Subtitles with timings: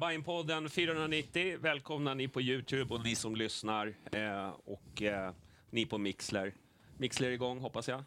[0.00, 1.58] Bajenpodden 490.
[1.60, 3.94] Välkomna ni på Youtube och ni som lyssnar.
[4.12, 5.32] Eh, och eh,
[5.70, 6.54] ni på Mixler.
[6.96, 8.04] Mixler är igång hoppas jag.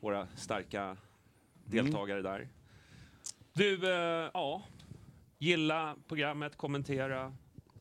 [0.00, 0.96] Våra starka
[1.64, 2.48] deltagare där.
[3.52, 4.62] Du, eh, ja.
[5.40, 7.36] Gilla programmet, kommentera.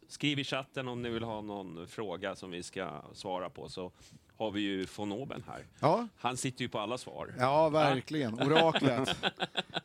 [0.08, 3.92] Skriv i chatten om ni vill ha någon fråga som vi ska svara på så
[4.38, 5.66] har vi ju von Oben här.
[5.80, 7.34] Ja, Han sitter ju på alla svar.
[7.40, 8.34] ja verkligen.
[8.34, 9.16] Oraklet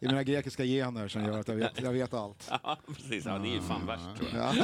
[0.01, 2.51] i mina grekiska gener som gör att jag vet, jag vet allt.
[2.63, 3.25] Ja, precis.
[3.27, 4.57] Ja, ni är ju fan värst tror jag.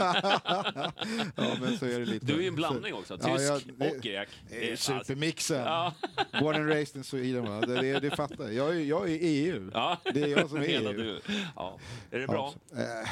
[1.36, 2.26] Ja, men så är det lite.
[2.26, 4.28] Du är ju en blandning också, tysk Ja, jag- det- och grek.
[4.50, 5.64] Det är alltså- supermixen.
[5.64, 5.94] Ja.
[6.40, 7.44] Born and raised in Sweden.
[7.44, 7.60] Va?
[7.60, 8.54] Det, det, det fattar jag.
[8.54, 9.70] Jag är, jag är EU.
[9.74, 9.96] Ja.
[10.14, 10.96] Det är jag som är Hela EU.
[10.96, 11.20] du.
[11.56, 11.78] Ja.
[12.10, 12.52] Är det bra?
[12.70, 13.08] Ja, eh,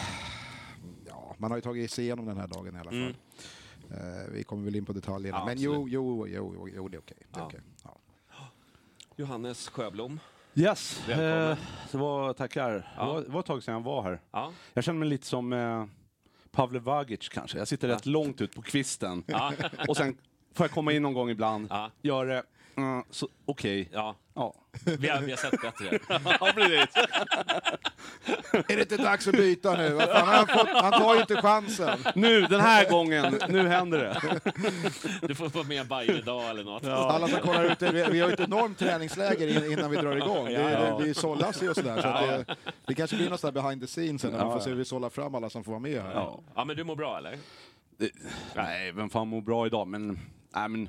[1.06, 2.99] ja, man har ju tagit sig igenom den här dagen i alla fall.
[3.01, 3.15] Mm.
[3.91, 5.39] Eh, vi kommer väl in på detaljerna.
[5.39, 7.17] Ja, men jo, jo, jo, jo, jo, det är okej.
[7.31, 7.47] Det är Ja.
[7.47, 7.61] okej.
[7.85, 7.97] Ja.
[9.17, 10.21] Johannes Sjöblom.
[10.55, 11.51] Yes, Välkommen.
[11.51, 11.59] eh,
[11.91, 12.93] det var, tackar.
[12.97, 13.03] Ja.
[13.07, 14.21] Det, var, det var ett tag sedan jag var här.
[14.31, 14.53] Ja.
[14.75, 15.85] Jag känner mig lite som eh,
[16.51, 17.59] Pavle Vagic kanske.
[17.59, 19.25] Jag sitter rätt långt ut på kvisten.
[19.27, 19.53] Ja.
[19.89, 20.17] Och sen
[20.55, 21.91] får jag komma in någon gång ibland, Ja.
[22.03, 22.43] gör det,
[22.77, 23.05] mm,
[23.45, 23.89] okej.
[23.93, 23.99] ja.
[23.99, 24.15] Ja.
[24.85, 25.99] Vi, har, vi har sett bättre.
[26.41, 26.97] ja, precis.
[28.53, 29.91] Är det inte dags att byta nu?
[29.95, 31.99] Vad fan, han, har fått, han tar ju inte chansen.
[32.15, 34.41] Nu, den här gången, nu händer det.
[35.27, 36.85] Du får få med Bajen idag eller något.
[36.85, 39.97] Alla som kollar ut, det, vi, vi har ju ett enormt träningsläger in- innan vi
[39.97, 40.45] drar igång.
[40.45, 42.03] Det, är- det, det sållas och sådär.
[42.03, 42.57] Så att det,
[42.87, 44.85] det kanske blir något sådär behind the scenes sen när man får se hur vi
[44.85, 46.13] sållar fram alla som får vara med här.
[46.15, 46.41] Ja.
[46.55, 47.39] Ja, men du mår bra eller?
[47.99, 48.11] Det,
[48.55, 49.87] nej, vem fan mår bra idag?
[49.87, 50.19] Men,
[50.55, 50.89] nej, men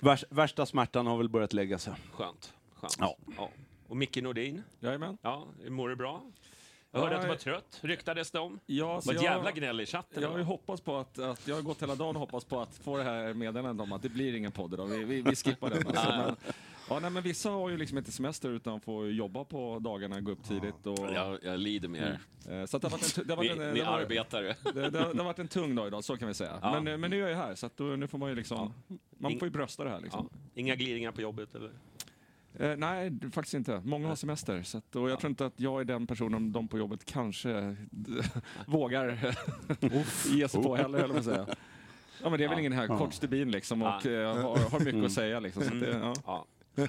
[0.00, 1.92] värst, värsta smärtan har väl börjat lägga sig.
[2.12, 2.52] Skönt.
[2.80, 2.96] Skönt.
[3.36, 3.50] Ja.
[3.88, 5.18] Och Micke Nordin, Jajamän.
[5.22, 6.22] ja, mår du bra?
[6.90, 8.60] Jag hörde Ja, att du var jag- trött, ryktades det om.
[8.66, 10.22] Ja, så Vad jag, jävla gnäll i chatten.
[10.22, 12.60] jag har ju hoppats på att, att, jag har gått hela dagen och hoppats på
[12.60, 14.86] att få det här meddelandet om att det blir ingen podd idag.
[14.86, 15.86] Vi, vi, vi skippar den.
[15.86, 16.08] Alltså.
[16.16, 16.36] Men,
[16.90, 20.30] ja, nej, men vissa har ju liksom inte semester utan får jobba på dagarna, gå
[20.32, 20.86] upp tidigt.
[20.86, 22.18] Och, jag, jag lider med
[22.48, 22.60] er.
[22.60, 23.86] eh, så att det har varit en, tu- det har varit Ni, en, ni det
[23.86, 24.56] har- arbetare.
[24.74, 26.58] det, det, har- det har varit en tung dag idag, så kan vi säga.
[26.62, 26.72] Ja.
[26.80, 28.72] Men, eh, men nu är jag här, så att då, nu får man ju liksom,
[29.18, 30.02] man får ju brösta det här Ja.
[30.02, 30.28] liksom.
[30.54, 31.70] Inga glidningar på jobbet eller?
[32.54, 33.80] Eh, nej, faktiskt inte.
[33.84, 34.62] Många har semester.
[34.62, 37.76] Så att, och jag tror inte att jag är den personen de på jobbet kanske
[38.66, 39.34] vågar
[40.26, 41.46] ge sig på heller, höll jag säga.
[42.22, 44.10] Ja, men det är väl ingen här kort stubin liksom och Ja.
[44.10, 45.62] eh, har, har mycket att säga liksom.
[45.62, 45.90] Så att det,
[46.26, 46.46] ja.
[46.74, 46.86] Ja.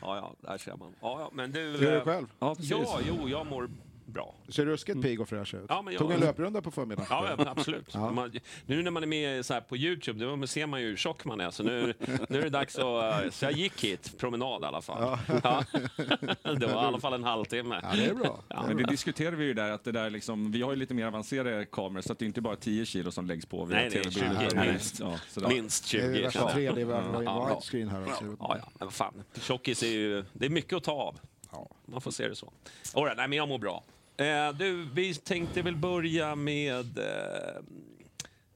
[0.00, 0.92] Ja, ja, där ser man.
[1.00, 1.60] Ja, ja, men du...
[1.60, 2.26] Hur är eh, du själv?
[2.38, 2.70] ja, precis.
[2.70, 3.70] Ja, jo, jag mår
[4.06, 4.34] bra.
[4.48, 5.66] Ser ruskigt pigg och fräsch ut.
[5.68, 7.06] Ja, men jag- Tog en löprunda på förmiddagen.
[7.10, 7.90] Ja, ja, men absolut.
[7.94, 8.10] Ja.
[8.10, 8.32] Man,
[8.66, 11.24] nu när man är med så här på Youtube, då ser man ju hur tjock
[11.24, 11.50] man är.
[11.50, 11.94] Så nu,
[12.28, 13.24] nu är det dags att...
[13.24, 15.18] eh, Så jag gick hit, promenad i alla fall.
[15.42, 15.64] Ja.
[16.58, 17.80] Det var i alla fall en halvtimme.
[17.82, 18.42] Ja, det är bra.
[18.48, 21.06] Men det diskuterade vi ju där, att det där liksom, vi har ju lite mer
[21.06, 23.90] avancerade kameror så att det är inte bara 10 kilo som läggs på via Nej,
[23.94, 24.40] nej, tv-bilder.
[24.40, 25.00] 20, utan- minst.
[25.00, 25.48] Ja.
[25.48, 26.22] Minst Det är 20.
[26.22, 27.48] värsta Ja, 3D, vi har Ja.
[27.48, 28.24] widescreen här också.
[28.40, 28.68] ja, ja.
[28.78, 29.22] Men vad fan.
[29.40, 30.24] Tjockis är ju...
[30.32, 31.18] Det är mycket att ta av.
[31.52, 31.68] Ja.
[31.86, 32.52] Man får se det så.
[32.94, 33.84] All right, nej, men jag mår bra.
[34.16, 37.62] Eh, du, vi tänkte väl börja med eh,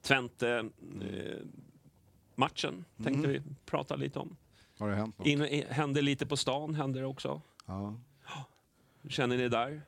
[0.01, 0.69] Twente
[1.01, 1.37] eh,
[2.35, 2.85] matchen.
[3.03, 4.35] Tänkte vi prata lite om.
[4.79, 5.27] Har det hänt något?
[5.27, 7.41] In, i- hände lite på stan, hände det också.
[7.65, 7.95] Ja.
[9.09, 9.81] Känner ni där?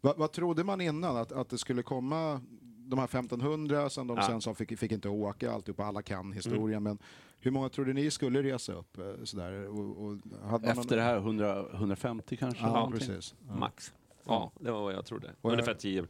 [0.00, 1.16] Vad, vad trodde man innan?
[1.16, 2.40] Att, att det skulle komma
[2.88, 4.22] de här 1500 som de Ja.
[4.26, 6.82] sen sa fick, fick inte åka, alltihopa, alla kan historien.
[6.82, 6.98] Men
[7.40, 8.98] hur många trodde ni skulle resa upp?
[8.98, 9.68] eh, Sådär?
[9.68, 10.16] Och, och
[10.50, 12.62] hade man Efter det här 100, 150 kanske?
[12.62, 13.34] Ja, precis.
[13.48, 13.54] Ja.
[13.56, 13.92] Max.
[14.26, 15.32] Ja, det var vad jag trodde.
[15.40, 16.06] Och Ungefär 10.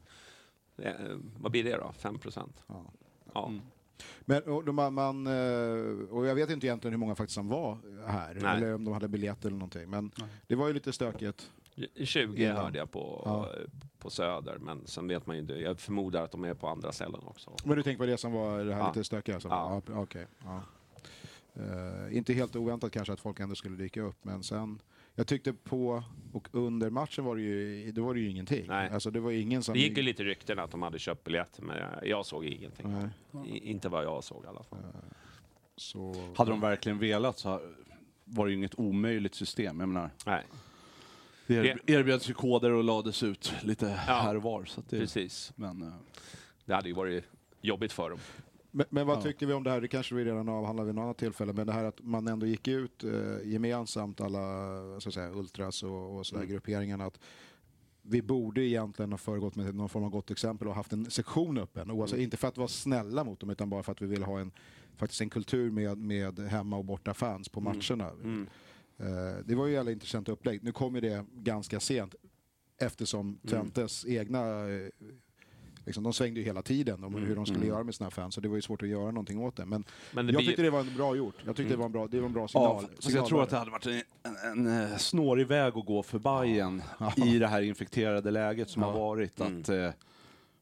[0.78, 0.92] Eh,
[1.40, 1.92] vad blir det då?
[1.92, 2.64] 5 procent?
[2.66, 2.84] Ja.
[3.34, 3.46] Ja.
[3.48, 3.60] Mm.
[4.20, 7.78] Men och, de, man, eh, och jag vet inte egentligen hur många faktiskt som var
[8.06, 8.56] här, Nej.
[8.56, 9.90] eller om de hade biljett eller någonting.
[9.90, 10.10] Men
[10.46, 11.50] det var ju lite stökigt.
[12.04, 12.54] 20 Ja.
[12.54, 13.48] hörde jag på, Ja.
[13.98, 15.54] på Söder, men sen vet man ju inte.
[15.54, 17.52] Jag förmodar att de är på andra ställen också.
[17.64, 18.88] Men du tänker på det som var det här Ja.
[18.88, 19.34] lite stökiga?
[19.34, 19.48] Alltså?
[19.48, 19.82] Ja.
[19.86, 20.26] Ja, okej.
[20.44, 20.62] ja.
[21.54, 24.78] Eh, inte helt oväntat kanske att folk ändå skulle dyka upp, men sen...
[25.18, 26.02] Jag tyckte på
[26.32, 28.64] och under matchen var det ju, det var det ju ingenting.
[28.68, 28.90] Nej.
[28.90, 29.74] Alltså det var ingen som...
[29.74, 32.86] Det gick ju lite rykten att de hade köpt biljetter, men jag såg ingenting.
[33.30, 33.46] Nej.
[33.48, 34.78] I, inte vad jag såg i alla fall.
[35.76, 36.14] Så...
[36.36, 37.60] Hade de verkligen velat så
[38.24, 39.80] var det ju inget omöjligt system.
[39.80, 40.42] Jag menar, Nej,
[41.46, 44.12] det er- erbjöds ju koder och lades ut lite Ja.
[44.14, 44.64] här och var.
[44.64, 45.52] Så att det, precis.
[45.56, 45.92] men, eh,
[46.64, 47.24] Det hade ju varit
[47.60, 48.18] jobbigt för dem.
[48.76, 49.22] Men, men vad Ja.
[49.22, 49.80] tyckte vi om det här?
[49.80, 52.46] Det kanske vi redan avhandlade vid något annat tillfälle, men det här att man ändå
[52.46, 53.12] gick ut eh,
[53.44, 54.40] gemensamt, alla
[55.00, 56.52] så att säga, ultras och, och sådär, Mm.
[56.52, 57.20] grupperingarna, att
[58.02, 61.58] vi borde egentligen ha föregått med någon form av gott exempel och haft en sektion
[61.58, 61.90] öppen.
[61.90, 62.24] Oavsett, Mm.
[62.24, 64.50] Inte för att vara snälla mot dem, utan bara för att vi vill ha en,
[64.96, 68.10] faktiskt en kultur med, med hemma och borta fans på matcherna.
[68.10, 68.46] Mm.
[68.98, 69.06] Eh,
[69.44, 70.62] det var ju jävla intressant upplägg.
[70.64, 72.14] Nu kom ju det ganska sent
[72.78, 73.38] eftersom Mm.
[73.48, 74.88] Twentes egna eh,
[75.86, 77.68] Liksom, de svängde ju hela tiden om hur de skulle Mm.
[77.68, 79.64] göra med sina fans, så det var ju svårt att göra någonting åt det.
[79.66, 81.34] Men, Men det jag tyckte det var bra gjort.
[81.46, 82.86] Jag tyckte det var en bra, det var en bra signal.
[83.00, 86.02] Ja, jag tror att det hade varit en, en, en eh, snårig väg att gå
[86.02, 86.82] för Bayern
[87.26, 89.40] i det här infekterade läget som har varit.
[89.40, 89.60] Mm.
[89.60, 89.90] Att eh,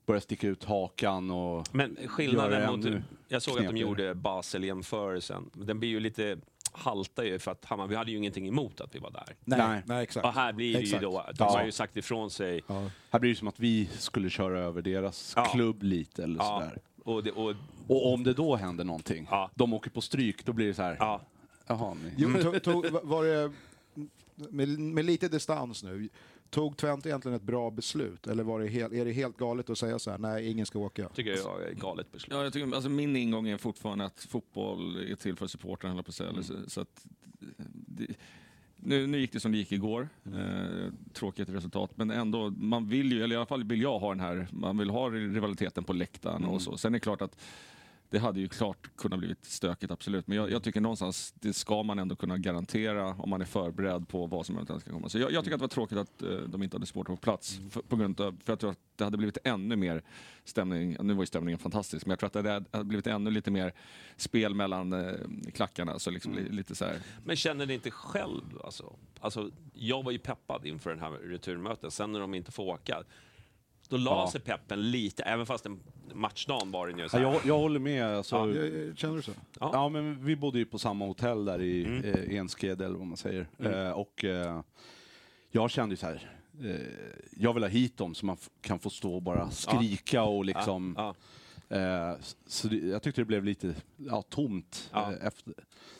[0.07, 1.67] börja sticka ut hakan och...
[1.73, 3.03] Men skillnaden mot...
[3.29, 3.89] Jag såg att de knepigare.
[3.89, 5.51] gjorde Basel-jämförelsen.
[5.53, 6.39] Den blir ju lite
[6.75, 9.25] halta ju för att Hammarby hade ju ingenting emot att vi var där.
[9.45, 9.83] Nej, Nej.
[9.87, 10.03] nej.
[10.03, 10.27] exakt.
[10.27, 11.51] Och här blir det ju då, de Ja.
[11.59, 12.61] har ju sagt ifrån sig.
[12.67, 12.91] Ja.
[13.11, 15.45] Här blir det som att vi skulle köra över deras Ja.
[15.45, 16.79] klubb lite eller Ja, sådär.
[17.05, 17.55] och, det, och,
[17.87, 19.51] Och om det då händer någonting, Ja.
[19.55, 20.97] de åker på stryk, då blir det så här.
[21.01, 21.21] ja,
[21.67, 22.13] Jaha, ni.
[22.17, 23.53] Jo, tog, tog, var det,
[24.35, 26.09] med, med lite distans nu,
[26.55, 28.27] tog Twente egentligen ett bra beslut?
[28.27, 30.79] Eller var det helt, är det helt galet att säga så här, nej ingen ska
[30.79, 31.09] åka?
[31.09, 32.37] tycker jag är ett galet beslut.
[32.37, 36.09] Ja, jag tycker, alltså min ingång är fortfarande att fotboll är till för supportrarna, på
[36.09, 36.31] att säga.
[36.31, 37.07] Eller Så, så att,
[37.71, 38.07] det,
[38.77, 40.09] nu, nu gick det som det gick igår.
[40.27, 44.09] Eh, tråkigt resultat, men ändå, man vill ju, eller i alla fall vill jag ha
[44.09, 46.77] den här, man vill ha rivaliteten på läktaren och så.
[46.77, 47.37] Sen är det klart att
[48.15, 50.27] det hade ju klart kunnat blivit stökigt, absolut.
[50.27, 54.09] Men jag, jag tycker någonstans, det ska man ändå kunna garantera om man är förberedd
[54.09, 55.09] på vad som eventuellt ska komma.
[55.09, 57.21] Så jag, jag tycker att det var tråkigt att eh, de inte hade supportrar på
[57.23, 57.61] plats.
[57.71, 60.03] För, på grund av, för jag tror att det hade blivit ännu mer
[60.45, 63.31] stämning, nu var ju stämningen fantastisk, men jag tror att det hade- hade blivit ännu
[63.31, 63.73] lite mer
[64.17, 65.15] spel mellan eh,
[65.55, 65.99] klackarna.
[65.99, 66.99] Så liksom li, lite så här.
[67.25, 71.93] Men känner ni inte själv, alltså, alltså, jag var ju peppad inför den här returmötet,
[71.93, 73.03] sen när de inte får åka,
[73.89, 74.31] då la Ja.
[74.31, 75.81] sig peppen lite, även fast en
[76.15, 77.25] matchdagen var den ju så här.
[77.25, 78.07] jag, jag håller med.
[78.07, 78.95] Alltså, Ja.
[78.97, 79.33] Känner du så?
[79.61, 79.71] Ja.
[79.73, 82.05] Ja, men vi bodde ju på samma hotell där i Mm.
[82.05, 83.47] eh, Enskede eller vad man säger.
[83.59, 84.61] Eh, och eh,
[85.51, 86.31] jag kände ju så här,
[86.65, 86.77] eh,
[87.37, 90.95] jag vill ha hit dem så man kan få stå och bara skrika och liksom...
[90.99, 91.15] Ja,
[91.69, 92.15] Eh,
[92.47, 95.13] så det, jag tyckte det blev lite ja, tomt Ja.
[95.13, 95.55] eh, efter,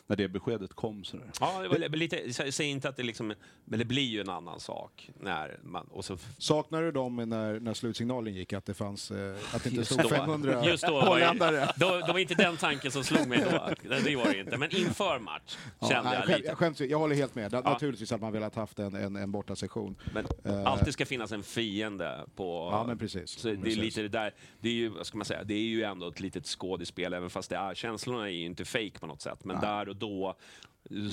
[0.07, 1.03] när det beskedet kom.
[1.03, 1.31] Sådär.
[1.39, 3.33] ja, det var li- lite, sä- säg inte att det liksom,
[3.65, 7.59] men det blir ju en annan sak när man, och så Saknar du dem när,
[7.59, 10.93] när slutsignalen gick, att det fanns, eh, att det inte stod då, 500 just då
[10.93, 11.55] var, holländare?
[11.55, 13.69] det, då, var inte den tanken som slog mig då.
[14.03, 14.57] Det var det inte.
[14.57, 16.47] Men inför match Ja, kände nej, jag lite.
[16.47, 17.53] jag, skäms, jag håller helt med.
[17.53, 17.61] Ja.
[17.61, 19.95] Naturligtvis hade man velat haft en, en, en bortasession.
[20.13, 22.69] Men Eh, alltid ska finnas en fiende på...
[22.71, 23.29] Ja, men precis.
[23.39, 25.59] Så det är lite det där, det är ju, vad ska man säga, det är
[25.59, 29.07] ju ändå ett litet skådespel, även fast det är, känslorna är ju inte fake på
[29.07, 29.43] något sätt.
[29.45, 30.35] Men där och då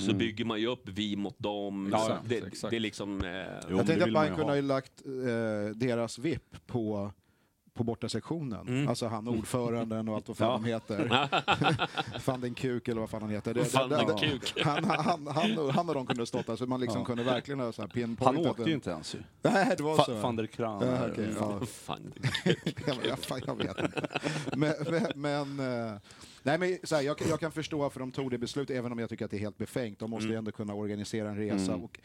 [0.07, 1.89] så bygger man ju upp vi mot dem.
[1.91, 2.69] Ja, Så det, exakt.
[2.71, 3.23] det är liksom...
[3.25, 3.29] Eh,
[3.69, 4.61] Jo, Jag tänkte att man kunde ha.
[4.61, 7.11] lagt eh, deras VIP på,
[7.73, 8.67] på bortasektionen.
[8.67, 8.87] Mm.
[8.87, 11.29] Alltså han ordföranden och allt vad fan de heter.
[12.25, 13.53] Van den Kuk eller vad fan han heter.
[13.53, 14.53] Det- det- den det- Kuk.
[14.65, 17.71] Han, han, han, han och de kunde stått där så man liksom kunde verkligen ha
[17.71, 18.35] så här pinpointat.
[18.43, 19.19] Han åkte ju inte ens ju.
[19.41, 20.11] Nej, det var så.
[20.11, 20.87] Fa- van der Kraan.
[20.87, 21.11] Ja, där.
[21.11, 21.59] okej, ja.
[21.65, 22.13] fan,
[22.87, 24.07] jag, jag, fan, jag vet inte.
[24.55, 24.73] Men,
[25.15, 25.93] men, men, eh,
[26.43, 28.91] nej, men så här, jag, kan- jag kan förstå varför de tog det beslutet, även
[28.91, 29.99] om jag tycker att det är helt befängt.
[29.99, 31.75] De måste ju ändå kunna organisera en resa.
[31.75, 31.99] Och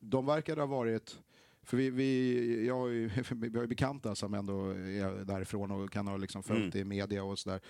[0.00, 1.18] de verkade ha varit...
[1.64, 5.90] För vi, vi, jag har ju, vi har ju bekanta som ändå är därifrån och
[5.90, 7.60] kan ha liksom följt det i media och sådär.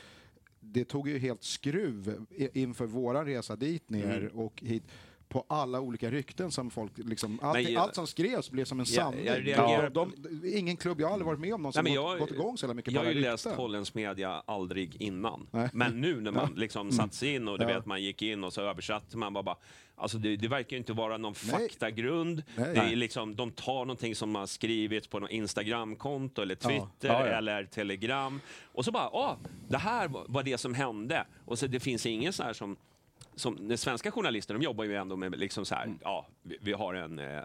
[0.61, 4.83] Det tog ju helt skruv inför våran resa dit ner och hit
[5.33, 8.87] på alla olika rykten som folk liksom, allt, Men- allt som skrevs blev som en
[8.89, 9.25] Ja, sanning.
[9.27, 10.13] jag reagerar- de,
[10.59, 12.65] ingen klubb, jag har aldrig varit med om någon som Nej, jag- gått igång så
[12.65, 15.47] jävla mycket Jag har ju läst holländsk media aldrig innan.
[15.51, 15.69] Nej.
[15.73, 17.75] Men nu när man liksom satt sig in och du Ja.
[17.75, 19.57] vet, man gick in och så översatte man bara, bara
[19.97, 21.53] Alltså det, det verkar ju inte vara någon Nej.
[21.69, 22.43] faktagrund.
[22.57, 22.75] Nej.
[22.75, 27.27] Det är liksom, de tar någonting som har skrivits på något Instagramkonto eller Twitter Ja,
[27.27, 27.27] ja.
[27.27, 28.41] eller Telegram.
[28.65, 29.33] Och så bara, åh,
[29.69, 31.27] det här var- var det som hände.
[31.45, 32.77] Och så det finns ingen så här som
[33.37, 35.99] som, de svenska journalister de jobbar ju ändå med liksom så här, Mm.
[36.03, 37.43] ja, vi, vi har en, eh,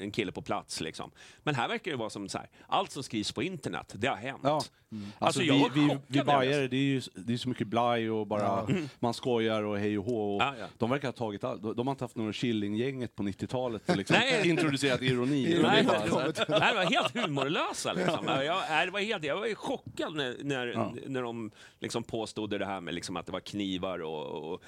[0.00, 1.10] en kille på plats liksom.
[1.42, 4.16] Men här verkar det vara som så här, allt som skrivs på internet, det har
[4.16, 4.40] hänt.
[4.42, 4.50] Ja.
[4.54, 4.70] Alltså,
[5.18, 8.10] Alltså, jag vi, vi, vi jag bajare, det är ju det är så mycket blaj
[8.10, 8.66] och bara
[9.00, 10.36] man skojar och hej och hå.
[10.36, 10.66] Och Ja, ja.
[10.78, 11.62] De verkar ha tagit allt.
[11.62, 15.46] De, de har inte haft några Killinggänget på 90-talet och liksom introducerat ironi.
[15.46, 15.62] Ironi.
[15.62, 16.32] Det Nej, bara-
[16.70, 17.92] det var helt humorlösa.
[17.92, 18.26] Liksom.
[18.26, 20.94] Jag, det var helt, jag var chockad när, när, Ja.
[21.06, 24.62] när de liksom påstod det här med liksom att det var knivar och, och,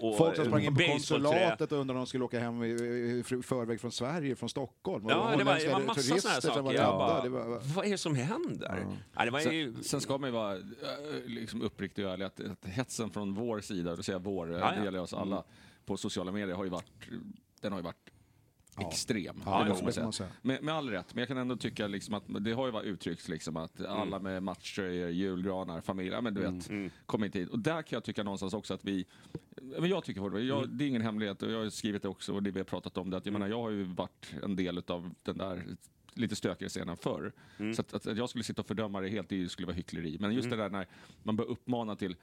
[0.00, 2.68] och Folk som sprang in på konsulatet och undrade om de skulle åka hem i,
[2.68, 5.04] i, i förväg från Sverige, från Stockholm.
[5.04, 6.74] Och Ja, det var, det var massa såna här som var saker.
[6.82, 8.86] Jag bara, Det var, vad är det som händer?
[9.14, 10.60] Ja, det var ju, Sen, sen ska man ju vara äh,
[11.26, 14.58] liksom uppriktig och ärlig att, att hetsen från vår sida, det vill säga vår, Ja,
[14.58, 14.78] ja.
[14.78, 15.44] det gäller oss alla,
[15.84, 16.92] på sociala medier har ju varit,
[17.60, 18.10] den har ju varit
[18.80, 19.42] extrem.
[19.44, 20.28] Ja, det måste man säga.
[20.42, 22.86] Med, med all rätt, men jag kan ändå tycka liksom att det har ju varit
[22.86, 23.92] uttryckt liksom att Mm.
[23.92, 26.70] alla med matchtröjor, julgranar, familj, ja men du vet,
[27.06, 27.48] kommer inte hit.
[27.48, 29.06] Och där kan jag tycka någonstans också att vi,
[29.62, 30.76] men jag tycker fortfarande, jag, Mm.
[30.78, 32.98] det är ingen hemlighet och jag har skrivit det också och det vi har pratat
[32.98, 35.64] om det, att jag menar jag har ju varit en del av den där
[36.16, 37.32] lite stökigare scenen förr.
[37.58, 37.74] Mm.
[37.74, 40.16] Så att, att jag skulle sitta och fördöma det helt, det skulle vara hyckleri.
[40.20, 40.86] Men just det där när
[41.22, 42.16] man bör uppmana till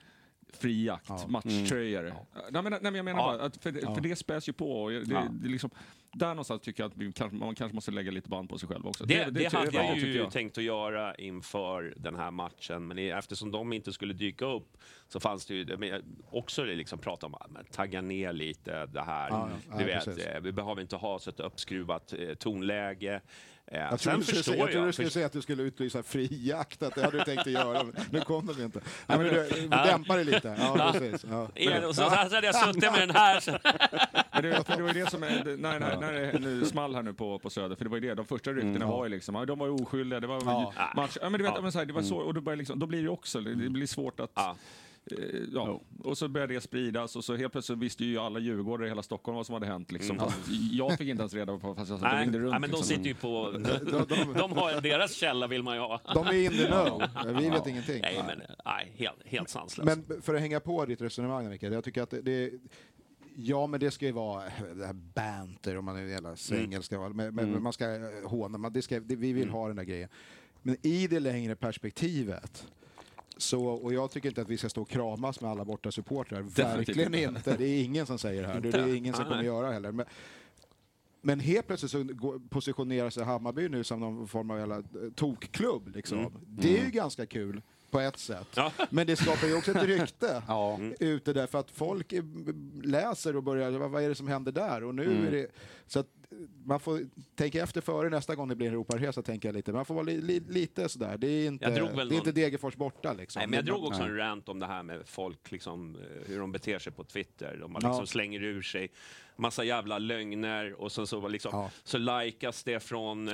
[0.58, 2.04] fri jakt, matchtröjor.
[2.52, 3.38] Nej, men, nej, men jag menar Ja.
[3.38, 4.82] bara, att för, det- för det späs ju på.
[4.84, 5.70] Och det, det, liksom,
[6.14, 8.70] där någonstans tycker jag att vi kanske, man kanske måste lägga lite band på sig
[8.70, 9.06] själv också.
[9.06, 12.88] Det, det, ty- hade ja, jag ju tycker tänkt att göra inför den här matchen,
[12.88, 14.78] men eftersom de inte skulle dyka upp
[15.08, 18.86] så fanns det ju men jag- också det liksom prata om att tagga ner lite
[18.86, 19.30] det här.
[19.30, 19.78] Ja, ja.
[19.78, 20.26] du Ja, vet, precis.
[20.26, 23.22] eh, vi behöver inte ha så ett uppskruvat eh, tonläge.
[23.74, 24.94] Jag trodde du skulle, jag jag.
[24.94, 27.84] skulle säga att du skulle utlysa fri jakt, att det hade du tänkt att göra.
[27.84, 28.80] Men nu kom det inte.
[29.08, 30.56] Nej, men du, dämpa det lite.
[30.60, 31.26] Ja, precis.
[31.30, 31.48] Ja.
[31.56, 33.62] Igen, och så, så hade jag suttit med den här.
[34.34, 36.66] Men det, för det var ju det som, är- det- när, när, när det nu
[36.66, 39.06] small här nu på, på Söder, för det var ju det, de första ryktena var
[39.06, 40.74] ju liksom, ja, de var ju oskyldiga, det var Ja.
[40.96, 41.62] match, ja men du vet, Ja.
[41.62, 43.70] men så här, det var så, och då, börjar liksom, då blir det också, det
[43.70, 44.32] blir svårt att,
[45.12, 45.24] ja.
[45.24, 48.88] eh, ja, och så började det spridas och så helt plötsligt visste ju alla djurgårdare
[48.88, 50.20] i hela Stockholm vad som hade hänt liksom.
[50.20, 50.38] Fast
[50.72, 52.52] jag fick inte ens reda på fast jag satt och Nej, ringde runt.
[52.52, 52.96] nej, men de liksom.
[52.96, 53.52] sitter ju på...
[54.10, 56.02] De, de har, deras källa vill man ju ha.
[56.14, 57.04] De är in the know.
[57.42, 58.02] Vi vet ingenting.
[58.02, 60.08] Nej, men nej, helt, helt sanslöst.
[60.08, 62.52] Men för att hänga på ditt resonemang, Mikael, jag tycker att det, det
[63.36, 64.44] Ja, men det ska ju vara
[64.76, 67.86] det här banter, om man är jävla engelska, men, men, men man ska
[68.26, 70.10] håna, man, det ska, det, vi vill ha den där grejen.
[70.62, 72.68] Men i det längre perspektivet,
[73.42, 76.42] så, och jag tycker inte att vi ska stå och kramas med alla borta supportrar.
[76.42, 77.38] Verkligen inte.
[77.38, 77.58] inte.
[77.58, 78.60] Det är ingen som säger det här.
[78.60, 79.92] Det är ingen som kommer göra heller.
[79.92, 80.06] Men,
[81.22, 84.84] men helt plötsligt så positionerar sig Hammarby nu som någon form av jävla eh,
[85.16, 85.96] tokklubb.
[85.96, 86.34] Liksom.
[86.48, 88.48] Det är ju ganska kul på ett sätt.
[88.56, 88.72] Ja.
[88.90, 90.80] Men det skapar ju också ett rykte Ja.
[91.00, 92.14] ute där för att folk
[92.84, 94.84] läser och börjar, vad, är det som händer där?
[94.84, 95.48] Och nu är det,
[95.88, 96.08] så att
[96.66, 97.02] man får
[97.36, 99.72] tänka efter före nästa gång det blir en Europaresa, tänker jag lite.
[99.74, 101.18] Man får vara li, li, lite sådär.
[101.18, 103.40] Det är inte, det är inte någon- Degerfors borta liksom.
[103.40, 106.40] Nej, men jag drog också en rant om det här med folk, liksom, eh, hur
[106.40, 107.58] de beter sig på Twitter.
[107.62, 107.88] De bara Ja.
[107.90, 108.90] liksom slänger ur sig
[109.36, 111.72] massa jävla lögner och så, så, liksom, Ja.
[111.84, 113.28] så likas det från...
[113.28, 113.34] Eh,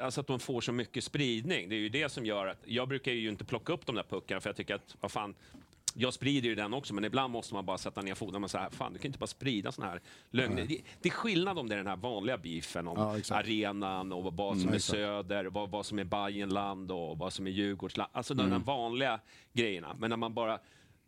[0.00, 1.68] alltså att de får så mycket spridning.
[1.68, 2.58] Det är ju det som gör att...
[2.64, 5.34] Jag brukar ju inte plocka upp de där puckarna för jag tycker att, vad fan,
[5.94, 8.70] jag sprider ju den också, men ibland måste man bara sätta ner foten och säga,
[8.70, 10.64] fan du kan inte bara sprida såna här lögner.
[10.68, 12.98] Det, det är skillnad om det är den här vanliga beefen om
[13.30, 14.90] Ja, arenan och vad som Mm, är exakt.
[14.98, 18.10] söder, vad, vad som är Bajenland och vad som är Djurgårdsland.
[18.12, 19.20] Alltså de där vanliga
[19.52, 19.96] grejerna.
[19.98, 20.58] Men när man bara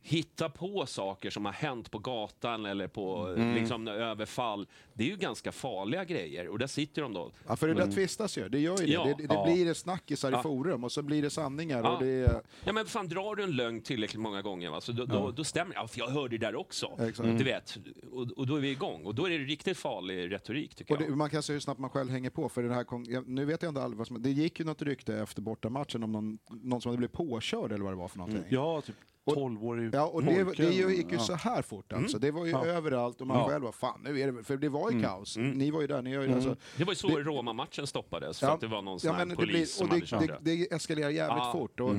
[0.07, 4.67] hittar på saker som har hänt på gatan eller på liksom, överfall.
[4.93, 7.31] Det är ju ganska farliga grejer och där sitter de då.
[7.47, 8.49] Ja, för det där tvistas ju.
[8.49, 8.93] Det gör ju det.
[8.93, 9.05] Ja.
[9.05, 9.45] det, det Ja.
[9.45, 10.43] blir det snackisar i Ja.
[10.43, 11.83] forum och så blir det sanningar.
[11.83, 11.97] Ja.
[11.97, 14.81] Och det Ja men fan, drar du en lögn tillräckligt många gånger va?
[14.81, 15.81] Så då, då, då stämmer det.
[15.81, 16.91] Ja, för jag hörde det där också.
[17.01, 17.39] Exakt.
[17.39, 17.79] Du vet,
[18.13, 19.05] och, och då är vi igång.
[19.07, 21.17] Och då är det riktigt farlig retorik tycker och det, jag.
[21.17, 22.49] man kan se hur snabbt man själv hänger på.
[22.49, 24.23] För den här, nu vet jag inte alls vad som...
[24.23, 27.85] Det gick ju något rykte efter bortamatchen om någon, någon som hade blivit påkörd eller
[27.85, 28.45] vad det var för någonting.
[28.49, 31.19] Ja, typ 12-årig Ja, och det, det gick ju Ja.
[31.19, 32.17] så här fort alltså.
[32.17, 32.21] Mm.
[32.21, 32.67] Det var ju Ja.
[32.67, 33.49] överallt och man Ja.
[33.49, 35.37] själv var fan nu är det För det var ju kaos.
[35.37, 35.51] Mm.
[35.51, 38.41] Ni var ju där, ni har ju alltså, Det var ju så det- Roma-matchen stoppades,
[38.41, 40.01] för att det var någon sån ja, här men det polis blir, som och hade
[40.01, 40.67] det, kört det, det.
[40.67, 41.53] det eskalerar jävligt Ja.
[41.53, 41.81] fort.
[41.81, 41.95] Och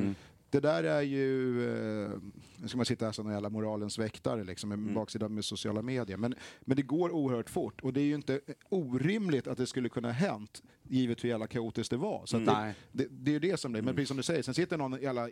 [0.50, 2.10] Det där är ju, eh,
[2.58, 4.94] nu ska man sitta här som en jävla moralens väktare liksom, med Mm.
[4.94, 6.17] baksidan med sociala medier.
[6.17, 8.39] Men, men det går oerhört fort och det är ju inte
[8.70, 12.25] orimligt att det skulle kunna ha hänt givet hur jävla kaotiskt det var.
[12.25, 12.74] Så att Nej.
[12.91, 13.84] det, det, det är ju det som det är.
[13.84, 15.29] Men precis som du säger, sen sitter någon jävla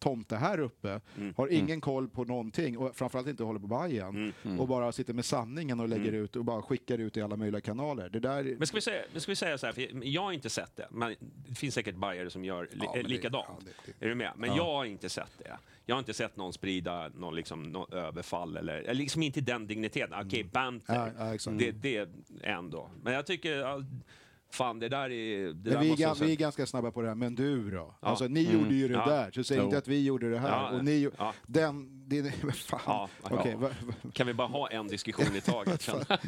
[0.00, 1.00] tomte här uppe,
[1.36, 5.24] har ingen koll på någonting och framförallt inte håller på Bajen och bara sitter med
[5.24, 8.08] sanningen och lägger ut och bara skickar ut i alla möjliga kanaler.
[8.08, 8.54] Det där...
[8.58, 10.86] Men ska vi säga, ska vi säga så här, för jag har inte sett det,
[10.90, 11.14] men
[11.48, 13.46] det finns säkert bajare som gör li, Ja, det- likadant.
[13.48, 14.32] ja, det- det- Är du med?
[14.36, 15.58] Men jag har inte sett det.
[15.86, 20.26] Jag har inte sett någon sprida någon liksom, någon överfall eller, liksom inte den digniteten.
[20.26, 21.58] Okej, banter, Ja, ja, exakt.
[21.58, 22.08] det, det
[22.42, 22.90] ändå.
[23.02, 23.82] Men jag tycker, ja,
[24.50, 25.46] fan det där är...
[25.46, 27.76] Det där vi, är, måste vi är ganska snabba på det här, men du då?
[28.00, 28.08] Ja.
[28.08, 29.06] Alltså, ni gjorde ju det Ja.
[29.06, 29.64] där, så säg Jo.
[29.64, 30.48] inte att vi gjorde det här.
[30.48, 31.34] Ja, och ni, ja.
[31.46, 32.80] Den, det, fan.
[32.86, 33.08] Ja.
[33.30, 35.88] va- va- Kan vi bara ha en diskussion i taget?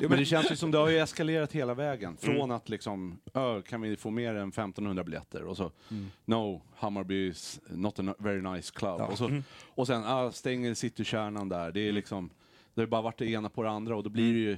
[0.00, 2.16] Men det känns ju som det har ju eskalerat hela vägen.
[2.20, 2.50] Från Mm.
[2.50, 5.42] att liksom, "Ö, kan vi få mer än 1500 biljetter?
[5.44, 6.10] Och så, Mm.
[6.24, 9.00] no, Hammarby is not a very nice club.
[9.00, 9.44] Och, så, Mm.
[9.74, 11.72] och sen, ah, stänger citykärnan där.
[11.72, 12.30] Det är liksom,
[12.74, 14.56] det har bara varit det ena på det andra och då blir det ju,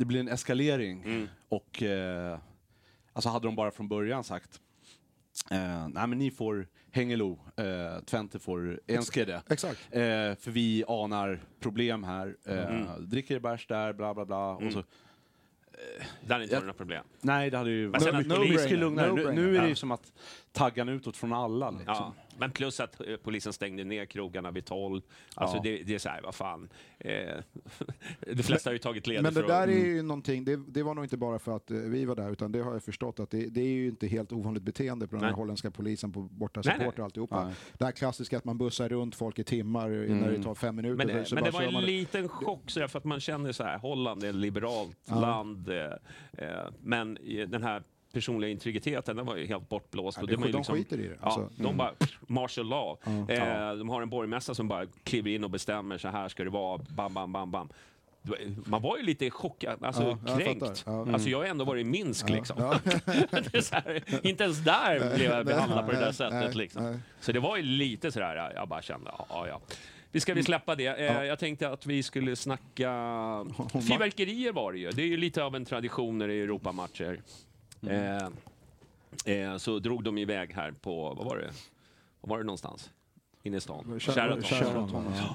[0.00, 1.02] det blir en eskalering.
[1.02, 1.28] Mm.
[1.48, 2.38] Och, eh,
[3.12, 4.60] alltså hade de bara från början sagt,
[5.50, 9.42] eh, nej men ni får Hengelo, eh, Twente får Enskede.
[9.50, 9.80] Exakt.
[9.90, 10.00] Eh,
[10.34, 12.36] för vi anar problem här.
[12.46, 12.86] Eh, Mm.
[13.08, 14.50] Dricker bärs där, bla bla bla.
[14.50, 14.84] Och så,
[16.26, 17.04] Där är inte några problem.
[17.20, 19.12] nej, det hade ju varit mycket polisen- lugnare.
[19.12, 19.32] Nu, no-brainer.
[19.34, 20.12] nu är det ju som att
[20.52, 21.70] taggan utåt från alla.
[21.70, 21.84] Liksom.
[21.86, 25.02] Ja, men plus att eh, polisen stängde ner krogarna vid 12.
[25.34, 25.62] Alltså Ja.
[25.62, 26.68] det, det är så här, vad fan.
[26.98, 27.34] Eh,
[28.36, 29.68] de flesta har ju tagit ledigt Men det där att...
[29.68, 32.30] är ju någonting, det, det var nog inte bara för att eh, vi var där,
[32.32, 35.14] utan det har jag förstått att det, det är ju inte helt ovanligt beteende på
[35.16, 35.36] den här Nej.
[35.36, 36.88] holländska polisen på borta Nej, nej.
[36.88, 37.44] och alltihopa.
[37.44, 37.54] Nej.
[37.78, 40.96] Det här klassiska att man bussar runt folk i timmar när det tar fem minuter.
[41.06, 42.98] Men, det, så men bara det var kör en man- liten chock så där, för
[42.98, 45.68] att man känner så här, Holland är ett liberalt land.
[45.68, 45.84] Eh,
[46.32, 50.18] eh, men den här personliga integriteten, den var ju helt bortblåst.
[50.20, 51.48] Ja, det- ju de skiter i det, Ja, alltså.
[51.56, 52.98] de bara, pff, martial law.
[53.28, 56.50] Eh, de har en borgmästare som bara kliver in och bestämmer, så här ska det
[56.50, 57.68] vara, bam, bam, bam, bam.
[58.66, 60.60] Man var ju lite chockad, alltså Ja, jag kränkt.
[60.78, 60.92] fattar.
[61.06, 61.12] Ja.
[61.12, 62.56] Alltså jag har ändå varit i Minsk liksom.
[62.58, 62.74] Ja.
[63.30, 66.32] det är så här, inte ens där blev jag behandlad på det där sättet.
[66.40, 66.84] nej, liksom.
[66.84, 66.98] nej.
[67.20, 69.60] Så det var ju lite sådär, jag bara kände, ja, ja.
[70.12, 70.86] Vi ska vi släppa det.
[70.86, 72.90] Eh, Jag tänkte att vi skulle snacka...
[73.72, 74.90] Fyrverkerier var det ju.
[74.90, 77.20] Det är ju lite av en tradition när det är Europamatcher.
[77.82, 78.32] Mm.
[79.24, 81.50] Eh, eh, så drog de iväg här på, vad var det?
[82.20, 82.90] var var det någonstans?
[83.42, 84.00] Inne i stan?
[84.00, 84.42] Sheraton.
[84.42, 85.34] Sheraton, ja.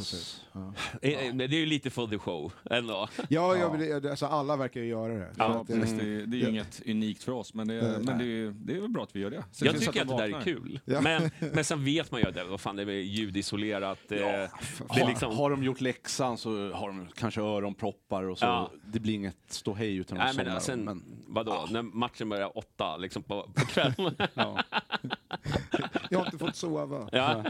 [0.54, 0.74] Ja.
[1.02, 3.08] Eh, eh, men Det är ju lite for the show ändå.
[3.30, 5.30] Ja, jag vill, alltså alla verkar ju göra det.
[5.38, 6.50] Ja, Så att, eh, Precis, det, är- det är ju Ja.
[6.50, 9.16] inget unikt för oss, men det, Eh, men det, är, det är väl bra att
[9.16, 9.44] vi gör det.
[9.52, 10.80] Se Jag så tycker att de det där är kul.
[10.86, 11.02] Ja.
[11.02, 14.00] Men, men sen vet man ju att det, vad fan, det är ljudisolerat.
[14.08, 14.50] det är
[14.88, 18.46] Har, liksom, har de gjort läxan så har de kanske öronproppar och så.
[18.46, 18.72] Ja.
[18.86, 23.24] Det blir inget ståhej utan Nej, men sen, men, vadå, när matchen börjar åtta liksom
[23.24, 24.16] på, på kvällen.
[24.34, 24.60] ja.
[26.10, 27.10] jag har inte fått sova.
[27.12, 27.44] ja.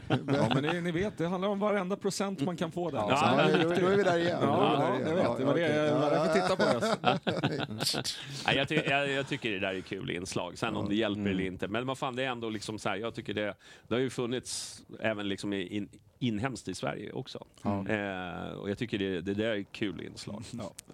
[0.50, 2.98] Ja, men ni, ni vet, det handlar om varenda procent man kan få där.
[2.98, 4.38] Ja, Alltså, Ja, ja, det är då, är vi där igen.
[4.42, 5.24] Ja, ja, jag vet.
[5.24, 6.80] Ja, Det var det jag var därför tittade på
[8.46, 8.56] det.
[8.56, 10.58] Jag, ty jag, jag tycker det där är kul inslag.
[10.58, 11.68] Sen om det hjälper eller inte.
[11.68, 13.54] Men vad fan, det är ändå liksom så här, jag tycker det,
[13.88, 17.46] det har ju funnits även liksom i- in, inhemskt i Sverige också.
[17.64, 20.44] Eh, och jag tycker det, det där är kul inslag.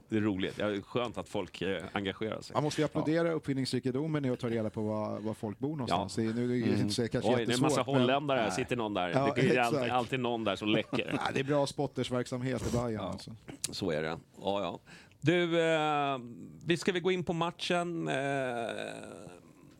[0.10, 0.56] Det är roligt.
[0.56, 2.54] Det är skönt att folk eh, engagerar sig.
[2.54, 6.16] Man måste ju applådera uppfinningsrikedomen i att ta reda på var, var folk bor någonstans.
[6.16, 8.50] Det är, nu är det inte så, kanske Oj, det är en massa holländare här.
[8.50, 9.10] Sitter någon där.
[9.10, 11.12] Ja, det är alltid, alltid någon där som läcker.
[11.14, 13.02] Nej, det är bra spottersverksamhet i Bayern.
[13.02, 13.32] Alltså.
[13.72, 14.18] Så är det.
[14.42, 14.80] Ja, ja.
[15.22, 16.18] Du, eh,
[16.66, 18.16] vi ska vi gå in på matchen, eh,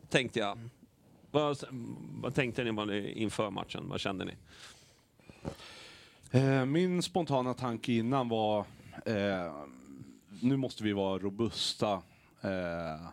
[0.08, 0.58] tänkte jag.
[1.30, 1.58] Vad,
[2.22, 3.88] vad tänkte ni inför matchen?
[3.88, 4.32] Vad kände ni?
[6.34, 8.64] Eh, Min spontana tanke innan var,
[9.06, 9.52] eh,
[10.40, 11.92] nu måste vi vara robusta,
[12.40, 13.08] eh,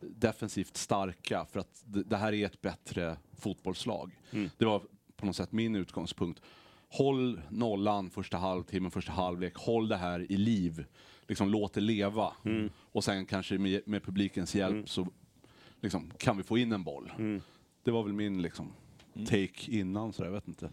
[0.00, 4.18] defensivt starka, för att det, här är ett bättre fotbollslag.
[4.58, 4.82] Det var
[5.16, 6.40] på något sätt min utgångspunkt.
[6.88, 10.84] Håll nollan första halvtimmen, första halvlek, håll det här i liv.
[11.28, 12.32] Liksom låt det leva.
[12.92, 15.06] Och sen kanske med, med publikens hjälp så
[15.80, 17.12] liksom, kan vi få in en boll.
[17.82, 18.72] Det var väl min liksom,
[19.26, 20.70] take innan, så jag vet inte.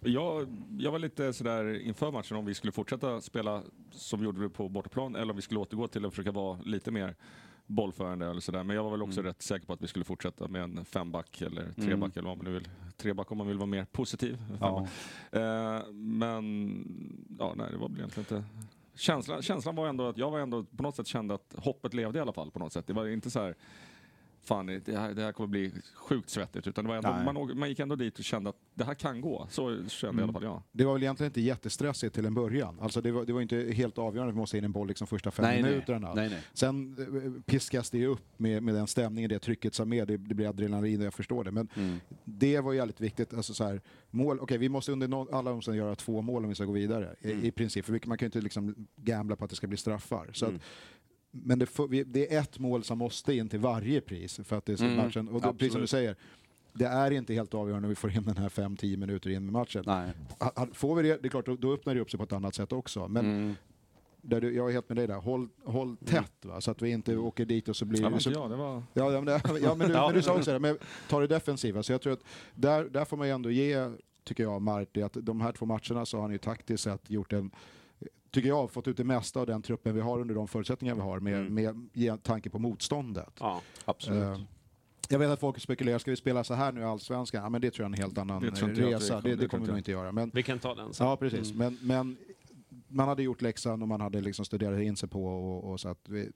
[0.00, 4.48] Jag, jag var lite sådär inför matchen om vi skulle fortsätta spela som vi gjorde
[4.48, 7.16] på bortaplan eller om vi skulle återgå till att försöka vara lite mer
[7.66, 8.64] bollförande eller sådär.
[8.64, 11.42] Men jag var väl också rätt säker på att vi skulle fortsätta med en femback
[11.42, 12.68] eller treback eller vad man nu vill.
[12.96, 14.38] Treback om man vill vara mer positiv.
[14.60, 14.86] Ja.
[15.32, 16.44] Eh, men
[17.38, 18.44] ja, nej, det var väl egentligen inte...
[18.94, 22.18] Känslan, känslan var ändå att jag var ändå på något sätt kände att hoppet levde
[22.18, 22.86] i alla fall på något sätt.
[22.86, 23.54] Det var inte så här
[24.42, 26.66] fan det här, det här kommer bli sjukt svettigt.
[26.66, 29.20] Utan det var ändå, man, man gick ändå dit och kände att det här kan
[29.20, 29.46] gå.
[29.50, 30.62] Så kände i alla fall jag.
[30.72, 32.78] Det var väl egentligen inte jättestressigt till en början.
[32.80, 35.06] Alltså det, var, det var inte helt avgörande att vi måste in en boll liksom
[35.06, 36.14] första fem Nej, minuterna.
[36.14, 36.42] Nej, nej.
[36.52, 36.96] Sen
[37.36, 40.48] eh, piskas det upp med, med den stämningen, det trycket som är, det, det blir
[40.48, 41.50] adrenalin och jag förstår det.
[41.50, 42.00] Men Mm.
[42.24, 43.34] det var jävligt viktigt.
[43.34, 46.48] Alltså så här, mål, okej, vi måste under no, alla omständigheter göra två mål om
[46.48, 47.16] vi ska gå vidare.
[47.20, 47.44] I, Mm.
[47.44, 50.30] i princip, för man kan ju inte liksom gambla på att det ska bli straffar.
[50.32, 50.52] Så att,
[51.30, 54.56] men det, får- vi, det är ett mål som måste in till varje pris för
[54.56, 55.28] att det är så Mm, matchen.
[55.28, 56.16] Och då, precis som du säger,
[56.72, 59.50] det är inte helt avgörande när vi får in den här 5-10 minuter in i
[59.50, 59.82] matchen.
[59.86, 60.10] Nej.
[60.72, 62.54] Får vi det, det är klart, då, då öppnar det upp sig på ett annat
[62.54, 63.08] sätt också.
[63.08, 63.54] Men Mm.
[64.22, 66.60] där du, jag är helt med dig där, håll, håll tätt va?
[66.60, 68.82] så att vi inte åker dit och så blir Ja, men så, ja, det var...
[68.92, 71.26] Ja, ja, men, det, ja, men, du, men du sa också det, men ta det
[71.26, 71.82] defensiva.
[71.82, 73.90] Så jag tror att där, där får man ju ändå ge,
[74.24, 77.32] tycker jag, Marti, att de här två matcherna så har han ju taktiskt sett gjort
[77.32, 77.50] en
[78.30, 81.00] tycker jag, fått ut det mesta av den truppen vi har under de förutsättningar vi
[81.00, 81.54] har med, Mm.
[81.54, 83.34] med, med tanke på motståndet.
[83.40, 83.60] Ja.
[83.84, 84.22] Absolut.
[84.22, 84.40] Eh,
[85.08, 87.42] jag vet att folk spekulerar, ska vi spela så här nu i Allsvenskan?
[87.42, 89.08] Ja, men det tror jag är en helt annan Det jag resa.
[89.14, 90.00] kommer- Det, det det kommer vi inte jag.
[90.00, 90.12] göra.
[90.12, 91.06] Men, Vi kan ta den sen.
[91.06, 91.52] ja, precis.
[91.54, 92.16] Men, men
[92.88, 95.88] man hade gjort läxan och man hade liksom studerat in sig på och, och så
[95.88, 96.30] att vi,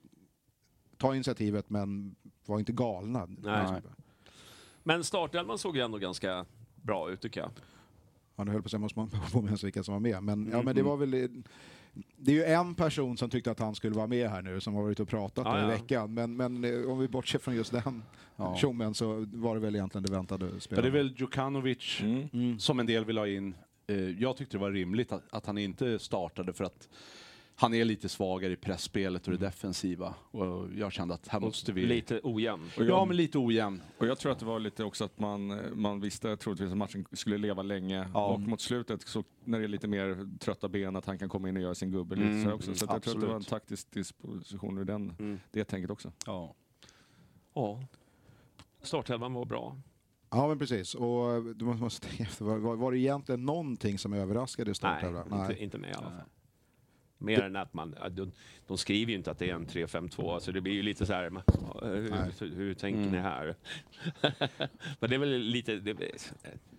[0.99, 2.15] ta initiativet men
[2.47, 3.27] var inte galna.
[3.27, 3.81] Nej.
[4.83, 6.45] Men startelvan såg ju ändå ganska
[6.77, 7.51] bra ut tycker jag.
[8.37, 10.23] Ja, nu höll på att säga, måste man påminna sig vilka som var med.
[10.23, 10.65] Men, ja, Mm.
[10.65, 11.43] men det var väl...
[12.17, 14.75] Det är ju en person som tyckte att han skulle vara med här nu, som
[14.75, 15.67] har varit och pratat Ja, då i ja.
[15.69, 16.15] veckan.
[16.15, 18.03] Men, men eh, om vi bortser från just den
[18.37, 18.57] Ja.
[18.57, 20.85] tjommen så var det väl egentligen det väntade Ja, spelet.
[20.85, 22.29] det är väl Djukanovic Mm.
[22.33, 22.59] Mm.
[22.59, 23.55] som en del vill ha in.
[23.87, 26.89] Eh, Jag tyckte det var rimligt att, att han inte startade för att
[27.57, 30.15] han är lite svagare i pressspelet och det defensiva.
[30.31, 31.87] Och jag kände att här måste vi...
[31.87, 32.71] Lite ojämn.
[32.77, 33.83] Och Ja, jag, men lite ojämn.
[33.99, 37.07] och jag tror att det var lite också att man, man visste troligtvis att matchen
[37.13, 38.09] skulle leva länge.
[38.15, 38.27] Ja.
[38.27, 41.49] Och mot slutet, så, när det är lite mer trötta ben, att han kan komma
[41.49, 42.75] in och göra sin gubbe lite Mm, så här också.
[42.75, 45.41] Så att jag tror att det var en taktisk disposition ur den, Mm.
[45.51, 46.13] det tänket också.
[46.27, 46.55] Ja.
[47.55, 47.81] Ja.
[48.83, 49.77] Startelvan var bra.
[50.31, 50.95] Ja, men precis.
[50.95, 55.41] Och du måste- tänka efter, var, var, det egentligen någonting som överraskade i Nej, startelvan?
[55.41, 56.21] inte, inte med i alla fall.
[57.25, 58.33] Mer än att man, de,
[58.67, 61.13] de skriver ju inte att det är en 3-5-2, så det blir ju lite så
[61.13, 61.31] här,
[61.83, 63.13] hur, hur tänker Mm.
[63.13, 63.55] ni här?
[65.01, 65.97] men det är väl lite, det,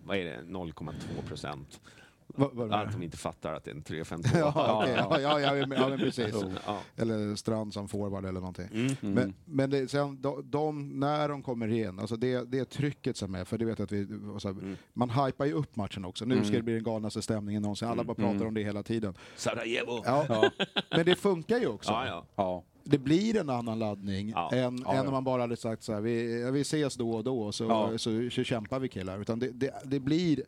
[0.04, 1.80] vad är det, 0,2 procent?
[2.28, 4.28] Vad- vad menar Att de inte fattar att det är en 3-5-2.
[4.38, 6.34] ja, ja, ja, ja, men- ja, men precis.
[6.66, 6.78] Ja.
[6.96, 8.68] Eller Strand som forward eller någonting.
[8.72, 8.94] Mm.
[9.00, 13.16] Men, men det, sen, de, de, när de kommer in, alltså det, det är trycket
[13.16, 14.06] som är, för det vet att vi,
[14.38, 14.76] så här, Mm.
[14.92, 16.24] man hypar ju upp matchen också.
[16.24, 16.54] Nu ska Mm.
[16.56, 18.46] det bli den galnaste stämningen någonsin, alla bara pratar Mm.
[18.48, 19.14] om det hela tiden.
[19.36, 20.02] Sarajevo!
[20.04, 20.50] Ja,
[20.90, 21.90] men det funkar ju också.
[21.92, 22.24] Ja, ja.
[22.36, 22.64] Ja.
[22.88, 24.50] Det blir en annan laddning Ja.
[24.52, 25.02] än, Ja, än ja.
[25.06, 27.64] om man bara hade sagt så här, vi, ja, vi ses då och då så,
[27.64, 27.98] Ja.
[27.98, 29.20] så, så, kämpar vi killar.
[29.20, 30.42] Utan det, det, det blir,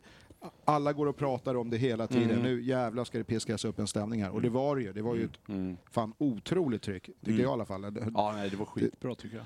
[0.65, 2.29] alla går och pratar om det hela tiden.
[2.31, 2.43] Mm.
[2.43, 4.31] Nu jävlar ska det piskas upp en stämning här.
[4.31, 4.93] Och det var det ju.
[4.93, 5.77] Det var ju ett Mm.
[5.91, 7.41] fan otroligt tryck, tyckte Mm.
[7.41, 7.95] jag i alla fall.
[8.15, 9.45] Ja, nej, det var skitbra tycker jag.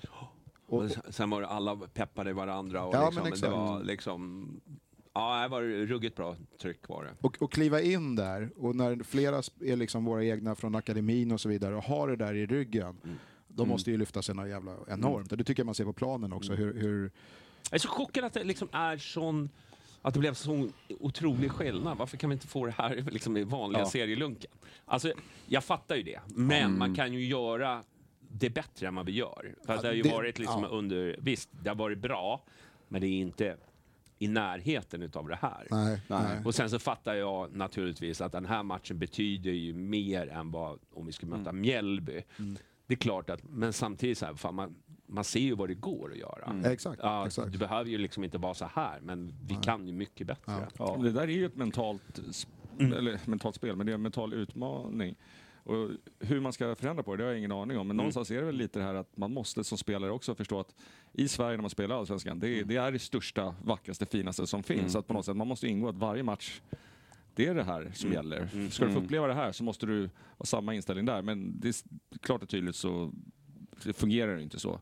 [0.66, 3.52] Och, Och sen var det alla peppade varandra och Ja, liksom, men det exakt.
[3.54, 4.48] var liksom,
[5.14, 7.12] ja det var ruggigt bra tryck var det.
[7.22, 11.42] och, och kliva in där, och när flera är liksom våra egna från akademin och
[11.42, 13.16] så vidare och har det där i ryggen, Mm.
[13.48, 15.32] de måste ju lyfta sig jävla enormt.
[15.32, 16.54] Och det tycker jag man ser på planen också.
[16.54, 16.64] Mm.
[16.66, 17.12] Hur, hur,
[17.72, 19.50] Jag är så chockad att det liksom är sån,
[20.06, 21.98] att det blev sån otrolig skillnad.
[21.98, 23.90] Varför kan vi inte få det här liksom i vanliga Ja.
[23.90, 24.52] serielunken?
[24.86, 25.14] Alltså,
[25.48, 27.84] jag fattar ju det, men man kan ju göra
[28.20, 29.56] det bättre än vad vi gör.
[29.66, 30.70] För att det har ju det- varit liksom ja.
[30.70, 32.44] under, visst, det har varit bra,
[32.88, 33.58] men det är inte
[34.20, 35.68] i närheten utav det här.
[35.70, 36.20] nej, nej.
[36.24, 36.42] Nej.
[36.46, 40.80] Och sen så fattar jag naturligtvis att den här matchen betyder ju mer än vad
[40.94, 42.24] om vi skulle möta Mjällby.
[42.88, 44.76] Det är klart att, men samtidigt så här, fan, man,
[45.14, 46.72] man ser ju vad det går att göra.
[46.72, 47.52] Exakt, Ja, exakt.
[47.52, 50.68] Det behöver ju liksom inte vara så här, men vi kan ju mycket bättre.
[50.78, 50.98] Ja.
[51.04, 54.34] Det där är ju ett mentalt, sp- eller mentalt spel, men det är en mental
[54.34, 55.16] utmaning.
[55.66, 57.88] Och hur man ska förändra på det, det har jag ingen aning om.
[57.88, 60.60] Men någonstans är det väl lite det här att man måste som spelare också förstå
[60.60, 60.76] att
[61.14, 64.64] i Sverige när man spelar Allsvenskan, det är det, är det största, vackraste, finaste som
[64.64, 64.92] finns.
[64.92, 66.62] Så att på något sätt, man måste ingå att varje match
[67.36, 68.70] det är det här som gäller.
[68.70, 71.22] Ska du få uppleva det här så måste du ha samma inställning där.
[71.22, 71.76] Men det är
[72.22, 73.14] klart och tydligt så
[73.86, 74.74] det fungerar det inte så.
[74.74, 74.80] Eh,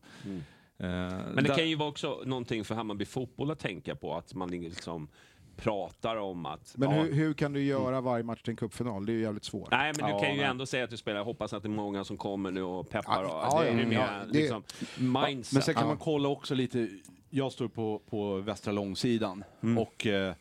[0.78, 4.34] Men det där- kan ju vara också någonting för Hammarby fotboll att tänka på, att
[4.34, 5.08] man liksom
[5.56, 6.74] pratar om att...
[6.76, 9.06] Men ja, hur, hur kan du göra varje match till en cupfinal?
[9.06, 9.70] Det är ju jävligt svårt.
[9.70, 10.46] Nej, men du Ja, kan ju nej.
[10.46, 11.18] ändå säga att du spelar.
[11.18, 13.22] Jag hoppas att det är många som kommer nu och peppar.
[13.24, 14.62] Ja, och, ja, det är ju ja, mer liksom,
[14.98, 15.54] mindset.
[15.54, 15.88] Men sen kan Ja.
[15.88, 16.88] man kolla också lite,
[17.30, 19.44] jag står på, på västra långsidan
[19.78, 20.34] och eh,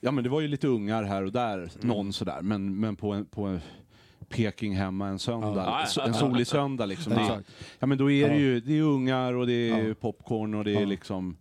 [0.00, 3.12] ja men det var ju lite ungar här och där, någon sådär, men, men på
[3.12, 3.60] en, på en
[4.36, 6.02] Peking hemma en söndag, Ja.
[6.06, 7.12] en solig söndag liksom.
[7.12, 7.50] Det, är- Exakt.
[7.78, 8.40] ja men då är det Ja.
[8.40, 9.94] ju, det är ungar och det är Ja.
[9.94, 10.86] popcorn och det är Ja.
[10.86, 11.36] liksom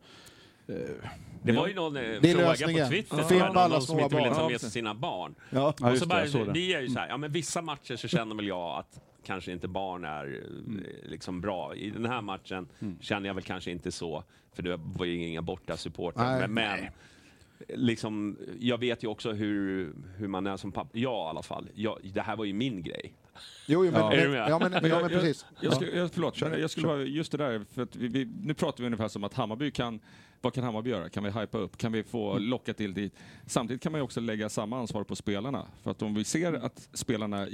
[1.45, 2.85] Det var ju någon eh, är fråga lösningen.
[2.85, 3.23] på Twitter, Ja.
[3.23, 5.35] Fimpa någon, som inte ville ta Ja, med sig sina barn.
[5.49, 5.73] Ja.
[5.79, 6.51] Ja, och så det, bara, det.
[6.53, 9.51] vi är ju så här, ja men vissa matcher så känner väl jag att kanske
[9.51, 11.75] inte barn är eh, liksom bra.
[11.75, 12.67] I den här matchen
[13.01, 14.23] känner jag väl kanske inte så,
[14.55, 16.31] för det var ju inga borta supportrar.
[16.39, 16.47] Nej.
[16.47, 16.79] Men, men
[17.69, 20.89] liksom, jag vet ju också hur, hur man är som pappa.
[20.93, 21.69] Jag i alla fall.
[21.73, 23.13] Jag, det här var ju min grej.
[23.67, 24.09] Jo, jo men, Ja.
[24.09, 25.45] Men, ja, men, Men ja, jag, men jag, precis.
[25.61, 26.95] jag, skulle, jag, förlåt, men jag skulle kör.
[26.97, 29.71] bara, just det där, för att vi, vi, nu pratar vi ungefär som att Hammarby
[29.71, 29.99] kan,
[30.41, 31.09] vad kan Hammarby göra?
[31.09, 31.77] Kan vi hypa upp?
[31.77, 32.43] Kan vi få Mm.
[32.43, 33.13] locka till dit?
[33.45, 35.65] Samtidigt kan man ju också lägga samma ansvar på spelarna.
[35.83, 37.47] För att om vi ser att spelarna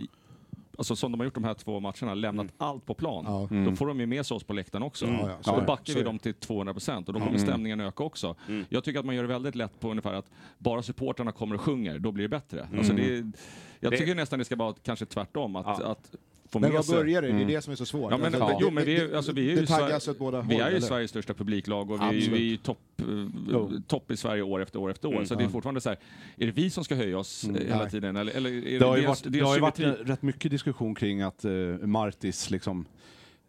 [0.80, 3.26] alltså som de har gjort de här två matcherna, lämnat allt på plan.
[3.28, 3.48] Ja.
[3.66, 5.06] Då får de ju med sig oss på läktaren också.
[5.08, 8.04] Ja, ja, så då backar vi dem till 200 procent och då kommer stämningen öka
[8.04, 8.36] också.
[8.70, 11.62] Jag tycker att man gör det väldigt lätt på ungefär att bara supportrarna kommer och
[11.62, 12.68] sjunger, då blir det bättre.
[12.78, 13.32] Alltså det
[13.80, 15.88] jag Det- tycker nästan det ska vara kanske tvärtom, att, Ja.
[15.88, 16.16] att
[16.52, 16.96] få Men med sig...
[16.96, 17.28] börjar det?
[17.32, 18.12] Det är det som är så svårt.
[18.12, 20.48] Ja, men, Alltså, det- jo, men vi det- är, alltså, vi är det ju, Sver-
[20.50, 20.82] vi är ju?
[20.82, 24.80] Sveriges största publiklag och vi, vi är ju topp, eh, topp i Sverige år efter
[24.80, 25.26] år efter år.
[25.26, 25.98] så det är fortfarande så här,
[26.38, 27.90] är det vi som ska höja oss eh, hela Nej.
[27.90, 28.16] tiden?
[28.16, 31.46] Eller, eller är Det har ju varit, det har varit rätt mycket diskussion kring att
[31.46, 32.86] uh, Martis liksom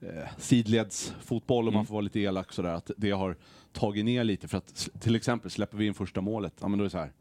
[0.03, 0.09] eh,
[0.39, 3.37] sidledsfotboll, om man får vara lite elak sådär, att det har
[3.73, 6.83] tagit ner lite för att till exempel släpper vi in första målet, ja men då
[6.83, 7.13] är det så här.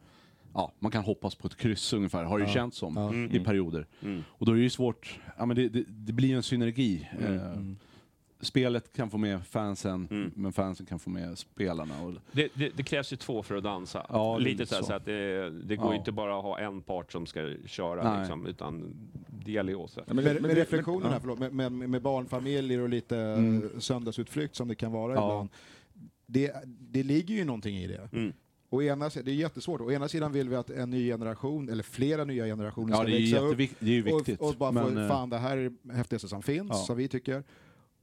[0.53, 3.85] Ja, man kan hoppas på ett kryss ungefär, har det ju känts som i perioder.
[4.27, 7.09] Och då är det ju svårt, ja men det, det, det blir ju en synergi.
[7.19, 7.61] Eh,
[8.41, 12.01] Spelet kan få med fansen, men fansen kan få med spelarna.
[12.01, 14.05] Och, Det, det, det krävs ju två för att dansa.
[14.09, 14.93] Ja, Lite så, så.
[14.93, 15.95] att det, det går Ja.
[15.95, 18.95] inte bara att ha en part som ska köra, liksom, utan
[19.45, 20.03] det gäller ju också.
[20.07, 23.69] Ja, men- Med, med reflektionen här, förlåt, med, med, med barnfamiljer och lite Mm.
[23.81, 25.25] söndagsutflykt som det kan vara Ja.
[25.25, 25.49] ibland.
[26.25, 28.09] Det, det ligger ju någonting i det.
[28.13, 28.33] Mm.
[28.71, 29.81] Å ena, det är jättesvårt.
[29.81, 33.09] Å ena sidan vill vi att en ny generation, eller flera nya generationer ja, ska
[33.85, 36.27] ju växa upp och, och bara men, få, eh, fan det här är det häftigaste
[36.27, 36.75] som finns, Ja.
[36.75, 37.43] som vi tycker.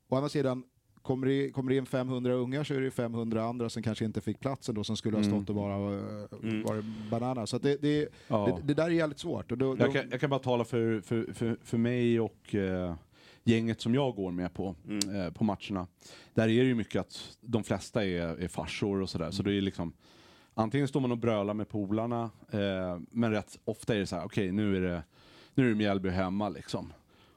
[0.09, 0.63] Å andra sidan,
[1.03, 4.21] kommer det, kommer det in 500 ungar så är det 500 andra som kanske inte
[4.21, 5.37] fick platsen då, som skulle ha Mm.
[5.37, 6.63] stått och bara Mm.
[6.63, 7.47] varit banana.
[7.47, 8.47] Så det, det, ja.
[8.61, 9.53] det, det där är jävligt svårt.
[9.53, 12.55] Och då, då, Jag kan, jag kan bara tala för, för, för, för mig och
[12.55, 12.95] eh,
[13.45, 15.17] gänget som jag går med på, Mm.
[15.21, 15.87] eh, på matcherna.
[16.35, 19.31] Där är det ju mycket att de flesta är, är farsor och sådär.
[19.31, 19.93] Så det är liksom,
[20.59, 24.25] antingen står man och brölar med polarna, eh, men rätt ofta är det så här,
[24.25, 25.03] okej nu är det,
[25.55, 26.93] nu är det Mjällby hemma liksom.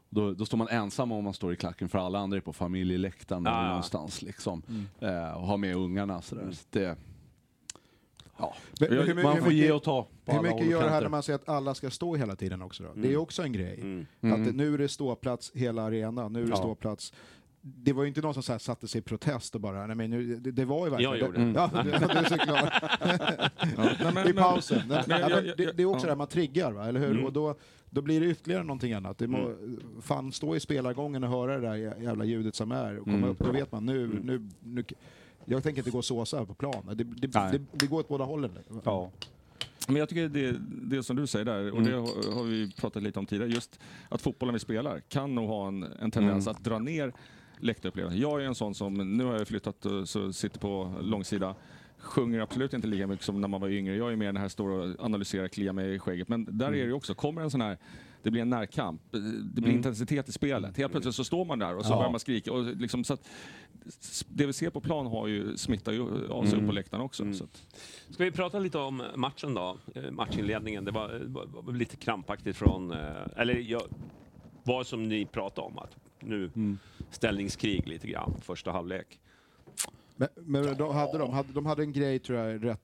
[0.10, 2.54] Då, då står man ensam om man står i klacken för alla andra är på
[2.54, 4.64] familjeläktaren Ja, eller någonstans liksom.
[5.00, 6.52] Eh, och har med ungarna sådär.
[6.52, 6.96] Så det,
[8.38, 8.54] ja.
[8.80, 11.24] Men- men man får ge och ta på Hur mycket gör det här när man
[11.24, 12.90] säger att alla ska stå hela tiden också då?
[12.96, 13.80] Det är också en grej.
[13.82, 14.06] Mm.
[14.22, 14.42] Mm.
[14.42, 16.56] Att det, nu är det ståplats hela arenan, nu är det Ja.
[16.56, 17.14] ståplats.
[17.62, 19.96] Det var ju inte någon som så här satte sig i protest och bara, nej
[19.96, 21.12] men nu, det, det var ju verkligen...
[21.12, 21.46] Jag gjorde det.
[21.46, 21.52] det.
[21.76, 24.14] Ja, du är såklart.
[24.14, 24.82] Men- I pausen.
[24.88, 26.08] Men, men ja, jag- men jag- det, det är också ja.
[26.08, 26.86] det här man triggar, va?
[26.88, 27.12] eller hur?
[27.12, 27.26] Mm.
[27.26, 27.56] Och då,
[27.90, 29.18] då blir det ytterligare någonting annat.
[29.18, 29.56] Det må,
[30.02, 33.30] Fan, stå i spelargången och höra det där jävla ljudet som är och komma Mm.
[33.30, 34.84] upp, då vet man nu, nu, nu
[35.46, 36.84] jag tänker inte gå och såsa på plan.
[36.94, 38.52] Det, det, det, det går åt båda hållen.
[38.84, 39.12] Ja.
[39.88, 42.02] Men jag tycker det, det som du säger där, och det Mm.
[42.02, 45.68] har, har vi pratat lite om tidigare, just att fotbollen vi spelar kan nog ha
[45.68, 46.56] en, en tendens Mm.
[46.58, 47.14] att dra ner
[47.60, 48.20] läktarupplevelsen.
[48.22, 51.56] Jag är en sån som, nu har jag flyttat och så sitter på långsida,
[51.98, 53.96] sjunger absolut inte lika mycket som när man var yngre.
[53.96, 56.28] Jag är mer den här står och analyserar, kliar mig i skägget.
[56.28, 57.78] Men där är det också, kommer en sån här
[58.24, 59.18] det blir en närkamp, det
[59.62, 59.76] blir Mm.
[59.76, 60.78] intensitet i spelet.
[60.78, 61.98] Helt plötsligt så står man där och så Ja.
[61.98, 62.54] börjar man skrika.
[62.54, 63.30] Och liksom, så att,
[64.30, 66.68] det vi ser på plan har ju, smittar ju av sig upp Mm.
[66.68, 67.34] på läktaren också.
[67.34, 67.66] Så att,
[68.10, 69.78] Ska vi prata lite om matchen då?
[69.96, 70.86] Eh, Matchinledningen.
[70.86, 72.92] Det var, var, lite krampaktigt från...
[72.92, 72.98] eh,
[73.36, 73.82] Eller jag,
[74.64, 76.78] vad som ni pratade om, att nu Mm.
[77.12, 79.20] Ställningskrig lite grann, första halvlek.
[80.16, 82.82] Men, men de, hade de, hade, de hade en grej tror jag rätt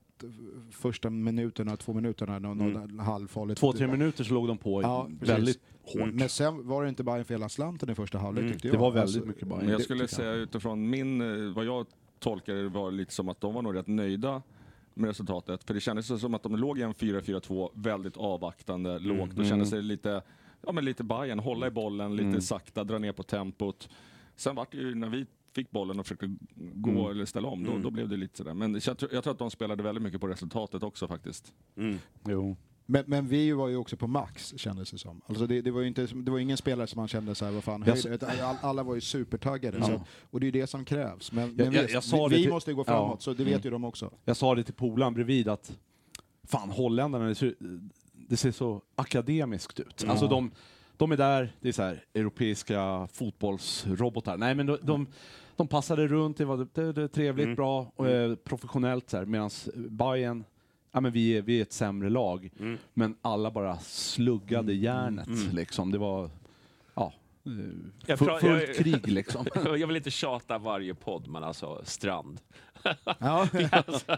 [0.72, 3.60] första minuterna, två minuterna, någon, någon halvfarligt.
[3.60, 5.30] Två, tre minuter så låg de på Ja, precis.
[5.36, 6.14] väldigt hårt.
[6.14, 8.54] Men sen var det inte bara för hela slanten i första halvlek Mm.
[8.54, 8.82] tyckte Det jag.
[8.82, 9.48] var väldigt Alltså, mycket.
[9.48, 11.86] Men jag det skulle säga utifrån min, eh, vad jag
[12.20, 14.42] tolkar det var lite som att de var nog rätt nöjda
[14.94, 15.64] med resultatet.
[15.64, 19.66] För det kändes som att de låg i en 4-4-2, väldigt avvaktande, lågt och kände
[19.66, 20.22] sig lite,
[20.66, 22.42] ja men lite Bayern hålla i bollen, lite Mm.
[22.42, 23.90] sakta, dra ner på tempot.
[24.36, 27.12] Sen vart det ju, när vi fick bollen och försökte gå Mm.
[27.12, 28.54] eller ställa om, då, då blev det lite sådär.
[28.54, 31.54] Men jag, tror- jag tror att de spelade väldigt mycket på resultatet också faktiskt.
[31.78, 32.00] Mm.
[32.28, 32.58] Jo.
[32.88, 35.22] Men, men vi var ju också på max kändes det som.
[35.26, 37.52] Alltså det, det, var ju inte, det var ingen spelare som man kände så här,
[37.52, 39.78] vad fan, höjde, all, alla var ju supertaggade.
[39.78, 39.86] Ja.
[39.86, 41.32] Så, och det är ju det som krävs.
[41.32, 42.86] Men, Jag- men jag- visst, jag sa vi, det vi till- måste ju gå Ja.
[42.86, 43.62] framåt, så det vet Mm.
[43.64, 44.12] ju de också.
[44.26, 45.78] Jag sa det till polaren bredvid att
[46.44, 47.56] fan holländarna, det ser,
[48.14, 50.02] det ser så akademiskt ut.
[50.04, 50.12] Mm.
[50.12, 50.52] Alltså de,
[50.98, 54.38] de är där, det är så här europeiska fotbollsrobotar.
[54.38, 55.08] Nej men de, de,
[55.56, 57.56] de passade runt, det var det, det, trevligt, Mm.
[57.56, 59.26] bra och eh, professionellt så här.
[59.26, 60.44] Medan Bayern
[60.92, 62.78] Ja, men vi, är, vi är ett sämre lag, Mm.
[62.94, 65.28] men alla bara sluggade järnet.
[65.28, 65.56] Mm.
[65.56, 65.92] Liksom.
[65.92, 66.30] Det var
[66.96, 67.14] ja,
[67.46, 67.52] eh,
[68.06, 69.46] Jag fu- pra- fullt krig liksom.
[69.66, 72.42] Jag vill inte tjata varje podd, men alltså Strand.
[73.20, 73.48] Ja.
[73.72, 74.18] Alltså,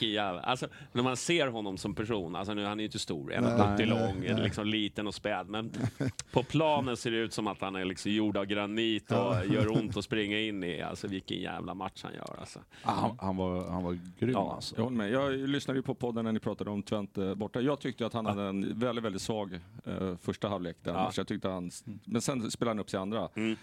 [0.00, 0.40] Ja.
[0.40, 3.38] Alltså, när man ser honom som person, alltså nu han är ju inte stor, Nej,
[3.38, 4.42] 1,70 nej, lång, nej.
[4.44, 5.72] liksom liten och späd, men
[6.32, 9.72] på planen ser det ut som att han är liksom gjord av granit och gör
[9.78, 10.82] ont att springa in i.
[10.82, 12.58] Alltså vilken jävla match han gör alltså.
[12.84, 14.74] Ja, han, han, var, han var grym Ja, alltså.
[14.78, 15.10] Jag med.
[15.10, 17.60] Jag lyssnade ju på podden när ni pratade om Twente borta.
[17.60, 20.76] Jag tyckte att han hade en väldigt, väldigt svag eh, första halvlek.
[20.82, 20.92] Där.
[20.92, 21.12] Ja.
[21.16, 21.70] Jag tyckte han,
[22.04, 23.28] men sen spelade han upp sig andra.
[23.34, 23.56] Mm.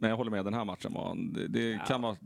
[0.00, 2.16] Men jag håller med, den här matchen var, det, det kan vara,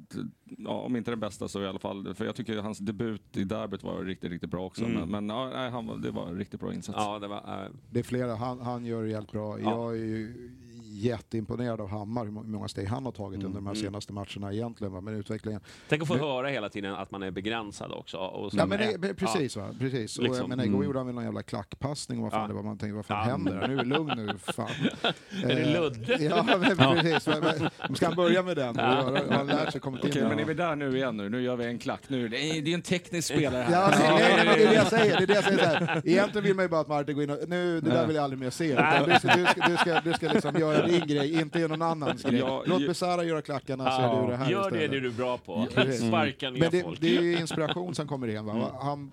[0.45, 3.45] ja, om inte den bästa så i alla fall, för jag tycker hans debut i
[3.45, 4.85] derbyt var riktigt, riktigt bra också.
[4.85, 5.01] Mm.
[5.01, 6.99] Men, men ja, nej, han, det var en riktigt bra insats.
[7.01, 7.37] Ja, det var...
[7.65, 9.61] eh, Det är flera, han, han gör det jävligt bra.
[9.61, 9.71] Ja.
[9.71, 10.51] Jag är ju
[10.93, 13.85] jätteimponerad av Hammar, hur må- hur många steg han har tagit under de här Mm.
[13.85, 14.93] senaste matcherna egentligen.
[14.93, 15.01] Va?
[15.01, 15.61] Men utvecklingen...
[15.89, 18.17] Tänk att få Men- höra hela tiden att man är begränsad också.
[18.19, 20.17] Och Ja, men det, men precis va, precis.
[20.19, 20.41] Och, Liksom.
[20.41, 22.49] jag menar, igår gjorde han väl någon jävla klackpassning och vad fan Ja.
[22.49, 22.63] det var.
[22.63, 23.33] Man tänkte, vad fan Ja.
[23.33, 23.69] händer?
[23.69, 24.69] Nu är lugn nu, fan.
[25.45, 26.17] Är det Eh, Ludde?
[26.25, 27.27] Ja, men precis.
[27.27, 27.41] Men,
[27.89, 28.75] men, ska han börja med den?
[28.79, 28.83] Ja.
[28.85, 31.29] Har han lärt sig kommit in Okej, men är vi där nu igen nu?
[31.29, 32.01] Nu gör vi en klack.
[32.09, 33.73] Nu, det är, det är en teknisk spelare här.
[33.73, 35.17] Ja, det, nej, nej, det är det jag säger.
[35.17, 36.03] Det är det jag säger så här.
[36.05, 38.07] Egentligen vill man ju bara att Martin går in och, nu, det där Ja.
[38.07, 38.67] vill jag aldrig mer se.
[38.67, 41.83] Du ska, du ska, du ska, du ska liksom göra din grej, inte göra någon
[41.83, 42.39] annans grej.
[42.39, 44.91] Ja, Låt Besara göra klackarna så är du det här Gör det istället.
[44.91, 45.67] det du är bra på.
[46.09, 47.01] Sparka ner Men det, folk.
[47.01, 48.45] det är ju inspiration som kommer in.
[48.45, 48.71] Va?
[48.81, 49.13] Han,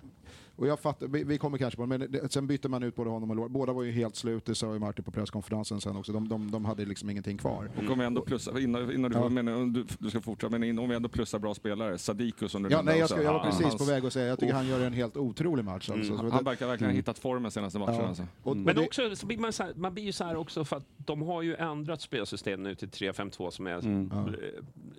[0.60, 2.96] och jag fattar, vi, vi kommer kanske på det, men det, sen bytte man ut
[2.96, 3.50] både honom och Lord.
[3.50, 6.12] Båda var ju helt slut, det sa ju Martin på presskonferensen sen också.
[6.12, 7.70] De, de, de hade liksom ingenting kvar.
[7.76, 9.28] Och om vi ändå plussar, innan, innan du, Ja.
[9.28, 12.68] men, du, du ska fortsätta, men om vi ändå plussar bra spelare, Sadiku som du
[12.68, 14.54] Ja, nämnde nej, jag, ska, jag var precis hans- på väg att säga, jag tycker
[14.54, 15.90] han gör en helt otrolig match.
[15.90, 16.16] Alltså.
[16.16, 17.94] Så Han, verkar verkligen ha hittat formen senaste matchen.
[17.94, 18.08] Ja.
[18.08, 18.26] Alltså.
[18.42, 20.76] och Men också, så blir man, så här, man blir ju så här också för
[20.76, 23.78] att de har ju ändrat spelsystem nu till 3-5-2 som är...
[23.84, 24.10] Mm.
[24.12, 24.24] eh,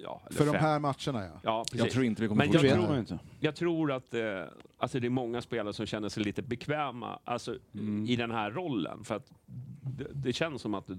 [0.04, 0.62] Ja, eller för de fem.
[0.62, 1.40] här matcherna ja.
[1.44, 1.80] Ja, precis.
[1.86, 3.20] Jag tror inte vi kommer Men jag tror-.
[3.40, 4.22] Jag tror att eh,
[4.82, 8.06] alltså det är många spelare som känner sig lite bekväma alltså, Mm.
[8.06, 9.04] i den här rollen.
[9.04, 9.32] För att
[9.98, 10.90] det, det känns som att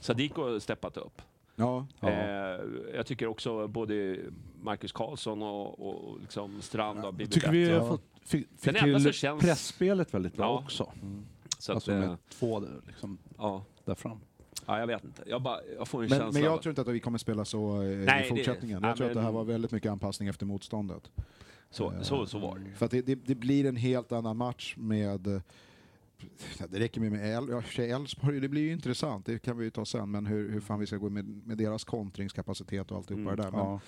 [0.00, 1.22] Sadiko har steppat upp.
[1.56, 1.86] ja.
[2.00, 2.08] Ja.
[2.08, 2.60] Eh,
[2.94, 4.18] jag tycker också både
[4.62, 7.78] Marcus Karlsson och, och liksom Strand har blivit Tycker vi bättre.
[7.80, 10.58] har fått, fick, till känns- pressspelet väldigt bra Ja.
[10.64, 10.92] också.
[11.58, 14.20] Så att, Alltså eh, med två liksom, ja, där fram.
[14.66, 15.22] ja, jag vet inte.
[15.26, 17.18] Jag, bara, jag får en Men, känsla men jag att- tror inte att vi kommer
[17.18, 18.80] spela så eh, Nej, i det- fortsättningen.
[18.82, 21.10] nej, jag tror att det här var väldigt mycket anpassning efter motståndet.
[21.70, 22.70] Så, så, så var det.
[22.74, 25.26] För det, det, det blir en helt annan match med...
[25.26, 25.40] eh,
[26.58, 29.64] ja, Det räcker med, med El, ja, Elfsborg, det blir ju intressant, det kan vi
[29.64, 32.96] ju ta sen, men hur, hur fan vi ska gå med, med deras kontingskapacitet och
[32.96, 33.36] alltihopa Mm.
[33.36, 33.50] det där.
[33.50, 33.80] Men, Ja.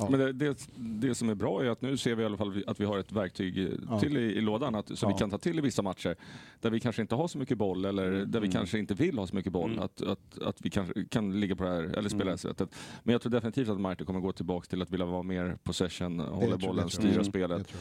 [0.00, 0.10] Ja.
[0.10, 2.64] Men det, det, det som är bra är att nu ser vi i alla fall
[2.66, 4.00] att vi har ett verktyg Ja.
[4.00, 5.16] till i, i lådan att, som Ja.
[5.16, 6.16] vi kan ta till i vissa matcher.
[6.60, 8.50] Där vi kanske inte har så mycket boll eller där vi Mm.
[8.50, 9.70] kanske inte vill ha så mycket boll.
[9.72, 9.84] Mm.
[9.84, 12.24] Att, att, att vi kanske kan ligga på det här, eller spela Mm.
[12.26, 12.74] det här sättet.
[13.02, 16.16] Men jag tror definitivt att Martin kommer gå tillbaka till att vilja vara mer possession,
[16.16, 17.74] det hålla bollen, styra Mm, spelet.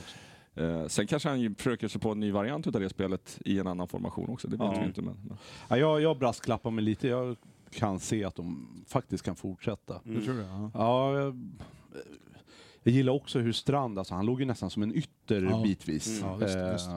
[0.56, 3.68] Eh, sen kanske han försöker sig på en ny variant utav det spelet i en
[3.68, 4.48] annan formation också.
[4.48, 4.80] Det vet Ja.
[4.82, 5.02] vi inte.
[5.02, 5.38] Men, men.
[5.70, 7.36] Ja, jag, jag brasklappar mig lite, jag
[7.72, 10.00] kan se att de faktiskt kan fortsätta.
[10.06, 10.20] Mm.
[10.20, 10.44] Du tror det?
[10.48, 10.72] Ja.
[10.74, 11.50] Ja, jag,
[12.84, 15.62] jag gillar också hur Strand, alltså, han låg ju nästan som en ytter Ja.
[15.64, 16.22] bitvis.
[16.22, 16.30] Mm.
[16.32, 16.90] Ja, visst, Eh, visst.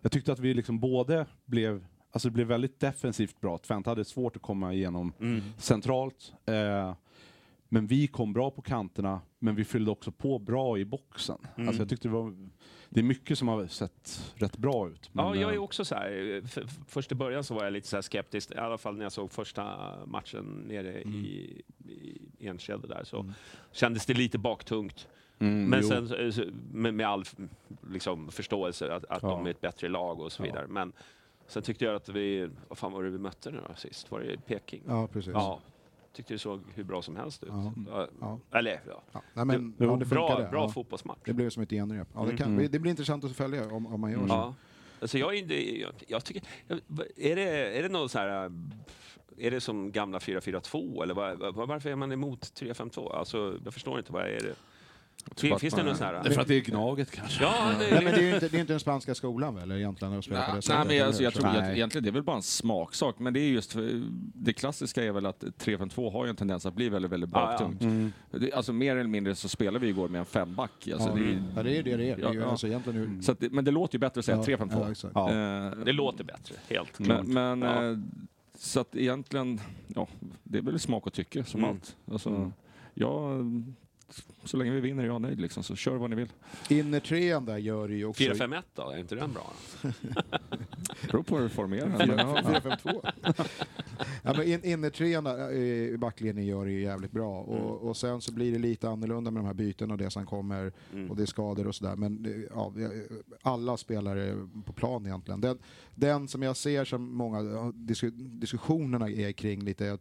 [0.00, 3.58] Jag tyckte att vi liksom både blev, alltså det blev väldigt defensivt bra.
[3.58, 5.42] Twente hade svårt att komma igenom Mm.
[5.58, 6.32] centralt.
[6.46, 6.94] Eh,
[7.68, 11.38] men vi kom bra på kanterna, men vi fyllde också på bra i boxen.
[11.56, 11.68] Mm.
[11.68, 12.48] Alltså jag tyckte det var,
[12.88, 15.10] det är mycket som har sett rätt bra ut.
[15.12, 16.40] Ja, jag är eh, också så här.
[16.44, 18.96] f- f- Först i början så var jag lite så här skeptisk, i alla fall
[18.96, 21.62] när jag såg första matchen nere i,
[22.38, 23.32] i Enskede där så
[23.72, 25.08] kändes det lite baktungt.
[25.38, 25.88] mm, Men jo.
[25.88, 27.24] sen så- med, med all
[27.90, 29.28] liksom, förståelse att, att Ja.
[29.28, 30.46] de är ett bättre lag och så Ja.
[30.46, 30.66] vidare.
[30.68, 30.92] Men
[31.46, 34.10] sen tyckte jag att vi, vad fan var det vi mötte nu då sist?
[34.10, 34.82] Var det Peking?
[34.86, 35.32] Ja, precis.
[35.34, 35.60] Ja.
[36.16, 37.48] Tyckte det såg hur bra som helst ut.
[37.52, 37.72] Ja.
[37.88, 38.08] Ja.
[38.20, 38.58] Ja.
[38.58, 39.22] Eller ja, Ja.
[39.34, 41.18] Nej, men, Jo, ja, det bra, fotbollsmatch.
[41.24, 42.08] Det blev som ett genrep.
[42.14, 42.36] Ja, det, Mm.
[42.36, 42.70] kan, Mm.
[42.70, 44.24] det blir intressant att följa om, om man gör så.
[44.28, 44.54] Ja.
[45.00, 46.42] Alltså jag, jag, jag tycker,
[47.16, 48.52] är det, är det något så här,
[49.38, 53.12] är det som gamla 4-4-2 eller vad, varför är man emot 3-5-2?
[53.12, 54.54] Alltså jag förstår inte, vad är det?
[55.36, 56.12] Fin, finns det någon sån här?
[56.22, 57.44] Det är för att det är Gnaget kanske.
[57.44, 59.72] Ja, det, Nej, men det är ju inte, det är inte den spanska skolan väl,
[59.72, 60.86] egentligen, att spela på det Nej, sättet?
[60.88, 61.58] nej, men alltså, jag tror Nej.
[61.70, 63.76] att egentligen det är väl bara en smaksak, men det är just
[64.34, 67.40] det klassiska är väl att 3-5-2 har ju en tendens att bli väldigt, väldigt Ja,
[67.40, 67.46] ja.
[67.46, 67.82] baktungt.
[67.82, 68.12] Mm.
[68.30, 70.88] Det- Alltså mer eller mindre så spelar vi igår med en femback.
[70.92, 72.16] Alltså, Ja, det är, ja, det är det det är.
[72.16, 72.44] Det Ja, ja.
[72.44, 73.22] alltså egentligen hur...
[73.22, 75.10] så att det, men det låter ju bättre att säga Ja, 3-5-2.
[75.14, 75.30] ja.
[75.32, 75.68] Ja.
[75.78, 77.26] Eh, det låter bättre, helt klart.
[77.26, 77.90] Men, men Ja.
[77.90, 77.98] eh,
[78.58, 80.08] så att egentligen, ja,
[80.42, 81.70] det är väl smak och tycke som Mm.
[81.70, 81.96] allt.
[82.12, 82.52] Alltså, Mm.
[82.94, 83.30] ja,
[84.44, 86.32] så länge vi vinner är jag nöjd liksom, så kör vad ni vill.
[86.68, 88.22] Innertrean där gör det ju också...
[88.22, 89.52] 4-5-1 då, är inte den bra?
[91.10, 92.08] Beror på hur du formerar den.
[92.08, 92.40] men ja.
[92.42, 93.12] 4-5-2.
[94.22, 97.40] ja, men in, innertrean eh, i backlinjen gör det ju jävligt bra.
[97.40, 100.26] Och, och sen så blir det lite annorlunda med de här bytena och det som
[100.26, 100.72] kommer.
[100.92, 101.10] Mm.
[101.10, 101.96] Och det är skador och sådär.
[101.96, 102.72] Men det- ja,
[103.42, 105.40] alla spelare på plan egentligen.
[105.40, 105.58] Den,
[105.94, 107.72] den som jag ser som många
[108.14, 109.98] diskussionerna är kring lite är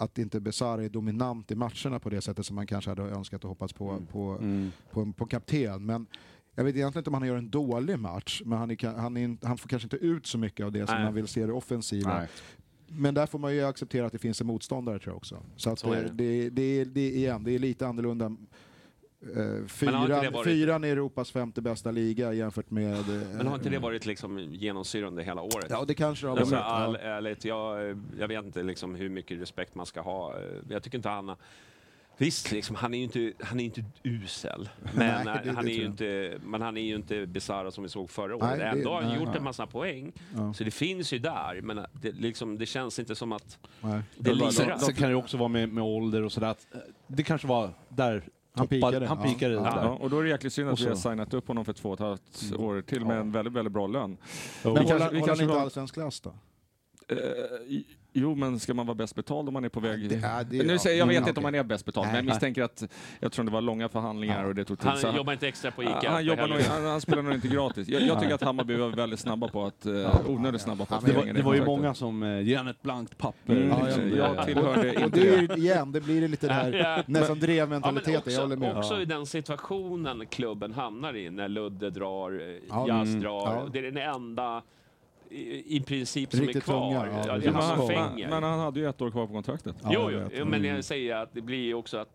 [0.00, 3.44] att inte Besara är dominant i matcherna på det sättet som man kanske hade önskat
[3.44, 4.70] och hoppats på, på, Mm.
[4.90, 5.86] på, på en kapten.
[5.86, 6.06] Men
[6.54, 9.46] jag vet egentligen inte om han gör en dålig match, men han, är, han, är,
[9.46, 11.04] han får kanske inte ut så mycket av det som Nej.
[11.04, 12.18] man vill se det offensiva.
[12.18, 12.28] Nej.
[12.86, 15.42] Men där får man ju acceptera att det finns en motståndare tror jag också.
[15.56, 18.36] Så, att Så det, det, det, är- det, är- igen, det är lite annorlunda
[19.22, 22.92] eh, fyran, varit- fyran i Europas femte bästa liga jämfört med...
[22.98, 25.66] eh, Men har inte det varit liksom genomsyrande hela året?
[25.70, 26.64] Ja, det kanske det har Alltså, varit.
[26.66, 27.08] all, Ja.
[27.08, 30.34] ärligt, jag, jag vet inte liksom hur mycket respekt man ska ha.
[30.68, 31.36] Jag tycker inte han har...
[32.18, 34.68] Visst, liksom, han är ju inte, han är inte usel.
[34.94, 37.82] Men, Nej, det- han det är ju inte, men han är ju inte bisarr som
[37.82, 38.48] vi såg förra året.
[38.48, 39.36] Nej, det- Ändå har han gjort nej.
[39.36, 40.12] en massa poäng.
[40.36, 40.54] Ja.
[40.54, 41.60] Så det finns ju där.
[41.62, 44.00] Men det, liksom, det känns inte som att Nej.
[44.16, 44.78] det Sen, lirar.
[44.78, 46.54] sen kan det också vara med, med ålder och sådär.
[46.72, 49.06] eh, Det kanske var där Han pikade.
[49.06, 49.72] Han pikade Ja.
[49.82, 51.88] Ja, och då är det jäkligt synd att vi har signat upp honom för två
[51.88, 54.10] och ett halvt år till med en väldigt, väldigt bra lön.
[54.10, 54.18] Men
[54.74, 56.34] Vi håller, kanske- vi håller kanske han inte allsvensk klass då?
[58.12, 60.08] Jo, men ska man vara bäst betald om man är på väg...
[60.08, 61.36] det- ja, det- nu säger, jag mm, vet inte okej.
[61.40, 62.18] om man är bäst betald, men Nej.
[62.18, 62.82] jag misstänker att,
[63.20, 64.48] eftersom det var långa förhandlingar Ja.
[64.48, 66.10] och det tog tid, Han jobbar inte extra på ICA.
[66.10, 67.88] han, jobbar nog, han, han spelar nog inte gratis.
[67.88, 71.06] Jag, jag tycker att Hammarby var väldigt snabba på att, eh, onödigt snabba på att
[71.06, 73.52] Det var, det var ju många som eh, han ett blankt papper.
[73.56, 74.10] Mm, Ja, liksom.
[74.16, 75.54] ja, jag tillhörde Och inte det är det.
[75.54, 77.02] ju igen, det blir lite det här Ja.
[77.06, 78.76] nästan Ja, drevmentaliteten, men jag håller också, med.
[78.76, 83.30] också i den situationen klubben hamnar i när Ludde drar, eh, Ja, Jazz mm, drar.
[83.56, 83.68] ja.
[83.72, 84.62] Det är den enda
[85.30, 86.80] i, i princip som Riktigt är kvar.
[87.04, 87.96] tunga, ja, ja, precis.
[87.96, 89.76] han Men, men han hade ju ett år kvar på kontraktet.
[89.82, 90.74] Ja, jo, jag jo, men Mm.
[90.74, 92.08] jag säger att det blir ju också att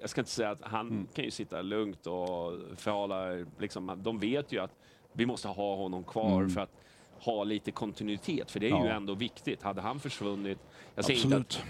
[0.00, 1.06] jag ska inte säga att han Mm.
[1.14, 4.70] kan ju sitta lugnt och förhala, liksom, de vet ju att
[5.12, 6.50] vi måste ha honom kvar Mm.
[6.50, 6.70] för att
[7.18, 8.92] ha lite kontinuitet, för det är ju Ja.
[8.92, 9.62] ändå viktigt.
[9.62, 10.58] Hade han försvunnit,
[10.94, 11.62] jag säger inte att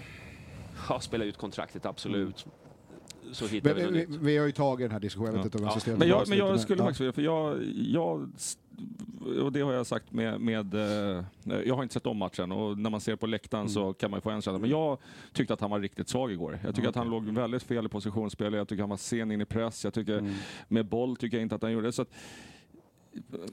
[0.89, 2.45] ja, spela ut kontraktet, absolut,
[3.31, 5.57] så hittar vi Men, vi, vi har ju tagit den här diskussionen, jag vet inte
[5.57, 5.97] om jag Ja.
[5.97, 8.29] Men jag, men jag skulle faktiskt vilja, för jag, jag,
[9.43, 11.23] och det har jag sagt med, med eh,
[11.65, 13.73] jag har inte sett om matchen och när man ser på läktaren Mm.
[13.73, 14.59] så kan man ju få en känsla.
[14.59, 14.97] Men jag
[15.33, 16.59] tyckte att han var riktigt svag igår.
[16.63, 19.41] Jag tycker att han låg väldigt fel i positionsspel, jag tycker han var sen in
[19.41, 20.33] i press, jag tycker Mm.
[20.67, 21.91] med boll tycker jag inte att han gjorde det.
[21.91, 22.09] Så att,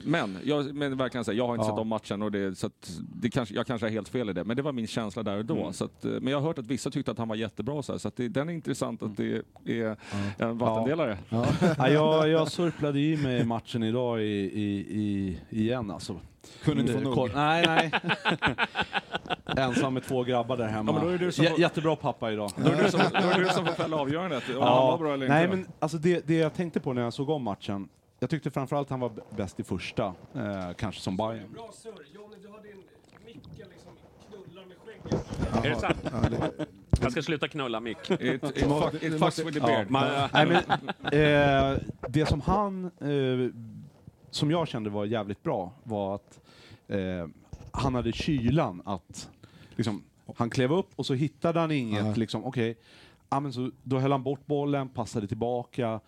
[0.03, 1.71] men, jag, men verkligen säga, jag har inte Ja.
[1.71, 4.33] sett om matchen och det, så att det kanske, jag kanske har helt fel i
[4.33, 5.57] det, men det var min känsla där och då.
[5.61, 5.73] Mm.
[5.73, 7.91] Så att, eh, men jag har hört att vissa tyckte att han var jättebra, så,
[7.91, 9.95] här, så att det, den är intressant att det är
[10.37, 11.17] en vattendelare.
[11.29, 11.45] Ja.
[11.77, 16.19] Ja, jag, jag surplade i mig matchen idag i, i, i, igen alltså.
[16.63, 17.29] Kunde inte få Eh, nog.
[17.35, 17.91] Nej, nej.
[19.57, 20.91] Ensam med två grabbar där hemma.
[20.91, 22.51] Ja, men då är det du som jättebra pappa idag.
[22.55, 25.13] Då är du som, då är du som får fälla avgörandet, om han var bra
[25.13, 25.35] eller inte.
[25.35, 27.89] nej, men alltså det, det jag tänkte på när jag såg om matchen,
[28.19, 30.05] jag tyckte framförallt han var bäst i första,
[30.35, 31.53] eh, kanske som Bayern.
[31.53, 31.91] Bra surr.
[32.15, 32.83] Johnny, du har din
[33.25, 33.91] micken liksom
[34.29, 35.65] knullar med skägget.
[35.65, 35.97] Är det sant?
[36.03, 36.65] Ja, det,
[37.01, 38.11] Jag ska sluta knulla Mick.
[38.11, 39.89] It, it, fuck, it fucks with the beard.
[39.89, 40.55] Man, Nej, men,
[41.73, 43.53] eh, det som han, eh,
[44.31, 46.39] som jag kände var jävligt bra, var att
[46.87, 47.27] eh,
[47.71, 49.29] han hade kylan att,
[49.75, 50.03] liksom,
[50.35, 52.13] han klev upp och så hittade han inget, Ja.
[52.15, 52.77] liksom, okej,
[53.29, 55.99] ja, men så, då höll han bort bollen, passade tillbaka.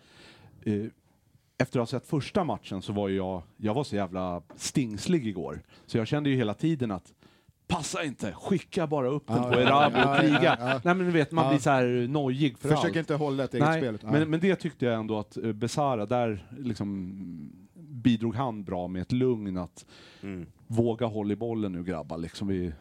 [1.62, 4.42] Eh, efter att ha sett första matchen så var ju jag, jag var så jävla
[4.56, 7.12] stingslig igår, så jag kände ju hela tiden att
[7.68, 10.56] Passa inte, skicka bara upp den Ja, på ja, Erabi ja, och ja, kriga.
[10.60, 10.80] ja.
[10.84, 11.50] Nej men du vet, man Ja.
[11.50, 12.96] blir så här nojig för försök allt.
[12.96, 13.98] inte hålla ett eget Nej, spel.
[14.02, 17.12] men, men det tyckte jag ändå att uh, Besara, där liksom
[17.74, 19.84] bidrog han bra med ett lugn att
[20.22, 20.46] Mm.
[20.76, 22.18] Våga hålla i bollen nu grabbar.
[22.18, 22.72] Liksom vi, eh,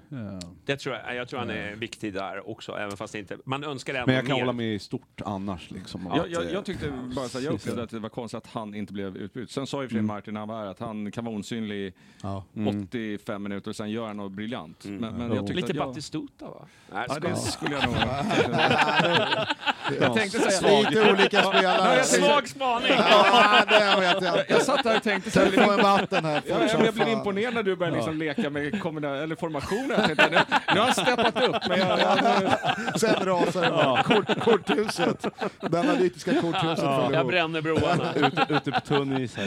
[0.65, 3.37] Det tror jag, jag tror han är viktig där också, även fast inte...
[3.45, 4.41] Man önskar ändå men jag kan mer.
[4.41, 5.71] hålla med i stort annars.
[5.71, 8.09] Liksom, Jag, att, jag, eh, jag tyckte bara så här, jag upplevde att det var
[8.09, 9.51] konstigt att han inte blev utbytt.
[9.51, 12.43] Sen sa ju för Martin när han var här att han kan vara osynlig Ja.
[12.85, 14.85] 85 minuter och sen gör han något briljant.
[14.85, 14.97] Mm.
[15.01, 16.65] Men, men jag Lite att jag, Battistuta va?
[16.93, 17.95] Nej, Ja, ska- det skulle jag nog...
[20.01, 21.95] Jag tänkte säga- Lite olika spelare.
[21.97, 22.91] jag Svag spaning!
[22.97, 25.83] Ja, det vet jag Jag satt där och tänkte så här, Kan du få en
[25.83, 26.41] vatten här?
[26.47, 27.09] Jag, jag blev fan.
[27.09, 29.95] imponerad när du började liksom leka med kombina- eller formationer.
[29.97, 30.37] Jag tänkte, nu,
[30.73, 34.03] nu har han steppat upp, men jag, jag, Sen rasar det bara.
[34.03, 35.25] Kort, korthuset.
[35.71, 38.13] Det analytiska korthuset föll Jag bränner broarna.
[38.15, 39.45] ute, ute på tunn is här.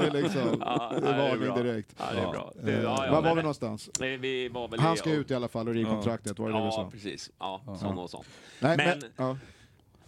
[0.00, 1.94] Det är liksom Ja, det är varning direkt.
[1.98, 2.52] Ja, det är bra.
[2.62, 3.90] Det, ja, ja, Var var men- vi någonstans?
[4.00, 6.58] Nej, vi var väl Han ska ut i alla fall och kontraktet var det det
[6.60, 6.90] vi Ja, sa?
[6.90, 7.30] precis.
[7.38, 8.24] Ja, sån och sån.
[8.60, 9.36] Nej, Men- men, ja.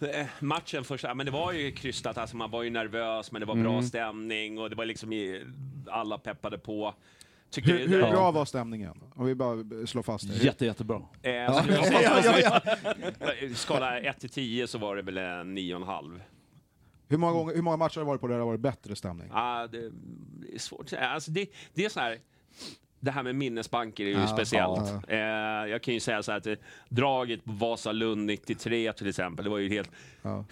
[0.00, 3.46] Eh, Matchen första, men det var ju krystat, alltså man var ju nervös, men det
[3.46, 5.42] var bra stämning och det var liksom i,
[5.90, 6.94] alla peppade på.
[7.50, 8.94] Tycker Hur, det- hur det- bra var stämningen?
[9.14, 10.44] Om vi bara slår fast det.
[10.44, 11.02] Jätte, jättebra.
[11.22, 11.70] Eh, Ja, så-
[12.02, 12.60] ja, ja,
[13.40, 13.54] ja.
[13.54, 16.20] Skala 1 till 10 så var det väl en 9,5.
[17.08, 18.96] Hur, många gånger, hur många matcher har det varit på där det har varit bättre
[18.96, 19.28] stämning?
[19.32, 21.08] Ah, det är svårt att säga.
[21.08, 22.18] Alltså det, det är så här...
[23.04, 24.80] Det här med minnesbanker är ju Ja, speciellt.
[25.08, 25.14] ja.
[25.14, 26.54] Eh, jag kan ju säga så här att eh,
[26.88, 29.90] draget på Vasalund 93 till exempel, det var ju helt
[30.22, 30.44] Ja.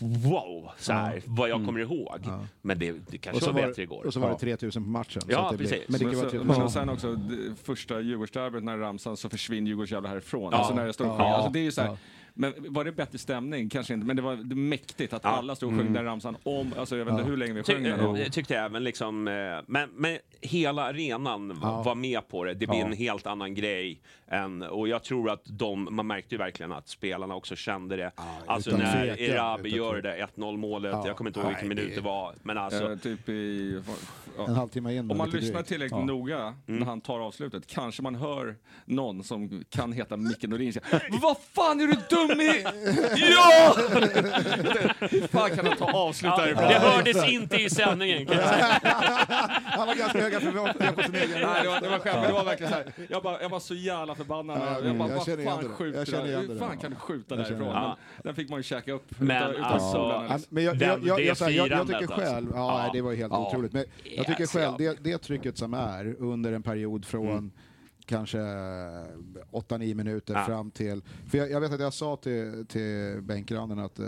[0.00, 2.18] wow, så här, vad jag kommer ihåg.
[2.24, 2.46] Ja.
[2.62, 4.06] Men det, det kanske så var var, bättre igår.
[4.06, 4.34] och så var Ja.
[4.34, 5.22] det 3000 på matchen.
[5.22, 5.88] så Ja, att det blev- precis.
[5.88, 6.60] Men det Men, kan vara så, 3000.
[6.62, 10.48] men sen också, det första Djurgårdsderbyt när Ramsan så försvinner Djurgårdsjävlar härifrån.
[10.52, 10.58] Ja.
[10.58, 11.16] Alltså när det står Ja.
[11.18, 11.34] ja.
[11.34, 11.96] alltså det är ju så här, Ja.
[12.36, 13.68] Men var det bättre stämning?
[13.68, 16.96] Kanske inte, men det var mäktigt att alla stod och sjöng den ramsan om, alltså
[16.96, 18.00] jag vet inte hur länge vi Ty, sjöng den.
[18.00, 19.34] och- eh, tyckte jag även liksom, eh,
[19.66, 22.54] men, men hela arenan var med på det.
[22.54, 24.00] Det blir en helt annan grej.
[24.28, 28.12] Än, och jag tror att de, man märkte ju verkligen att spelarna också kände det.
[28.46, 31.06] alltså utan när Erabi gör det 1-0 målet, Ja.
[31.06, 32.34] jag kommer inte ihåg vilken minut det- var.
[32.42, 33.82] Men alltså, Eh, typ i...
[34.38, 34.44] Ja.
[34.48, 35.10] En halvtimme in.
[35.10, 39.92] Om man lyssnar tillräckligt noga när han tar avslutet kanske man hör någon som kan
[39.92, 40.84] heta Micke Nordin säga
[41.22, 42.64] Vad fan är du dum i?
[43.16, 43.74] Ja!
[45.10, 46.68] Hur fan kan han ta avslut ja, därifrån?
[46.68, 48.80] det hördes inte i sändningen kan jag säga.
[49.64, 52.26] Han var ganska höga förväntningar på sin egen Nej, det var, det var skämt, men
[52.26, 52.92] det var verkligen så här.
[53.08, 54.58] Jag, bara, jag var så jävla förbannad.
[54.60, 56.52] Ja, jag bara, jag vad känner igen fan skjuter du?
[56.52, 57.58] Hur fan kan du skjuta därifrån?
[57.72, 60.26] Men Den fick man ju käka upp Men utan, utan alltså- solen.
[60.30, 62.56] Ja, men jag, jag, jag, det jag, jag, jag tycker firandet, själv, alltså.
[62.56, 62.90] ja, Ja.
[62.92, 63.46] det var ju helt Ja.
[63.48, 63.84] otroligt, men
[64.16, 64.92] jag tycker själv, ja.
[65.02, 67.52] det, det trycket som är under en period från
[68.06, 70.44] kanske 8-9 minuter Ja.
[70.44, 71.02] fram till...
[71.30, 74.06] För jag, jag vet att jag sa till, till bänkraden att eh,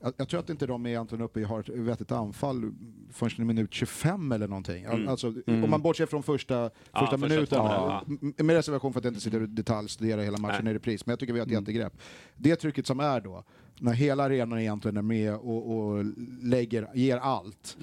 [0.00, 2.72] jag, jag tror att inte de egentligen uppe i har ett vettigt anfall
[3.12, 4.86] förrän i minut 25 eller någonting.
[4.86, 8.04] Al- Alltså, Om man bortser från första, första första minuten, ja.
[8.36, 8.44] ja.
[8.44, 10.70] med reservation för att jag inte sitter och detaljstuderar hela matchen Nej.
[10.72, 11.92] i repris, men jag tycker vi har ett jättegrepp.
[12.36, 13.44] Det trycket som är då,
[13.80, 16.04] när hela arenan egentligen är med och, och
[16.42, 17.76] lägger, ger allt,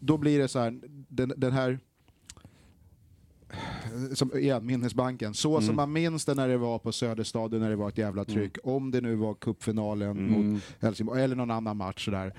[0.00, 1.78] då blir det så här, den, den här
[4.14, 5.34] som, igen, minnesbanken.
[5.34, 8.24] Så som man minns det när det var på Söderstadion, när det var ett jävla
[8.24, 8.58] tryck.
[8.62, 12.34] Om det nu var cupfinalen mot Helsingborg, eller någon annan match sådär.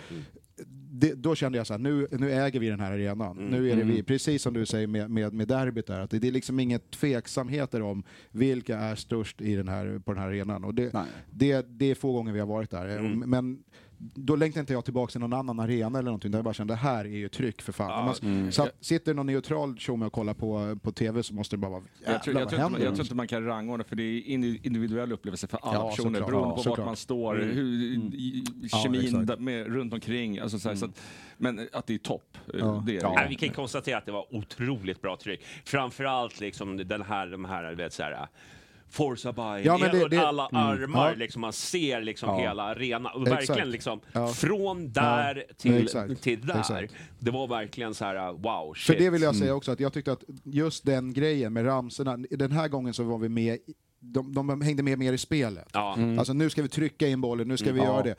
[0.95, 3.37] Det, då kände jag så här, nu, nu äger vi den här arenan.
[3.37, 6.19] Nu är det vi, precis som du säger med, med, med derbyt där, att det,
[6.19, 10.29] det är liksom inga tveksamheter om vilka är störst i den här, på den här
[10.29, 10.63] arenan.
[10.63, 11.05] Och det, Nej.
[11.31, 12.99] det, det är få gånger vi har varit där.
[13.25, 13.63] Men
[14.13, 16.73] då längtar inte jag tillbaka till någon annan arena eller någonting, där jag bara kände
[16.73, 17.99] det här är ju tryck för fan.
[17.99, 21.59] Om man, så, sitter någon neutral tjomme och kollar på, på TV så måste det
[21.59, 23.83] bara vara jävlar Jag tror, jag, tror inte, man- jag tror inte man kan rangordna
[23.83, 26.27] för det är indi- individuell upplevelse för alla Ja, personer såklart.
[26.29, 26.77] beroende Ja, på såklart.
[26.79, 30.39] vart man står, hur, i- Ja, kemin där med, runt omkring.
[30.39, 31.01] Alltså, så här, så att,
[31.37, 32.83] men att det är topp, eh, Ja.
[32.85, 33.25] det är det.
[33.29, 35.41] vi kan konstatera att det var otroligt bra tryck.
[35.65, 38.27] Framförallt liksom den här, de här, vet så här.
[38.93, 41.15] Forza by Ja, men det- det- alla armar, Ja.
[41.15, 42.37] liksom, man ser liksom Ja.
[42.39, 43.11] hela arenan.
[43.15, 43.49] Och Exakt.
[43.49, 44.27] verkligen liksom, Ja.
[44.27, 46.59] från där Ja, till, till där.
[46.59, 46.93] Exakt.
[47.19, 48.85] Det var verkligen så här, wow, shit.
[48.97, 52.17] För det vill jag säga också, att jag tyckte att just den grejen med ramsorna,
[52.17, 55.67] den här gången så var vi med, i- de, de hängde med mer i spelet.
[55.73, 55.97] Ja.
[56.17, 58.15] Alltså nu ska vi trycka in bollen, nu ska vi göra det.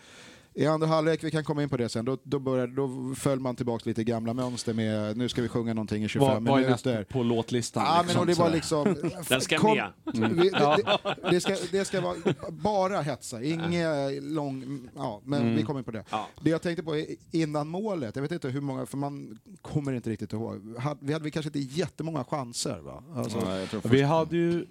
[0.57, 3.41] I andra halvlek, vi kan komma in på det sen, då, då, började, då föll
[3.41, 6.63] man tillbaka lite gamla mönster med nu ska vi sjunga någonting i 25 Vad, vad
[6.63, 7.05] är näst minuter.
[7.05, 7.83] på låtlistan?
[7.87, 9.11] Ja, men liksom, och det var liksom...
[9.29, 9.93] Den ska kom- med.
[10.37, 12.17] Vi, det, det, det, ska, det ska vara
[12.51, 14.89] bara hetsa, inget lång...
[14.97, 16.05] Ja, men vi kommer in på det.
[16.11, 16.29] Ja.
[16.43, 19.93] Det jag tänkte på är innan målet, jag vet inte hur många, för man kommer
[19.93, 20.77] inte riktigt ihåg.
[20.79, 23.03] Hade- Vi hade väl kanske inte jättemånga chanser va?
[23.17, 24.67] Alltså, Ja, jag tror Vi hade ju...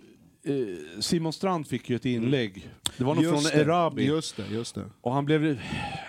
[0.45, 2.69] Eh, Simon Strand fick ju ett inlägg.
[2.97, 4.05] Det var nog från det, Erabi.
[4.05, 4.85] Just det, just det.
[5.01, 5.59] Och han, blev,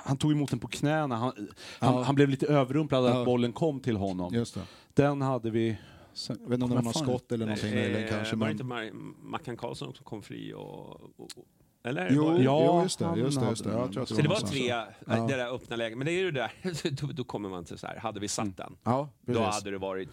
[0.05, 1.17] han tog emot den på knäna.
[1.17, 1.33] Han,
[1.79, 3.19] han, han blev lite överrumplad Ja.
[3.21, 4.35] att bollen kom till honom.
[4.35, 4.61] Just det.
[4.95, 5.77] Den hade vi...
[6.15, 8.37] Sen, Jag vet inte om det var skott eller någonting möjligen kanske.
[8.37, 8.85] var det Men...
[8.87, 10.91] inte Mackan Karlsson som kom fri och...
[10.91, 11.47] och, och
[11.85, 12.09] eller?
[12.11, 13.15] Jo, Var det- Ja, jo, just det.
[13.17, 13.71] Just det, just det.
[13.71, 14.67] Jag tror att Så det var någonstans tre.
[14.67, 15.27] Ja.
[15.27, 15.99] det där öppna läget.
[15.99, 18.29] Men det är ju det där, då, då kommer man till så här, hade vi
[18.29, 18.77] satt den?
[18.85, 19.33] Ja, Då.
[19.33, 19.45] Mm.
[19.45, 20.09] hade det varit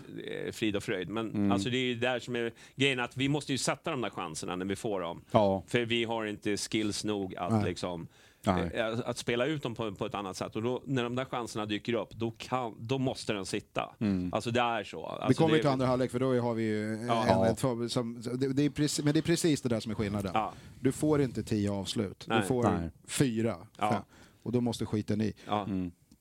[0.46, 1.10] eh, frid och fröjd.
[1.10, 4.02] Men alltså det är ju där som är grejen, att vi måste ju sätta de
[4.02, 5.22] där chanserna när vi får dem.
[5.32, 5.64] Ja.
[5.68, 7.64] För vi har inte skills nog att Nej.
[7.66, 8.08] liksom
[8.46, 8.72] Nej.
[8.74, 10.56] eh, att spela ut dem på, på ett annat sätt.
[10.56, 13.96] Och då, när de där chanserna dyker upp, då, kan, då måste den sitta.
[14.32, 15.06] Alltså det är så.
[15.06, 17.46] Alltså, Vi kommer det, ju till andra halvlek för då har vi ju Ja.
[17.48, 19.96] en, för- som, det, det är precis, men det är precis det där som är
[19.96, 20.32] skillnaden.
[20.34, 20.54] Ja.
[20.80, 22.42] Du får inte tio avslut, Nej.
[22.42, 22.90] du får Nej.
[23.08, 23.56] fyra.
[23.80, 24.04] Ja.
[24.44, 25.34] Och då måste skiten i.
[25.48, 25.68] Ja.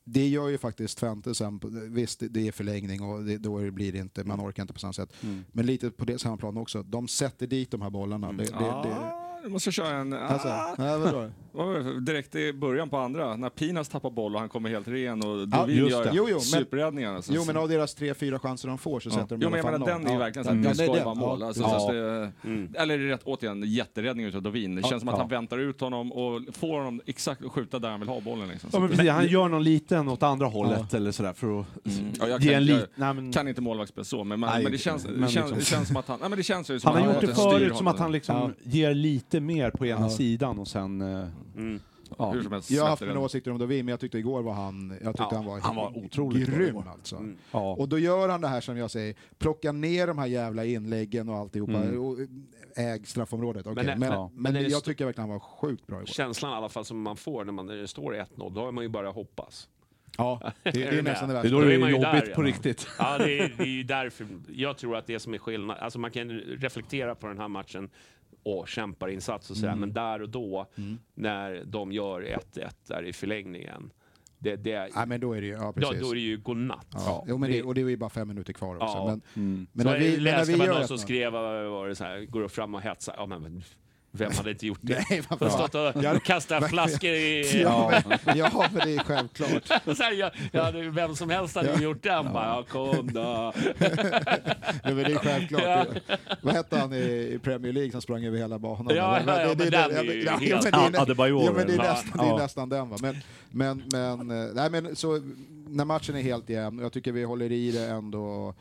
[0.04, 1.60] Det gör ju faktiskt Twente sen,
[1.94, 4.78] visst det- det är förlängning och det, då blir det inte, man orkar inte på
[4.80, 5.12] samma sätt.
[5.52, 8.32] Men lite på det samma plan också, de sätter dit de här bollarna.
[8.32, 10.12] Det, det, det, Ah, du måste köra en...
[10.12, 11.30] alltså, Ah, nej, vadå?
[12.00, 15.40] direkt i början på andra, när Pinas tappar boll och han kommer helt ren och
[15.40, 16.10] Ja, Dovin just gör.
[16.12, 17.16] Jo, jo, men- superräddningen.
[17.16, 17.32] Alltså.
[17.34, 19.56] Jo men av deras tre, fyra chanser de får så sätter de Jo, men alla
[19.56, 21.38] jag fall menar den är ju verkligen såhär, Ja, det ska ju vara mål.
[21.40, 21.78] ja, Alltså, precis.
[21.80, 24.74] så att det, Eller rätt, återigen, jätteräddning utav Dovin.
[24.74, 27.90] Det känns som att han väntar ut honom och får honom exakt att skjuta där
[27.90, 28.48] han vill ha bollen.
[28.48, 28.70] Liksom.
[28.72, 31.66] Ja, men precis, han gör någon liten åt andra hållet eller sådär för att
[32.20, 32.90] Ja, jag ge kan, en jag, lit...
[32.94, 34.78] Nej, men, kan inte målvaktsspel så, men, men, Nej, men det, inte.
[34.84, 36.18] känns, Men det, känns, liksom- det känns som att han...
[36.20, 38.54] Nej, men det känns ju som han har gjort det förut som att han liksom
[38.62, 40.10] ger lite mer på ena Ja.
[40.10, 41.00] sidan och sen...
[41.00, 41.26] eh,
[42.18, 42.30] Ja.
[42.32, 44.52] Hur som helst Jag har haft mina åsikter om Dovin, men jag tyckte igår var
[44.52, 46.88] han, jag tyckte Ja, han var, han var otroligt bra grym igår.
[46.92, 47.24] alltså.
[47.52, 47.74] Ja.
[47.74, 51.28] Och då gör han det här som jag säger, plocka ner de här jävla inläggen
[51.28, 52.16] och alltihopa, och
[52.76, 53.66] äg straffområdet.
[53.66, 54.30] Okej, Men- Men, ja.
[54.34, 56.06] men, Men är det jag st- tycker verkligen han var sjukt bra igår.
[56.06, 58.72] Känslan i alla fall som man får när, man, när det står 1-0, då har
[58.72, 59.68] man ju bara hoppas.
[60.18, 61.44] Ja, det, det Är är du nästan det med?
[61.44, 61.56] Det är värsta.
[61.56, 62.46] då Då det är är ju jobbigt där, på ja.
[62.46, 62.88] riktigt.
[62.98, 64.26] Ja, det är, det är ju därför.
[64.52, 67.90] Jag tror att det som är skillnad, alltså man kan reflektera på den här matchen
[68.42, 69.68] och kämparinsats och sådär.
[69.68, 69.80] Mm.
[69.80, 70.66] Men där och då,
[71.14, 72.22] när de gör
[72.54, 73.92] 1-1 där i förlängningen,
[74.38, 76.00] det, det, Nej, men då är det ju, ja ja, precis.
[76.00, 76.86] då är det ju godnatt.
[76.92, 78.86] Ja, jo, men det, och det är ju bara fem minuter kvar också.
[78.86, 79.06] Ja.
[79.06, 79.66] Men, Mm.
[79.72, 82.24] men så när vi, när vi man gör någon som skrev, var det så här,
[82.24, 83.14] går upp fram och hetsar.
[83.18, 83.62] Ja, men
[84.12, 85.04] vem hade inte gjort det?
[85.10, 87.60] Nej, stått och Ja, kastat flaskor i...
[87.62, 87.92] Ja,
[88.24, 89.66] men, ja, men det är självklart.
[89.96, 92.32] Så här, ja, ja, det- vem som helst hade ju gjort den.
[92.32, 93.20] Bara, ja, kom då.
[94.82, 95.62] Ja, men det är självklart.
[95.62, 95.84] Ja.
[96.40, 96.96] Vad hette han i,
[97.34, 98.86] i Premier League som sprang över hela banan?
[98.96, 100.90] Ja, ja, ja, Det- det- men det- den är ja, ju ja, helt- det är
[100.90, 101.84] nä- Adebayor, Ja, men det är eller?
[101.90, 102.36] nästan, det är Ja.
[102.36, 102.96] nästan den va.
[103.02, 103.16] Men,
[103.50, 105.20] men, men, eh, nej, men så
[105.68, 108.54] när matchen är helt jämn, och jag tycker vi håller i det ändå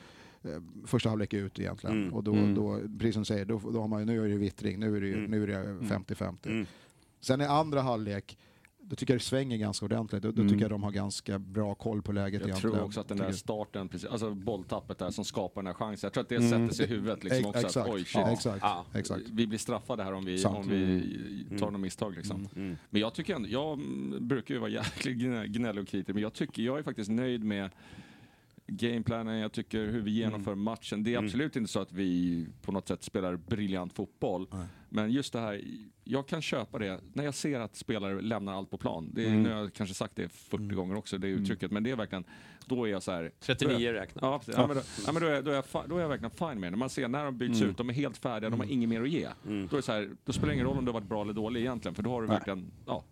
[0.86, 2.02] första halvlek ut egentligen.
[2.02, 2.14] Mm.
[2.14, 2.56] Och då, Mm.
[2.56, 4.98] då, precis som du säger, då, då har man ju, nu är det vittring, nu
[4.98, 5.32] är det, ju- Mm.
[5.32, 6.50] nu är det 50-50.
[6.50, 6.66] Mm.
[7.20, 8.38] Sen i andra halvlek,
[8.82, 10.24] då tycker jag det svänger ganska ordentligt.
[10.24, 10.50] Då, då Mm.
[10.54, 12.76] tycker jag de har ganska bra koll på läget Jag egentligen.
[12.76, 16.08] tror också att den där starten, precis, alltså bolltappet där som skapar den här chansen,
[16.08, 16.50] jag tror att det Mm.
[16.50, 17.60] sätter sig i huvudet liksom också.
[17.66, 18.16] exakt, Att, oj, shit.
[18.16, 18.86] ja, exakt, Ja.
[18.94, 19.24] exakt.
[19.30, 20.58] Vi blir straffade här om vi, Sant.
[20.58, 21.74] om vi tar Mm.
[21.74, 22.16] något misstag.
[22.16, 22.48] Liksom.
[22.56, 22.76] Mm.
[22.90, 23.80] Men jag tycker ändå, jag
[24.22, 27.44] brukar ju vara jäkligt gnä- gnällig och kritisk, men jag tycker, jag är faktiskt nöjd
[27.44, 27.70] med
[28.70, 31.04] gameplanen, jag tycker hur vi genomför matchen.
[31.04, 31.26] Det är Mm.
[31.26, 34.48] absolut inte så att vi på något sätt spelar briljant fotboll.
[34.52, 34.66] Nej.
[34.90, 35.62] Men just det här,
[36.04, 39.10] jag kan köpa det när jag ser att spelare lämnar allt på plan.
[39.14, 39.44] Det är, Mm.
[39.44, 40.76] Nu har jag kanske sagt det 40 Mm.
[40.76, 42.24] gånger också, det uttrycket, men det är verkligen,
[42.66, 43.32] då är jag så här.
[43.40, 44.22] 39 räknat.
[44.24, 44.42] Ja.
[44.56, 46.60] Ja, men då, ja, men då, är, då, är jag, då är jag verkligen fine
[46.60, 46.70] med det.
[46.72, 47.70] När man ser när de byts Mm.
[47.72, 49.28] ut, de är helt färdiga, de har inget mer att ge.
[49.48, 49.68] Mm.
[49.72, 51.34] Då, är så här, då spelar det ingen roll om du har varit bra eller
[51.34, 53.04] dålig egentligen, för då har du verkligen, ja.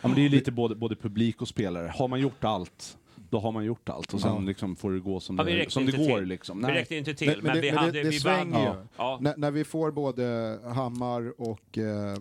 [0.00, 1.92] Ja, men det är ju lite både, både publik och spelare.
[1.94, 2.98] Har man gjort allt,
[3.30, 4.14] då har man gjort allt.
[4.14, 4.40] Och sen Ja.
[4.40, 6.18] liksom får det gå som Ja, vi det, som det inte går.
[6.18, 6.28] till.
[6.28, 6.58] Liksom.
[6.58, 6.74] Vi Nej.
[6.74, 7.92] räckte inte till, Men- men, men det- vi det- hade...
[8.02, 8.86] det vi svänger ju.
[8.96, 9.18] Ja.
[9.20, 11.78] När, när vi får både Hammar och...
[11.78, 12.16] Eh,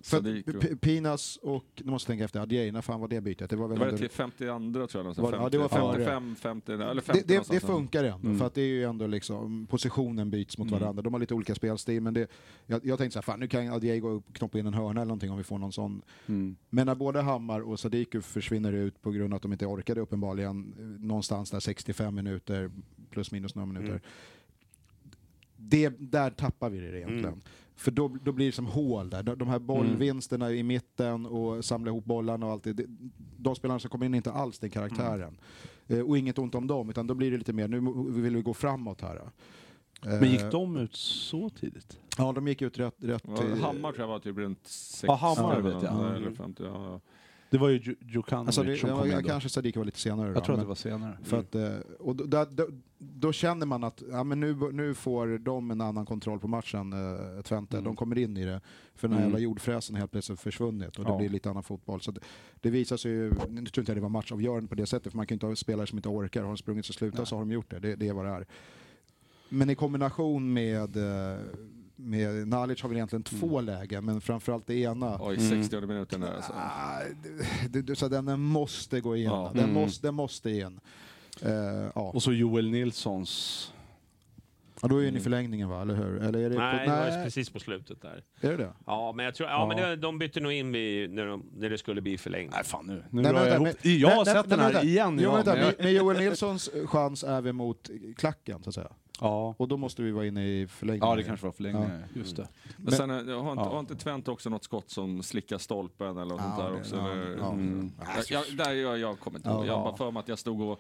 [0.82, 3.50] Pinas och, nu måste jag tänka efter, Adjei, när fan var det bytet?
[3.50, 5.24] Det var Det väl var ändå- det till 52 tror jag.
[5.24, 6.06] Var det- ja, 50, det var före.
[6.06, 8.40] 55, 50, eller 50 det, det, det funkar ändå, Mm.
[8.40, 10.80] för att det är ju ändå liksom, positionen byts mot Mm.
[10.80, 11.02] varandra.
[11.02, 12.28] De har lite olika spelstil, men det,
[12.66, 14.74] jag, jag tänkte så här, fan nu kan Adjei gå upp och knoppa in en
[14.74, 16.02] hörna eller någonting om vi får någon sån.
[16.28, 16.56] Mm.
[16.70, 20.02] Men när både Hammar och Sadiku försvinner ut på grund av att de inte orkade
[20.02, 22.72] uppenbarligen, eh, någonstans där 65 minuter,
[23.10, 23.90] plus minus några minuter.
[23.90, 24.02] Mm.
[25.58, 27.26] Det, där tappar vi det egentligen.
[27.26, 27.42] Mm.
[27.76, 29.24] För då, då blir det som hål där.
[29.24, 32.86] De, här bollvinsterna i mitten och samla ihop bollarna och allt det.
[33.38, 35.38] De spelarna som kommer in är inte alls den karaktären.
[35.88, 38.42] Eh, och inget ont om dem, utan då blir det lite mer, nu vill vi
[38.42, 39.16] gå framåt här.
[39.16, 42.00] Eh, Men gick de ut så tidigt?
[42.18, 42.96] Ja, de gick ut rätt...
[42.98, 45.08] rätt Ja, eh, Hammar tror jag var typ runt 60.
[45.08, 46.16] Ja, Hammar vet jag.
[46.16, 47.02] Eller 50, ja, ja.
[47.50, 49.30] Det var ju Dju- Djukanovic Alltså som kom ja, in då.
[49.30, 51.18] kanske Sadiku var lite senare då, Jag tror att det var senare.
[51.24, 51.70] För att, eh,
[52.00, 52.68] och då, då, då,
[52.98, 56.94] då känner man att ja, men nu, nu får de en annan kontroll på matchen,
[56.94, 57.78] eh, Twente.
[57.78, 57.84] Mm.
[57.84, 58.62] De kommer in i det.
[58.96, 59.32] För den här Mm.
[59.32, 61.18] jävla jordfräsen helt plötsligt försvunnit och det Ja.
[61.18, 62.02] blir lite annan fotboll.
[62.02, 62.20] Så det,
[62.62, 65.18] det visar sig ju, nu tror inte jag det var matchavgörande på det sättet, för
[65.18, 66.42] man kan ju inte ha spelare som inte orkar.
[66.42, 67.80] Har de sprungit så slutar så har de gjort det.
[67.80, 67.96] det.
[67.96, 68.46] Det är vad det är.
[69.50, 71.38] Men i kombination med eh,
[72.00, 75.18] med Nalic har vi egentligen två lägen, men framförallt det ena.
[75.22, 75.64] Oj, Mm.
[75.64, 76.54] 60 minuten där alltså.
[76.56, 77.00] Ah,
[77.70, 79.24] det, det, så den måste gå in.
[79.24, 79.52] Ja.
[79.56, 79.74] Den, Mm.
[79.74, 80.80] måste, den måste in.
[81.42, 81.52] Eh,
[81.96, 82.12] ja.
[82.14, 83.74] Och så Joel Nilssons...
[84.82, 86.18] ja, då är ni i förlängningen va, eller hur?
[86.24, 88.24] Eller är det Nej, på, det var nej precis på slutet där.
[88.42, 88.74] är det det?
[88.86, 89.50] Ja, men jag tror...
[89.50, 89.68] Ja, Ja.
[89.68, 92.50] men det, de bytte nog in vid, när, de, när det skulle bli förlängning.
[92.54, 93.04] Nej fan nu.
[93.10, 93.68] Nu Nej, men jag ihop.
[93.84, 95.20] men- Jag har nej, sett nej, den här igen.
[95.22, 98.92] Jo, men jag- med, med Joel Nilssons chans är vi mot klacken, så att säga.
[99.22, 99.56] Ja.
[99.58, 101.10] Och då måste vi vara inne i förlängningen.
[101.10, 101.90] ja, det kanske var förlängning.
[102.14, 102.48] Just det.
[102.78, 103.70] Men, Men- sen, har, inte, Ja.
[103.70, 106.78] har inte Twente också något skott som slickar stolpen eller något Ja, sånt där det-
[106.80, 106.96] också?
[106.96, 107.38] ja, eller?
[107.38, 107.52] ja.
[107.54, 107.92] Mm.
[108.16, 109.64] Jag, jag, där jag, jag kommer inte ihåg.
[109.66, 109.68] Ja.
[109.68, 110.80] Jag bara för mig att jag stod och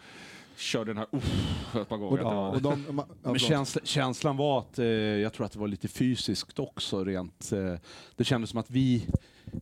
[0.55, 2.23] körde den här uff, ett par gånger.
[2.55, 5.87] Och de, ja, Men känsla, känslan var att eh, jag tror att det var lite
[5.87, 7.51] fysiskt också rent.
[7.51, 7.75] Eh,
[8.15, 9.07] det kändes som att vi,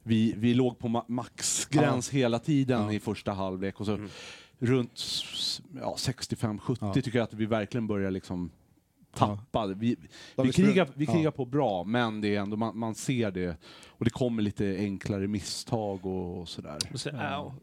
[0.04, 2.92] vi, vi låg på ma- maxgräns hela tiden Ja.
[2.94, 4.10] i första halvlek och så Mm.
[4.60, 5.04] runt
[5.82, 6.94] ja, 65-70 Ja.
[6.94, 8.52] tycker jag att vi verkligen börjar liksom
[9.16, 9.68] tappa.
[9.68, 9.96] Vi,
[10.36, 11.14] vi, krigar, vi ja.
[11.14, 13.58] krigar på bra, men det är ändå, man, man ser det
[13.98, 16.78] och det kommer lite enklare misstag och, och sådär.
[16.94, 17.54] Så, ja,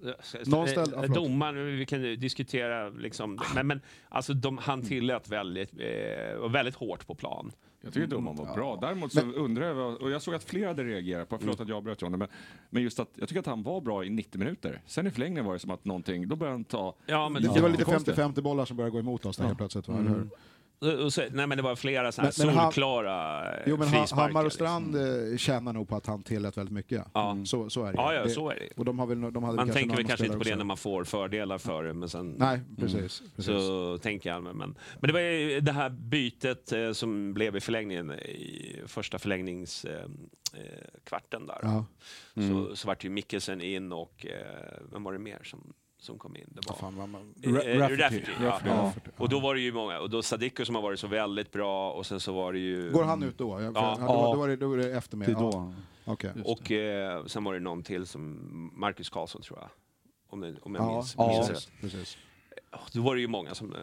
[0.46, 1.14] Någon ställ- ja, förlåt.
[1.14, 7.06] domaren, vi kan diskutera liksom, men, men alltså de, han tillät väldigt, eh, väldigt hårt
[7.06, 7.52] på plan.
[7.84, 8.78] Jag tycker domaren var bra.
[8.80, 11.76] Däremot så undrar jag, och jag såg att flera hade reagerat på, förlåt att jag
[11.76, 12.28] avbröt Johnny, men,
[12.70, 14.82] men just att jag tycker att han var bra i 90 minuter.
[14.86, 16.94] Sen i förlängningen var det som att någonting, då började han ta...
[17.06, 18.18] Ja, men, Det, det var lite Jättekonstigt.
[18.18, 19.98] 50-50 bollar som började gå emot oss där helt plötsligt, va?
[19.98, 20.28] eller hur?
[21.04, 23.88] Och så, nej, men det var flera sådana Men- men han- solklara eh, Jo men
[23.88, 24.50] ha, Hammar och liksom.
[24.66, 24.96] Strand
[25.32, 27.04] eh, tjänar nog på att han tillät väldigt mycket.
[27.14, 27.36] Ja.
[27.44, 27.96] Så, så är det.
[27.96, 28.68] Ja, ja, det, så är det.
[28.76, 30.58] Och de har väl, de hade Man tänker väl kanske inte på det också.
[30.58, 33.22] när man får fördelar för det, men sen Nej, precis.
[33.36, 33.44] precis.
[33.52, 34.42] så tänker jag.
[34.42, 39.18] Men, men det var ju det här bytet eh, som blev i förlängningen, i första
[39.18, 40.10] förlängningskvarten
[41.32, 41.58] eh, eh, där.
[41.62, 41.84] Ja.
[42.34, 45.72] Så, så vart ju Mikkelsen in och, eh, vem var det mer som
[46.02, 46.46] som kom in.
[46.48, 48.22] Det var, Fan, man- Eh, eh, Rafferty.
[48.40, 48.92] Rafferty, ja.
[49.16, 51.92] Och då var det ju många, och då Sadiko som har varit så väldigt bra
[51.92, 52.90] och sen så var det ju...
[52.90, 53.60] Går han ut då?
[53.60, 53.96] Ja, Ja.
[54.00, 55.30] Då, då, var det, då var det efter mig.
[55.38, 55.72] Ja.
[56.04, 56.30] Okej.
[56.44, 59.68] Och eh, sen var det någon till som Marcus Karlsson tror jag.
[60.28, 61.28] Om, det, om jag Ja, minns, ja.
[61.28, 61.80] minns precis, rätt.
[61.80, 62.18] precis.
[62.92, 63.80] Då var det ju många som eh,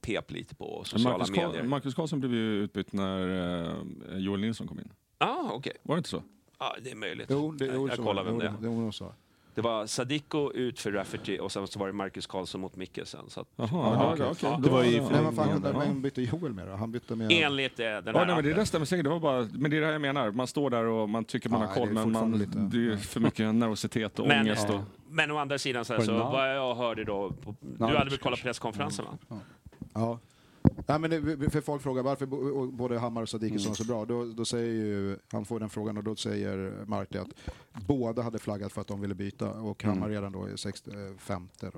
[0.00, 1.52] pep lite på sociala Marcus, medier.
[1.52, 3.28] Karl, Marcus Karlsson blev ju utbytt när
[4.10, 4.92] eh, Joel Nilsson kom in.
[5.18, 5.72] ah, okej.
[5.82, 6.22] Var det inte så?
[6.58, 7.26] Ja, det är möjligt.
[7.30, 8.52] Jo, det, jag så kollar vem det är.
[9.58, 13.20] Det var Sadiko ut för Rafferty och sen så var det Marcus Karlsson mot Mikkelsen.
[13.28, 14.26] Så att, Jaha, Ja, ja, okej.
[14.50, 14.58] okej.
[14.62, 15.78] Det var i- Ja, Nej, men fan, ja, ja.
[15.78, 16.74] vem bytte Joel med då?
[16.76, 17.32] Han bytte med...
[17.32, 19.04] enligt eh, den här Ja, nej, men det där stämmer säkert.
[19.04, 20.30] Det var bara, men det är det här jag menar.
[20.30, 22.96] Man står där och man tycker man Ja, har koll, men man, lite- det är
[22.96, 24.68] för mycket nervositet och Men, ångest.
[24.68, 24.80] eh, Och,
[25.10, 27.30] men å andra sidan, så, här, så vad jag hörde då...
[27.30, 29.38] På, du hade väl kollat presskonferensen va?
[29.94, 30.18] Ja.
[30.86, 32.26] Nej, men för folk frågar varför
[32.70, 34.04] både Hammar och Sadikisson är så bra.
[34.04, 37.28] Då, då säger ju, han får den frågan och då säger Marti att
[37.86, 41.68] båda hade flaggat för att de ville byta och Hammar redan då i 65 då.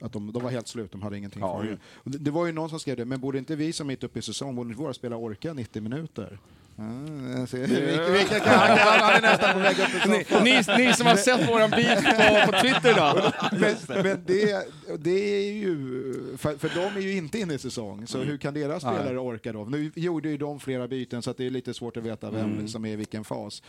[0.00, 1.64] Att de, de var helt slut, de hade ingenting Ja.
[2.04, 2.18] det.
[2.18, 2.30] Det.
[2.30, 4.56] Var ju någon som skrev det, men borde inte vi som mitt uppe i säsong,
[4.56, 6.38] borde inte våra spelare orka 90 minuter?
[6.80, 10.44] Ja, vilka- kan- han, han är nästan på väg upp i soffan.
[10.44, 13.32] ni, ni som har sett våran bit på, på Twitter idag.
[13.52, 14.66] Men, men det,
[14.98, 15.10] det
[15.48, 18.84] är ju, för, för de är ju inte inne i säsong, så hur kan deras
[18.84, 18.94] Nej.
[18.94, 19.64] spelare orka då?
[19.64, 22.44] Nu gjorde ju de flera byten så att det är lite svårt att veta vem
[22.52, 22.68] Mm.
[22.68, 23.62] som är i vilken fas.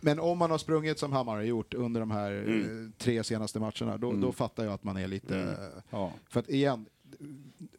[0.00, 2.86] Men om man har sprungit som Hammar har gjort under de här Mm.
[2.86, 5.34] eh, tre senaste matcherna, då, då fattar jag att man är lite...
[5.36, 5.54] Mm.
[5.90, 6.12] Ja.
[6.28, 6.86] För att igen,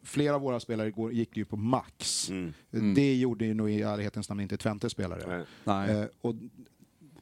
[0.02, 2.30] flera av våra spelare går, gick ju på max.
[2.30, 2.54] Mm.
[2.94, 5.46] Det gjorde ju nog i ärlighetens namn inte Twente spelare.
[5.64, 5.90] Nej.
[5.90, 6.34] Eh, och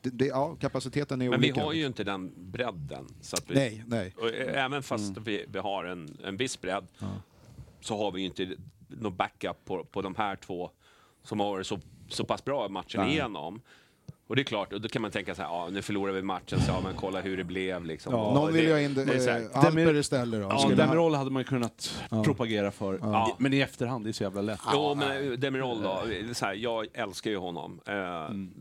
[0.00, 1.64] det, det, ja, kapaciteten är Men vi olika.
[1.64, 3.06] har ju inte den bredden.
[3.20, 4.14] Så att vi, Nej, nej.
[4.16, 6.86] Och eh, även fast vi, vi har en, en viss bredd
[7.80, 8.56] så har vi ju inte
[8.88, 10.70] någon backup på, på de här två
[11.22, 13.12] som har varit så, så pass bra matchen Nej.
[13.12, 13.60] igenom.
[14.28, 16.22] Och det är klart, och då kan man tänka så här, ja nu förlorar vi
[16.22, 18.12] matchen, så ja men kolla hur det blev liksom.
[18.14, 18.34] Ja.
[18.34, 20.48] Någon vill det- ju ha in det här, eh, Alper istället då.
[20.50, 22.98] Ja, Demirol hade man kunnat propagera för.
[23.02, 23.36] Ja.
[23.38, 24.60] Men i efterhand, det är så jävla lätt.
[24.72, 27.80] Jo, men eh, Demirol då, det är så här, jag älskar ju honom.
[27.86, 27.94] Eh,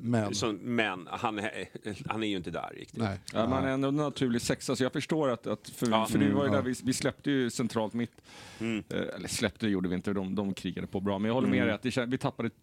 [0.01, 0.35] Men.
[0.35, 2.99] Så, men han, är- han är ju inte där riktigt.
[2.99, 3.19] Nej.
[3.33, 6.05] Ja, man är ändå en naturlig sexa, så jag förstår att, att för, Ja.
[6.05, 8.21] för det var ju Mm, där vi, vi släppte ju centralt mitt,
[8.59, 8.83] Mm.
[8.89, 11.67] eh, eller släppte gjorde vi inte, de, de krigade på bra, men jag håller med
[11.67, 12.53] dig att det, vi tappade eh,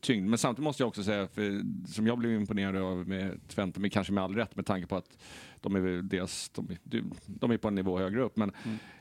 [0.00, 0.28] tyngd.
[0.28, 3.90] Men samtidigt måste jag också säga, för, som jag blev imponerad av med Twente, men
[3.90, 5.18] kanske med all rätt med tanke på att
[5.60, 8.52] de är deras, de, är- de är på en nivå högre upp, men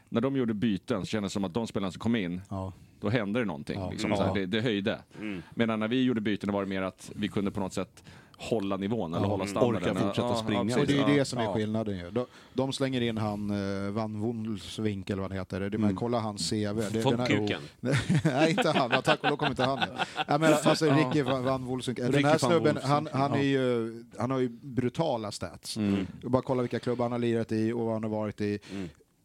[0.10, 2.74] när de gjorde byten så kändes det som att de spelarna som kom in, Ja.
[3.00, 3.80] då hände det någonting.
[3.80, 3.92] Ja.
[3.92, 5.00] Liksom, så här, det, det höjde.
[5.20, 5.42] Mm.
[5.56, 8.04] Medan när vi gjorde byten var det mer att vi kunde på något sätt
[8.50, 9.30] hålla nivån eller Ja.
[9.32, 9.92] hålla standarden.
[9.98, 10.62] Orka fortsätta springa.
[10.62, 10.88] Och precis.
[10.88, 11.20] det är ju Ja.
[11.20, 11.54] det som är Ja.
[11.54, 12.12] skillnaden ju.
[12.12, 15.70] De, de slänger in han uh, Van Wonsvink eller vad han heter.
[15.70, 16.56] Det, men kolla hans CV.
[16.92, 17.62] Det, Von den här- Kuken.
[18.24, 18.92] Nej, inte han.
[18.92, 19.80] Ja, tack och lov kommer inte han.
[20.28, 21.98] Ja, men, alltså, Ricky Van, Wolfsvink.
[21.98, 23.44] Den här snubben, han, han, är ja.
[23.44, 25.78] ju, han har ju brutala stats.
[26.24, 28.60] Bara kolla vilka klubbar han har lirat i och vad han har varit i.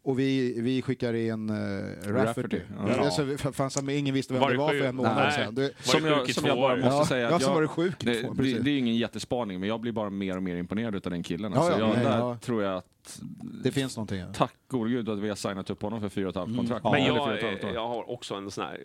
[0.07, 2.11] Och vi, vi skickar in uh, Rafferty.
[2.12, 3.04] Rafferty, ja.
[3.04, 4.80] Alltså, vi- fan, som ingen visste vem Var det var sjuk?
[4.80, 5.54] för en månad sedan.
[5.54, 7.28] Det, Var Som jag, som jag bara måste Ja, säga.
[7.30, 9.68] ja, att som jag, var det sjuk det, två, det, det är ingen jättespaning, men
[9.68, 11.52] jag blir bara mer och mer imponerad av den killen.
[11.54, 12.38] Ja, Alltså, ja, jag, nej, där ja.
[12.40, 12.86] tror jag att,
[13.64, 14.24] det finns någonting.
[14.32, 16.84] Tack gode gud att vi har signat upp honom för fyra och ett halvt kontrakt.
[16.84, 18.80] Men Eller fyra jag, jag har också en sån här,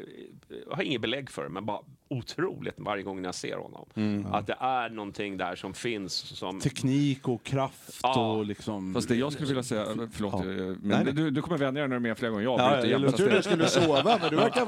[0.69, 3.85] jag har inget belägg för det, men bara otroligt varje gång jag ser honom.
[3.95, 4.33] Mm.
[4.33, 6.59] Att det är någonting där som finns som...
[6.59, 8.31] Teknik och kraft Ja.
[8.31, 8.93] och liksom...
[8.93, 10.39] Fast det jag skulle vilja säga, förlåt, Ja.
[10.39, 11.13] eh, men Nej, nej.
[11.13, 12.43] Du, du kommer vänja dig när du är med flera gånger.
[12.43, 13.03] Jag Ja, bryter jag jämt.
[13.03, 14.65] Jag trodde du skulle sova, men du verkar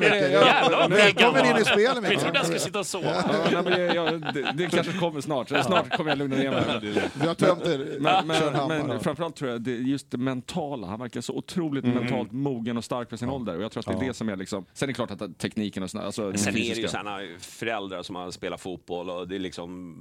[0.00, 2.20] men, jävlar, Välkommen in i spelet Vi Micke.
[2.20, 3.06] trodde jag skulle sitta och sova.
[3.06, 5.48] Ja, nej, men det, jag, det, det kanske kommer snart.
[5.48, 6.94] Snart kommer jag lugna ner mig.
[7.20, 7.96] Du har tömt er.
[8.00, 9.02] Men, men, men då.
[9.02, 10.86] framförallt tror jag det är just det mentala.
[10.86, 13.56] Han verkar så otroligt mentalt mogen och stark för sin ålder.
[13.56, 14.64] Och jag tror att det är det som är liksom...
[14.72, 18.02] Sen är det klart att tekniken och sådär, alltså Sen är det ju sådana föräldrar
[18.02, 19.96] som har spelat fotboll och det, liksom,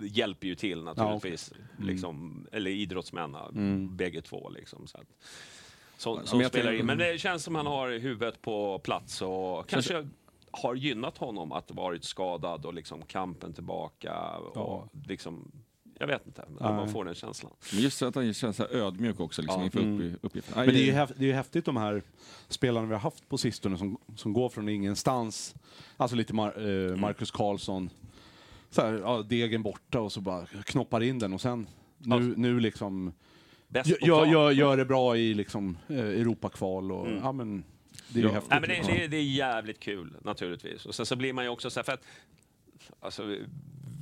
[0.00, 1.52] det hjälper ju till naturligtvis.
[1.78, 3.36] liksom, eller idrottsmän,
[3.96, 4.50] bägge två.
[4.50, 5.06] Liksom, så att,
[5.96, 6.86] så, som jag spelar in.
[6.86, 10.08] Men det känns som han har huvudet på plats och kanske
[10.50, 14.36] har gynnat honom att varit skadad och liksom kampen tillbaka.
[14.36, 15.52] Och liksom,
[15.98, 17.52] jag vet inte, men man får den känslan.
[17.72, 19.64] Men just att han känns så ödmjuk också liksom, Ja.
[19.64, 20.54] inför upp, uppgiften.
[20.66, 22.02] Men det är ju häf- det är ju häftigt de här
[22.48, 25.54] spelarna vi har haft på sistone som, som går från ingenstans.
[25.96, 27.90] Alltså lite Mar- eh, Marcus Karlsson.
[28.70, 31.66] Så här, ja, degen borta och så bara knoppar in den och sen
[31.98, 33.12] nu, nu liksom
[33.84, 37.64] gör, gör, gör, det bra i liksom eh, Europakval och ja men
[38.08, 38.30] det är Ja.
[38.32, 38.50] häftigt.
[38.50, 40.86] Nej, men det, det, det är jävligt kul naturligtvis.
[40.86, 42.02] Och sen så blir man ju också så här, för att
[43.00, 43.36] alltså,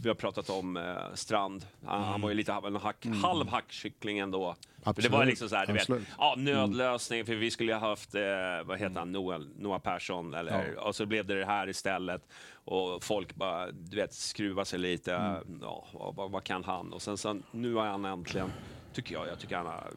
[0.03, 1.67] vi- har pratat om eh, Strand.
[1.87, 4.57] Han, han var ju lite en hack, halv hackkyckling ändå.
[4.85, 5.29] För Det var Absolut.
[5.29, 6.09] liksom så här, du vet, Absolut.
[6.19, 8.23] ja, nödlösning, för vi skulle ju ha haft, eh,
[8.65, 12.29] vad heter han, Noah, Noah Persson, eller, och så blev det det här istället.
[12.65, 15.11] Och folk bara, du vet, skruvar sig lite.
[15.61, 15.85] Ja,
[16.17, 16.93] vad, vad, kan han?
[16.93, 18.53] Och sen så, nu har han äntligen,
[18.93, 19.91] tycker jag, jag tycker han har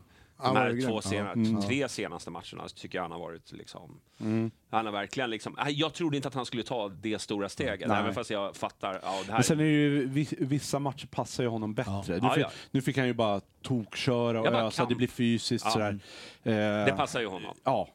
[0.44, 1.62] de här två sena, Mm.
[1.62, 4.00] tre senaste matcherna tycker jag han har varit liksom...
[4.20, 4.52] Mm.
[4.70, 5.58] Han har verkligen liksom...
[5.70, 8.00] Jag trodde inte att han skulle ta det stora steget, Nej.
[8.00, 9.00] även fast jag fattar.
[9.04, 11.92] Ja, det här Men sen är ju, vi- vissa matcher passar ju honom bättre.
[12.08, 12.50] Nu, Ja, fick, ja.
[12.72, 14.90] nu fick han ju bara tokköra och ösa, kamp.
[14.90, 15.72] det blir fysiskt Ja.
[15.72, 16.00] sådär.
[16.44, 17.56] Eh, Det passar ju honom.
[17.64, 17.88] Ja.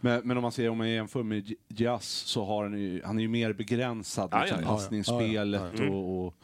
[0.00, 3.02] Men, men om man ser om man jämför med J- Diaz så har han ju,
[3.04, 5.88] han är ju mer begränsad med ja, liksom passningsspelet ja.
[5.90, 6.34] och, och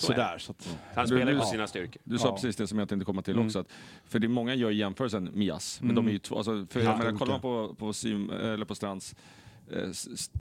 [0.00, 0.38] Så är sådär.
[0.38, 2.02] Så att, Han Du- spelar ju du- på sina styrkor.
[2.04, 2.34] Du sa Ja.
[2.34, 3.46] precis det som jag tänkte komma till Mm.
[3.46, 3.58] också.
[3.58, 3.68] Att,
[4.04, 6.04] för det är många gör jämförelsen Mias, men Mm.
[6.04, 6.36] de är ju två.
[6.36, 9.14] Alltså, för, jag menar, kollar man på, på, Sim, eller på Strands
[9.72, 9.90] eh,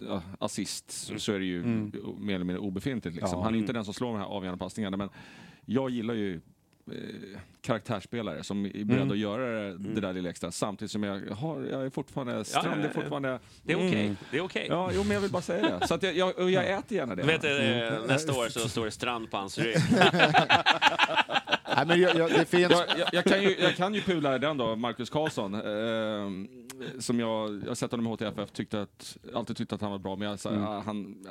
[0.08, 1.92] ja, assist så, så är det ju Mm.
[2.20, 3.16] mer eller mindre obefintligt.
[3.16, 3.40] Liksom.
[3.40, 3.44] Ja.
[3.44, 3.76] Han är inte Mm.
[3.80, 4.98] den som slår de här avgörande passningarna.
[4.98, 5.10] Men
[5.66, 6.42] jag gillar ju
[6.92, 9.12] eh, karaktärsspelare som är beredda Mm.
[9.12, 12.68] att göra det, det där lilla extra samtidigt som jag, har, jag är fortfarande, Strand
[12.68, 12.90] ja, är ja.
[12.94, 13.40] fortfarande...
[13.64, 14.04] Det är okej.
[14.06, 14.18] Mm.
[14.32, 14.66] Det är okej.
[14.70, 15.88] Ja, jo, men jag vill bara säga det.
[15.88, 17.22] Så att jag, jag, jag äter gärna det.
[17.22, 17.52] Du vet, eh,
[17.98, 18.08] Mm.
[18.08, 19.78] nästa år så står det strand på hans rygg.
[21.78, 22.72] Nej, men jag, jag, det finns...
[22.72, 25.54] Jag, jag, jag, kan ju, jag kan ju pula den då, Marcus Karlsson.
[25.54, 30.00] Eh, som jag, jag sett honom i HTFF, tyckte att, alltid tyckte att han var
[30.00, 30.64] bra, men jag, sa, Mm.
[30.64, 31.26] ah, han,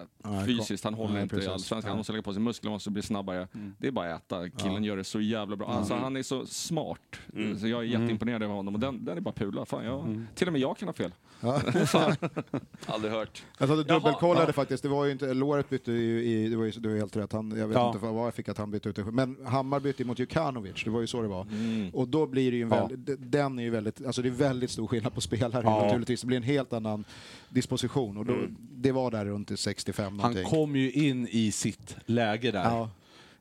[0.46, 1.82] fysiskt, han håller nej, inte i allsvenskan.
[1.82, 1.96] Han Ja.
[1.96, 3.48] måste lägga på sig muskler, måste bli snabbare.
[3.54, 3.74] Mm.
[3.78, 4.48] Det är bara att äta.
[4.50, 5.68] Killen gör det så jävla bra.
[5.68, 7.16] Alltså, han är så smart.
[7.36, 7.58] Mm.
[7.58, 8.74] Så jag är jätteimponerad över honom.
[8.74, 9.64] Och den, den är bara pula.
[9.64, 11.12] Fan, jag, Till och med jag kan ha fel.
[11.40, 11.62] Ja.
[12.86, 13.42] Aldrig hört.
[13.58, 14.52] Jag satt och Jaha, dubbelkollade ja.
[14.52, 17.16] faktiskt, det var ju inte, låret bytte ju i, det var ju, du har helt
[17.16, 17.86] rätt, han, jag vet Ja.
[17.86, 19.04] inte vad jag fick att han bytte ut det.
[19.04, 21.42] Men Hammar bytte mot Jukanovic, det var ju så det var.
[21.42, 21.90] Mm.
[21.90, 22.86] Och då blir det ju en Ja.
[22.86, 25.82] väldigt, den är ju väldigt, alltså det är väldigt stor skillnad på spelare Ja.
[25.84, 26.20] naturligtvis.
[26.20, 27.04] Det blir en helt annan
[27.48, 30.44] disposition och då, det var där runt i 65 han någonting.
[30.44, 32.88] kom ju in i sitt läge där.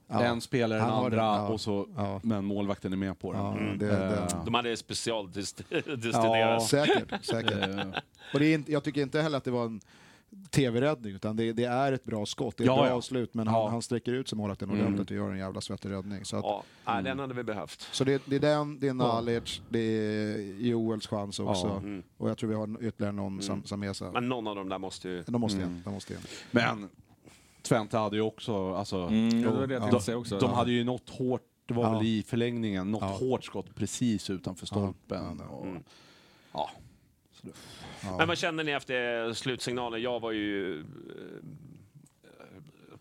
[0.08, 0.24] Ja.
[0.24, 1.48] En spelar den andra, ja.
[1.48, 2.20] och så, Ja.
[2.24, 3.42] men målvakten är med på den.
[3.42, 6.62] Ja, det, Eh, det, De hade specialdestinerat.
[6.62, 6.68] Ja.
[6.70, 7.68] säkert, säkert.
[7.68, 7.88] eh,
[8.34, 9.82] Och det är inte, jag tycker inte heller att det var en
[10.50, 12.58] tv-räddning, utan det, det är ett bra skott.
[12.58, 12.94] Det är ett bra ja.
[12.94, 13.62] avslut, men Ja.
[13.64, 14.82] han, han sträcker ut sig målvakten Mm.
[14.82, 16.26] ordentligt och gör en jävla svettig räddning.
[16.26, 17.82] Så, att, Ja, nej, den hade vi behövt.
[17.92, 20.38] så det, det är den, det är Nalic, det är
[20.68, 21.68] Joels chans också.
[21.68, 21.78] Ja.
[21.78, 22.04] Mm.
[22.18, 24.12] Och jag tror vi har ytterligare någon som, som är så.
[24.12, 25.24] Men någon av dem där måste ju...
[25.28, 25.70] De måste Mm.
[25.70, 26.24] igen, de måste igen.
[26.52, 26.90] Men
[27.66, 30.40] Twente hade ju också, alltså, Mm, det var det jag de, också.
[30.40, 30.56] de Ja.
[30.56, 31.98] hade ju något hårt, det var Ja.
[31.98, 33.08] väl i förlängningen, något Ja.
[33.08, 35.38] hårt skott precis utanför stolpen.
[35.40, 35.68] Ja, ja, och,
[36.54, 36.70] ja.
[38.04, 38.18] Ja.
[38.18, 40.02] Men vad kände ni efter slutsignalen?
[40.02, 40.86] Jag var ju eh,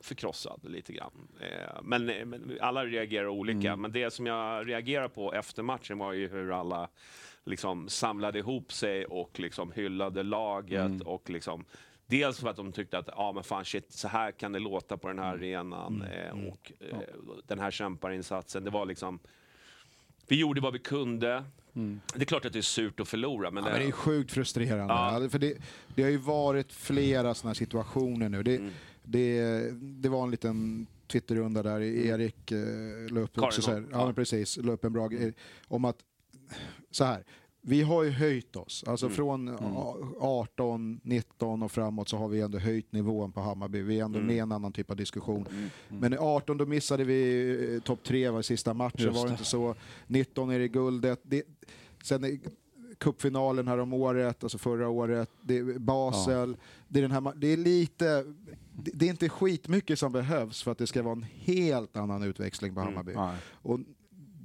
[0.01, 1.29] förkrossad lite grann.
[1.41, 3.69] Eh, Men, men alla reagerar olika.
[3.69, 3.81] Mm.
[3.81, 6.89] Men det som jag reagerade på efter matchen var ju hur alla
[7.45, 11.01] liksom samlade ihop sig och liksom hyllade laget Mm.
[11.07, 11.65] och liksom
[12.07, 14.97] Dels för att de tyckte att ja, men fan, shit, så här kan det låta
[14.97, 15.29] på den Mm.
[15.29, 16.99] här arenan eh, och eh,
[17.47, 18.65] den här kämparinsatsen.
[18.65, 19.19] Det var liksom
[20.29, 21.45] vi gjorde vad vi kunde.
[22.15, 24.33] Det är klart att det är surt att förlora, men, Ja, men det är sjukt
[24.33, 24.95] frustrerande.
[24.95, 25.23] Ja.
[25.23, 25.59] Ja, För det,
[25.95, 28.43] det har ju varit flera sådana situationer nu.
[28.43, 28.71] Det, Mm.
[29.03, 32.59] det, det var en liten Twitterrunda där Erik eh,
[33.11, 34.13] la upp också så här, Karin, ja, ja.
[34.13, 35.35] precis, la en bra grej
[35.69, 35.97] om att
[36.91, 37.25] så här.
[37.67, 38.85] Vi har ju höjt oss.
[38.87, 39.17] Alltså Mm.
[39.17, 43.83] från a- 18, 19 och framåt så har vi ändå höjt nivån på Hammarby.
[43.83, 44.27] Vi är ändå Mm.
[44.27, 45.49] med i en annan typ av diskussion.
[45.89, 49.31] Men i 18 då missade vi eh, topp tre var sista matchen, Just var det
[49.33, 49.75] inte så?
[50.07, 51.21] 19 är det guldet.
[51.23, 51.43] Det,
[52.03, 52.41] sen
[52.99, 56.57] cupfinalen här om året, alltså förra året, det är Basel,
[56.89, 58.25] det är den här, det är lite,
[58.73, 62.23] det, det är inte skitmycket som behövs för att det ska vara en helt annan
[62.23, 63.13] utväxling på Hammarby.
[63.15, 63.37] Nej.
[63.53, 63.81] Och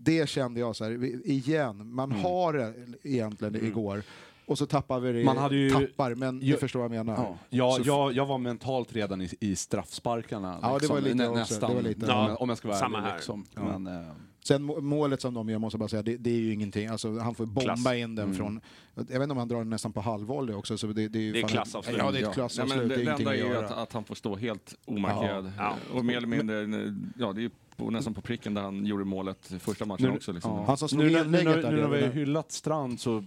[0.03, 2.23] det kände jag så här, igen, man Mm.
[2.23, 2.73] har det
[3.03, 4.01] egentligen igår
[4.45, 7.05] och så tappar vi det, Man hade ju- tappar, men ju- du förstår vad jag
[7.05, 7.23] menar.
[7.23, 10.53] Ja, jag, jag, jag var mentalt redan i, i straffsparkarna.
[10.53, 10.71] liksom.
[10.73, 11.39] Ja, det var lite Nä- också.
[11.39, 12.05] Nästan, Det var lite.
[12.05, 13.09] om, Ja, jag, om jag ska vara samma ärlig.
[13.09, 13.15] här.
[13.15, 13.45] Liksom.
[13.55, 13.77] Ja.
[13.79, 14.11] Men, eh,
[14.43, 16.87] Sen må- målet som de gör, måste jag bara säga, det, det är ju ingenting.
[16.87, 17.93] Alltså, han får bomba Klass.
[17.95, 18.37] in den Mm.
[18.37, 18.61] från,
[18.95, 20.77] jag vet inte om han drar den nästan på halvvolley också.
[20.77, 21.95] Så det, det är, Det är klassavslut.
[21.99, 22.27] Ja, det är Ja.
[22.27, 22.77] ett klassavslut.
[22.79, 24.75] Men det det, det ingenting enda att är ju att, att han får stå helt
[24.85, 25.51] omarkerad.
[25.57, 25.75] Ja.
[25.93, 26.55] Och mer eller mindre,
[27.17, 27.49] ja det är ju
[27.79, 30.31] på, nästan på pricken där han gjorde målet första matchen Nu- också.
[30.31, 30.51] Liksom.
[30.51, 30.63] ja.
[30.67, 33.23] Han som nu, nu, där, när- nu när vi har hyllat Strand så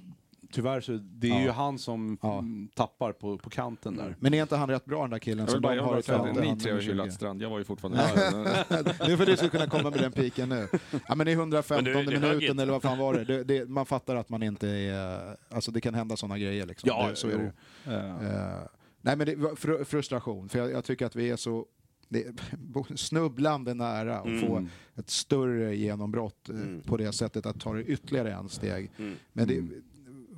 [0.53, 1.41] tyvärr så det är Ja.
[1.43, 2.39] ju han som Ja.
[2.39, 4.17] mm, tappar på, på kanten där.
[4.21, 5.85] Men är inte han rätt bra den där killen Jag som vill bara de jag
[5.85, 6.93] har han ni tre har nummer 20?
[6.93, 10.01] hyllat Strand, jag var ju fortfarande Det är för att du skulle kunna komma med
[10.01, 10.69] den piken nu.
[11.09, 13.25] Ja, men i 115 Men det minuten eller vad fan var det?
[13.25, 13.69] Det, det?
[13.69, 15.37] Man fattar att man inte är...
[15.51, 16.87] Alltså det kan hända sådana grejer liksom.
[16.89, 17.53] Ja, det, så är
[17.85, 17.93] det.
[17.95, 18.69] Eh,
[19.01, 21.67] nej men det fr frustration, för jag, jag tycker att vi är så
[22.13, 24.69] det är snubblande nära att få Mm.
[24.97, 26.83] ett större genombrott eh, Mm.
[26.83, 28.91] på det sättet att ta det ytterligare en steg.
[28.99, 29.17] Mm.
[29.33, 29.63] Men det,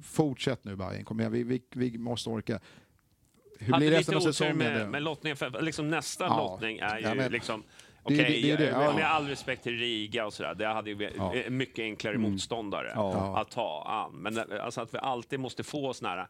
[0.02, 2.60] fortsätt nu Bajen, kom igen, vi, vi, vi måste orka.
[3.58, 4.56] Hur Hade blir resten av säsongen?
[4.56, 6.36] med, med lottningen, för liksom nästa Ja.
[6.36, 7.62] lottning är ju Ja, men- liksom
[8.06, 8.94] Det Okej, det- det det, jag- ja.
[8.96, 11.34] med all respekt till Riga och sådär, det hade ju vi- Ja.
[11.50, 13.38] mycket enklare motståndare Ja.
[13.40, 14.12] att ta an.
[14.22, 16.26] Men eh, alltså att vi alltid måste få såna här,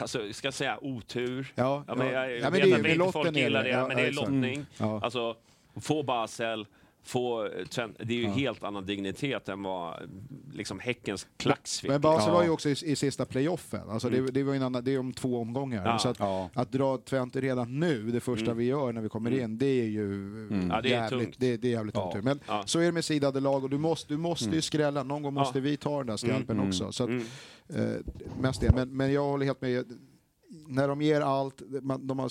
[0.00, 1.52] alltså ska jag säga otur?
[1.54, 2.12] Ja, Ja, men ja.
[2.12, 3.40] jag Ja, men vet det att inte folk det.
[3.40, 4.66] gillar det, Ja, men det är lottning.
[4.78, 5.36] Alltså,
[5.80, 6.66] få Basel,
[7.10, 7.50] få, eh,
[7.98, 10.10] det är ju helt annan dignitet än vad
[10.52, 11.90] liksom Häckens klacksvek.
[11.90, 12.34] Men Basel Ja.
[12.34, 14.26] var ju också i, i sista playoffen, alltså Mm.
[14.26, 15.86] det, det var en annan, det är om två omgångar.
[15.86, 15.98] Ja.
[15.98, 16.50] Så att, Ja.
[16.54, 18.58] att dra Twente redan nu, det första Mm.
[18.58, 19.44] vi gör när vi kommer Mm.
[19.44, 20.08] in, det är ju
[20.70, 21.36] Ja, det är jävligt, tungt.
[21.38, 22.08] det, det är jävligt Ja.
[22.08, 22.22] otur.
[22.22, 22.62] Men Ja.
[22.66, 24.54] så är det med sidade lag och du måste, du måste Mm.
[24.54, 25.62] ju skrälla, någon gång måste Ja.
[25.62, 26.68] vi ta den där skalpen Mm.
[26.68, 26.92] också.
[26.92, 27.24] Så att, Mm.
[27.74, 27.96] eh,
[28.40, 28.72] mest det.
[28.74, 29.84] Men, men jag håller helt med.
[30.68, 32.30] När de ger allt, man, de har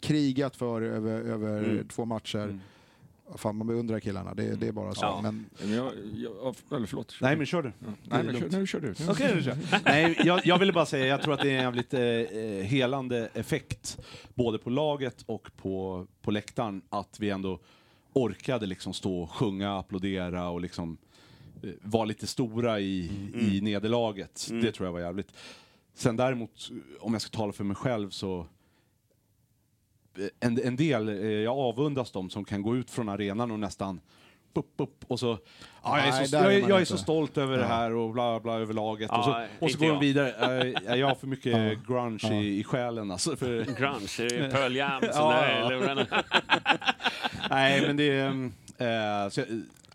[0.00, 1.88] krigat för över, över Mm.
[1.88, 2.38] två matcher.
[2.38, 2.60] Mm.
[3.36, 5.04] Fan, man beundrar killarna, det, det är bara så.
[5.04, 5.20] Ja.
[5.22, 7.16] Men, Men jag, jag, eller förlåt.
[7.20, 7.72] Nej men kör du.
[7.78, 7.86] Ja.
[8.02, 8.52] Nej, men kör, lugnt.
[8.52, 8.94] nu kör du.
[9.08, 9.56] Okej, du kör.
[9.84, 13.28] Nej, jag, jag ville bara säga, jag tror att det är en jävligt eh, helande
[13.34, 13.98] effekt,
[14.34, 17.60] både på laget och på, på läktaren, att vi ändå
[18.12, 20.98] orkade liksom stå och sjunga, applådera och liksom
[21.62, 23.10] eh, vara lite stora i,
[23.40, 24.46] i nederlaget.
[24.50, 24.62] Mm.
[24.64, 25.32] Det tror jag var jävligt.
[25.94, 26.70] Sen däremot,
[27.00, 28.46] om jag ska tala för mig själv så eh,
[30.40, 34.00] en, en del, eh, jag avundas dem som kan gå ut från arenan och nästan
[34.54, 35.38] upp, upp, och så,
[35.82, 37.68] ja, jag är Nej, så, är jag, är- jag är så stolt över det Ja.
[37.68, 39.08] här och bla bla över laget.
[39.12, 40.96] Ja, och så, och så går de vidare.
[40.96, 41.52] Jag har för mycket
[41.86, 41.94] Ja.
[41.94, 42.32] grunge Ja.
[42.32, 43.36] i, i själen alltså.
[43.36, 45.68] För, Grunge, är det Pearl Jam Ja, är ja.
[45.68, 46.06] lurarna?
[47.50, 49.24] nej, men det är...
[49.24, 49.42] eh, så,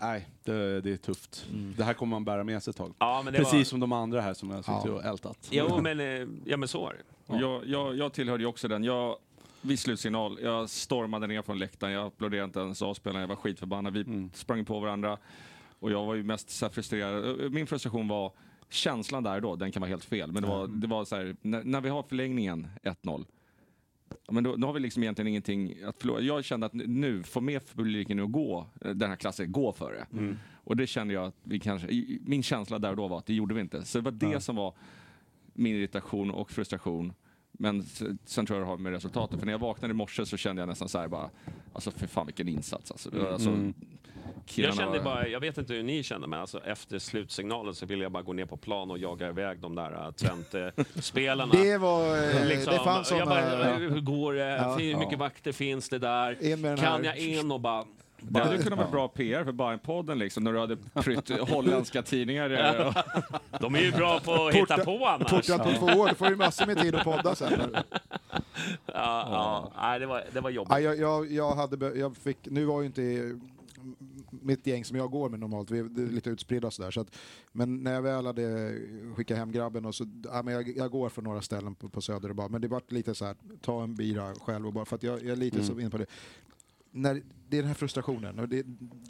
[0.02, 1.46] nej, det, det är tufft.
[1.78, 2.94] Det här kommer man bära med sig ett tag.
[3.00, 3.64] Ja, men det Precis var...
[3.64, 4.92] som de andra här som jag har suttit Ja.
[4.92, 5.38] och ältat.
[5.52, 7.34] Jo, men, eh, ja, men så var det.
[7.34, 8.84] Och Jag, jag, jag tillhörde ju också den.
[8.84, 9.16] Jag,
[9.66, 13.94] vid slutsignal, jag stormade ner från läktaren, jag applåderade inte ens avspelarna, jag var skitförbannad.
[13.94, 14.30] Vi Mm.
[14.34, 15.18] sprang på varandra
[15.80, 17.52] och jag var ju mest så frustrerad.
[17.54, 18.32] Min frustration var
[18.70, 21.36] känslan där då, den kan vara helt fel, men det var, det var så här,
[21.42, 23.26] när, när vi har förlängningen 1-0,
[24.10, 26.22] ja, men då, då har vi liksom egentligen ingenting att förlora.
[26.22, 30.06] Jag kände att nu, få med publiken att gå, eh, den här klassen, gå före.
[30.64, 31.88] Och det kände jag att vi kanske,
[32.22, 33.86] min känsla där och då var att det gjorde vi inte.
[33.86, 34.74] Så det var det som var
[35.54, 37.14] min irritation och frustration.
[37.60, 37.84] Men
[38.26, 39.40] sen tror jag det har med resultatet.
[39.40, 41.30] För när jag vaknade i morse så kände jag nästan så här bara,
[41.74, 43.10] alltså för fan vilken insats alltså.
[43.32, 43.74] Alltså Mm.
[44.36, 47.86] Jag killarna kände bara, jag vet inte hur ni kände, men alltså efter slutsignalen så
[47.86, 51.54] ville jag bara gå ner på plan och jaga iväg de där äh, Twente-spelarna.
[51.64, 53.26] det var, eh, Liksom, det fanns jag såna...
[53.26, 54.56] bara, hur går det?
[54.56, 54.76] Ja.
[54.78, 56.36] Hur mycket vakter finns det där?
[56.78, 57.86] Kan här- jag in och bara...
[58.20, 62.50] Det hade kunnat vara bra PR för Bajen-podden liksom, när du hade prytt holländska tidningar.
[63.60, 65.32] De är ju bra på att hitta på annars.
[65.32, 67.76] Portad på två år, då får du massor med tid att podda sen.
[68.86, 69.72] Ja, ja.
[69.82, 70.72] Nej, det var, det var jobbigt.
[70.72, 73.36] Ja, jag, jag, jag, hade, jag fick, nu var ju inte
[74.30, 76.92] mitt gäng som jag går med normalt, vi är lite utspridda sådär.
[76.92, 77.16] Så att,
[77.52, 78.76] men när jag väl hade
[79.16, 82.02] skickat hem grabben och så, ja, men jag, jag går från några ställen på, på
[82.02, 84.86] Söder och bara, men det var lite så här, ta en bira själv och bara,
[84.86, 86.06] för att jag, jag är lite så inne på det.
[86.96, 88.40] När, det är den här frustrationen.
[88.40, 88.64] Och det,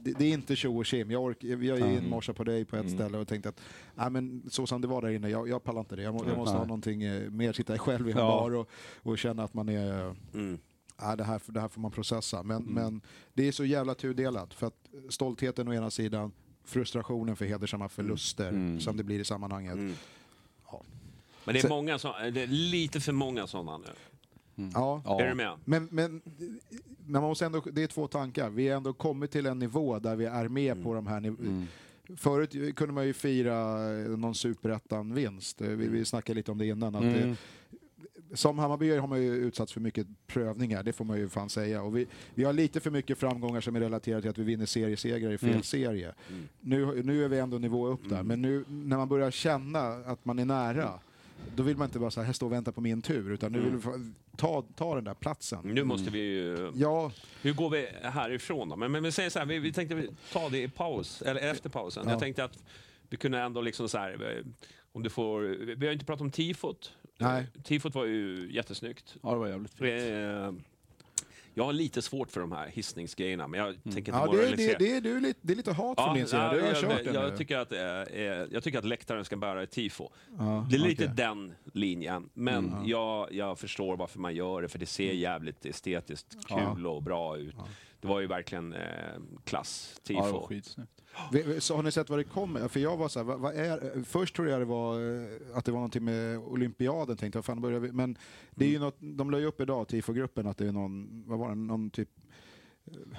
[0.04, 1.12] det, det är inte tjo och tjim.
[1.12, 3.62] Jag, ork, jag är in morse på dig på ett ställe och tänkte att
[3.96, 6.02] nej, men så som det var där inne, jag, jag pallar inte det.
[6.04, 6.68] Jag, må, jag måste ha Nej.
[6.68, 8.28] någonting eh, mer, sitta själv i en Ja.
[8.28, 8.70] bar och,
[9.04, 10.60] och känna att man är Mm.
[10.98, 12.44] Ja, det, här, det här får man processa.
[12.44, 13.02] Men, men
[13.34, 14.54] det är så jävla tudelat.
[14.54, 16.32] För att stoltheten å ena sidan,
[16.66, 18.80] frustrationen för hedersamma förluster Mm.
[18.80, 19.74] som det blir i sammanhanget.
[19.74, 19.94] Mm.
[20.72, 20.82] Ja.
[21.46, 23.90] Men det är, många så, det är lite för många sådana nu.
[24.56, 25.02] Ja.
[25.06, 25.22] Ja.
[25.22, 25.52] Är du med?
[25.66, 26.22] Men, men,
[27.06, 28.50] men man måste ändå, det är två tankar.
[28.50, 31.66] Vi har ändå kommit till en nivå där vi är med på de här niv-
[32.18, 33.76] Förut kunde man ju fira
[34.18, 35.62] någon superettan-vinst.
[35.62, 36.96] Vi, vi snackade lite om det innan.
[36.96, 37.36] Att det, Mm.
[38.34, 41.84] som Hammarby har man ju utsatts för mycket prövningar, det får man ju fan säga.
[41.84, 44.66] Och vi, vi har lite för mycket framgångar som är relaterade till att vi vinner
[44.66, 45.64] seriesegrar i fel Mm.
[45.64, 46.14] serie.
[46.60, 50.26] Nu, nu är vi ändå nivå upp där, men nu när man börjar känna att
[50.26, 51.00] man är nära,
[51.56, 53.60] då vill man inte bara så här, stå och vänta på min tur, utan nu
[53.60, 54.00] vill vi få-
[54.38, 55.60] ta, ta den där platsen.
[55.64, 56.72] Nu måste vi ju...
[56.76, 57.12] Ja,
[57.42, 58.76] Hur går vi härifrån då?
[58.76, 61.70] Men, men vi säger så här, vi, vi tänkte ta det i paus, eller efter
[61.70, 62.04] pausen.
[62.06, 62.12] Ja.
[62.12, 62.64] Jag tänkte att
[63.10, 64.46] vi kunde ändå liksom så här, eh,
[64.92, 65.42] om du får...
[65.76, 66.94] Vi har inte pratat om tifot.
[67.18, 67.48] Nej.
[67.64, 69.16] Tifot var ju jättesnyggt.
[69.24, 70.54] Ja, det var jävligt För, eh,
[71.58, 74.78] jag har lite svårt för de här hissningsgrejerna, men jag tänker inte ja det, moralisera.
[74.80, 76.76] det, det, är, du lite, det är lite hat från din sida, du har jag,
[76.76, 77.38] kört jag, den jag, nu.
[77.38, 80.10] tycker att, eh, eh, jag tycker att läktaren ska bära ett tifo.
[80.38, 81.16] Ja, Det är lite okej.
[81.16, 86.38] den linjen, men jag, jag förstår varför man gör det, för det ser jävligt estetiskt
[86.48, 87.56] kul och bra ut.
[88.02, 88.80] Det var ju verkligen eh,
[89.44, 90.48] klass, tifo.
[90.78, 90.86] Ja,
[91.60, 92.68] Så har ni sett vad det kommer?
[92.68, 95.66] För jag var så här, vad, vad är, först trodde jag det var eh, att
[95.66, 97.92] det var någonting med olympiaden, tänkte jag, fan börjar vi?
[97.92, 98.18] Men
[98.52, 101.40] det är ju något, de la ju upp idag, TIFO-gruppen, att det är någon, vad
[101.40, 102.10] var det, någon typ
[102.86, 103.18] eh,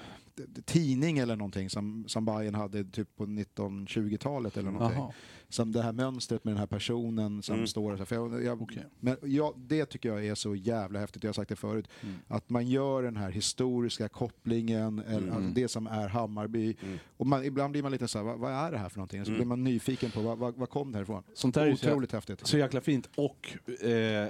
[0.64, 4.98] tidning eller någonting som, som Bayern hade typ på 1920-talet eller någonting.
[5.00, 5.12] Jaha.
[5.48, 7.66] Som det här mönstret med den här personen som Mm.
[7.66, 8.04] står där.
[8.04, 8.84] För jag, jag, Okej.
[9.00, 11.88] men jag, det tycker jag är så jävla häftigt, jag har sagt det förut.
[12.02, 12.14] Mm.
[12.28, 15.32] Att man gör den här historiska kopplingen, eller Mm.
[15.36, 16.76] alltså det som är Hammarby.
[17.16, 19.24] Och man, ibland blir man lite så här, vad, vad är det här för någonting?
[19.24, 19.38] Så Mm.
[19.38, 21.22] blir man nyfiken på, vad, vad, vad kom det här ifrån?
[21.34, 22.46] Sånt där är ju så, Otroligt häftigt.
[22.46, 23.08] så jäkla fint.
[23.16, 24.28] Och eh,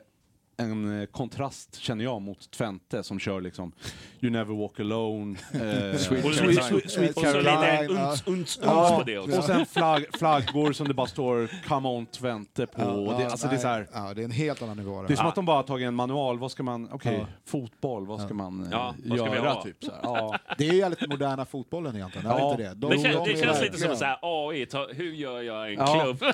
[0.59, 3.73] en eh, kontrast känner jag mot Twente som kör liksom
[4.21, 5.59] You never walk alone, eh,
[5.99, 9.39] Sweet Och Sweet, Sweet, Och uns, uns, uns Ja, det också.
[9.39, 12.81] och sen flagg, flaggor som det bara står Come on Twente på.
[12.83, 14.77] Ja, och det, ja, alltså det är så här, Ja, det är en helt annan
[14.77, 15.03] nivå.
[15.03, 17.27] det är som att de bara har tagit en manual, vad ska man, okej, Ja.
[17.47, 19.63] fotboll, vad ska man eh, Ja, vad ska vi göra ha?
[19.63, 20.01] typ så här.
[20.03, 20.39] Ja.
[20.59, 22.37] Det är ju lite moderna fotbollen egentligen, Ja.
[22.37, 22.75] det inte det?
[22.75, 25.69] De, Men kän, de det känns lite som så här AI, ta, hur gör jag
[25.73, 26.01] en Ja.
[26.03, 26.33] klubb?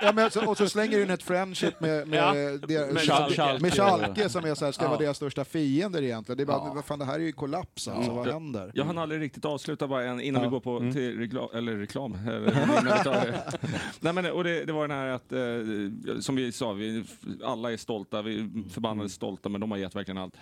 [0.00, 2.32] ja, men så, och så slänger du in ett friendship med, med, Ja,
[2.66, 3.02] det- med
[3.48, 4.88] Schalke, med Schalke som är så här, ska Ja.
[4.88, 6.36] vara deras största fiender egentligen.
[6.36, 6.72] Det är bara, Ja.
[6.74, 8.72] vad fan, det här är ju kollaps alltså, vad händer?
[8.74, 10.48] Jag hann aldrig riktigt avsluta bara en, innan Ja.
[10.48, 10.92] vi går på Mm.
[10.92, 12.14] till reklam, eller reklam.
[12.28, 13.34] Eller, tar,
[14.00, 17.04] Nej, men, och det, det var den här att, eh, som vi sa, vi,
[17.44, 20.34] alla är stolta, vi är förbannade stolta, men de har gett verkligen allt.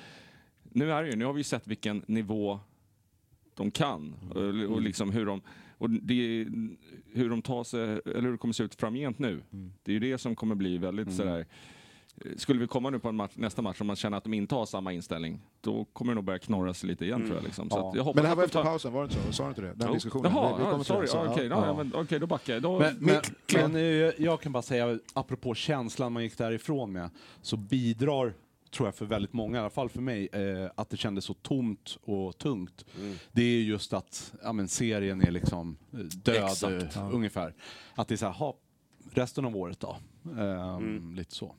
[0.72, 2.60] Nu är det ju, nu har vi sett vilken nivå
[3.54, 5.40] de kan och, och liksom hur de
[5.78, 6.46] och det,
[7.12, 9.42] hur de tar sig, eller hur det kommer se ut framgent nu.
[9.82, 11.46] Det är ju det som kommer bli väldigt sådär
[12.36, 14.54] skulle vi komma nu på en match, nästa match och man känner att de inte
[14.54, 17.44] har samma inställning, då kommer det nog börja knorras lite igen tror jag.
[17.44, 17.70] Liksom.
[17.70, 17.88] Så Ja.
[17.90, 19.32] att jag Men det här var efter tar- pausen, var det inte så?
[19.32, 19.72] Sa du inte det?
[19.74, 19.94] Den Jo.
[19.94, 20.32] diskussionen?
[20.34, 21.08] Jaha, Vi- vi ja, sorry.
[21.12, 21.66] Ja, Okej, Ja.
[21.66, 22.62] ja, men, okej, då backar jag.
[22.62, 23.82] Då, Men, men, Mitt- men eh,
[24.24, 27.10] jag kan bara säga, apropå känslan man gick därifrån med,
[27.42, 28.34] så bidrar,
[28.70, 31.34] tror jag för väldigt många, i alla fall för mig, eh, att det kändes så
[31.34, 32.84] tomt och tungt.
[33.32, 36.96] Det är just att ja, men serien är liksom eh, död, Exakt.
[36.96, 37.54] eh, ungefär.
[37.94, 38.56] Att det är så här, ha,
[39.12, 39.96] resten av året då?
[40.40, 41.54] Ehm, Lite så.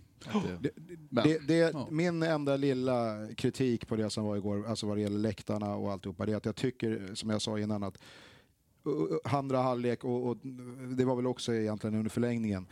[0.59, 0.71] Det,
[1.09, 1.87] Det, det, ja.
[1.91, 5.91] Min enda lilla kritik på det som var igår, alltså vad det gäller läktarna och
[5.91, 7.97] alltihopa, det är att jag tycker, som jag sa innan, att
[9.23, 10.37] andra halvlek, och, och
[10.97, 12.67] det var väl också egentligen under förlängningen,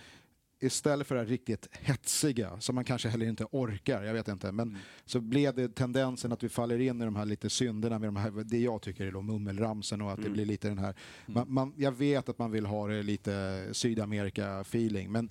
[0.59, 4.51] istället för det här riktigt hetsiga, som man kanske heller inte orkar, jag vet inte,
[4.51, 8.07] men så blev det tendensen att vi faller in i de här lite synderna med
[8.07, 10.95] de här, det jag tycker är då mummelramsen och att det blir lite den här,
[11.25, 13.31] man, man, jag vet att man vill ha det lite
[13.71, 15.29] Sydamerika-feeling, men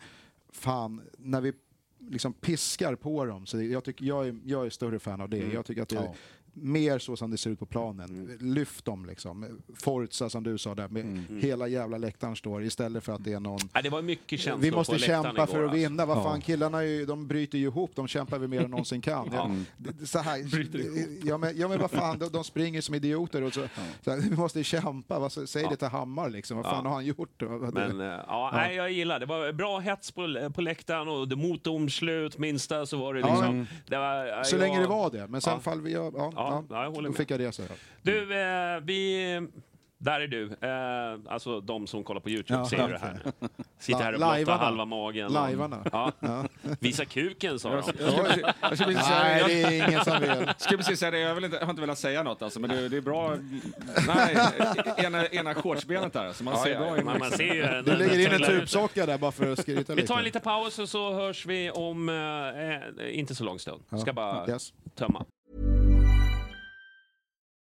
[0.52, 1.52] fan, när vi
[2.10, 3.46] liksom piskar på dem.
[3.46, 5.52] Så jag, tycker, jag, är, jag är större fan av det.
[5.52, 6.14] Jag tycker att det Ja.
[6.54, 8.36] Mer så som det ser ut på planen.
[8.40, 9.60] Lyft dem liksom.
[9.76, 13.40] Forza som du sa där, med hela jävla läktaren står istället för att det är
[13.40, 13.58] någon...
[13.72, 15.76] Ja, det var mycket känslor Vi måste på kämpa igår, för att alltså.
[15.76, 16.06] vinna.
[16.06, 16.22] Vad Ja.
[16.22, 17.90] fan, killarna är ju, de bryter ju ihop.
[17.94, 19.30] De kämpar vi mer än någonsin kan.
[19.34, 19.50] Ja.
[19.84, 19.92] Ja.
[20.06, 20.38] Så här,
[21.28, 23.42] ja, men, ja men vad fan, de, de springer som idioter.
[23.42, 23.68] Och så,
[24.04, 25.18] så här, vi måste kämpa.
[25.18, 26.56] Vad, säg det till Hammar liksom.
[26.56, 26.88] Vad fan Ja.
[26.88, 27.42] har han gjort?
[27.42, 29.26] Vad- Men eh, ja, Nej, jag gillar det.
[29.26, 33.26] Var bra hets på, på läktaren och det mot domslut minsta så var det Ja.
[33.28, 33.66] liksom...
[33.86, 35.26] Det var, så jag- länge det var det.
[35.26, 35.60] Men sen Ja.
[35.60, 35.92] fall vi...
[35.92, 36.12] Ja,
[36.50, 37.16] ja, Ja, ja, jag håller då med.
[37.16, 37.62] fick jag det så.
[37.62, 37.70] här.
[38.02, 39.48] Du, eh, vi...
[39.98, 40.44] Där är du.
[40.60, 43.20] Eh, alltså de som kollar på Youtube Ja, ser ju det här.
[43.78, 45.26] Sitter här och blottar halva magen.
[45.26, 45.86] och- Lajvarna.
[45.92, 46.12] Ja.
[46.20, 46.44] Ja.
[46.80, 47.76] Visa kuken sa de.
[47.76, 47.98] jag, skulle
[48.60, 50.48] precis- jag säga Nej, jag, det är ingen som vill.
[50.58, 51.18] skulle precis säga det.
[51.18, 53.36] Jag, vill inte, jag har inte velat säga något alltså, men det, det är bra.
[54.06, 54.36] Nej,
[54.96, 56.32] ena, ena shortsbenet där.
[56.32, 57.04] Så man Ja, ser ja, bra in.
[57.04, 60.00] Man, man ser ju Du lägger in en tubsocka där bara för att skryta Vi
[60.00, 60.08] lite.
[60.12, 63.82] tar en liten paus och så hörs vi om eh, eh, inte så lång stund.
[64.00, 64.72] Ska bara Yes.
[64.94, 65.24] tömma.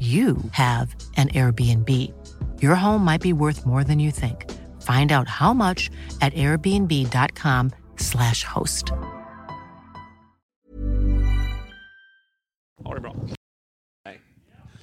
[0.00, 1.88] you have an Airbnb.
[2.62, 4.46] Your home might be worth more than you think.
[4.82, 5.90] Find out how much
[6.20, 8.92] at airbnb.com/slash host.
[12.84, 13.14] Ha det bra.
[14.04, 14.20] Nej.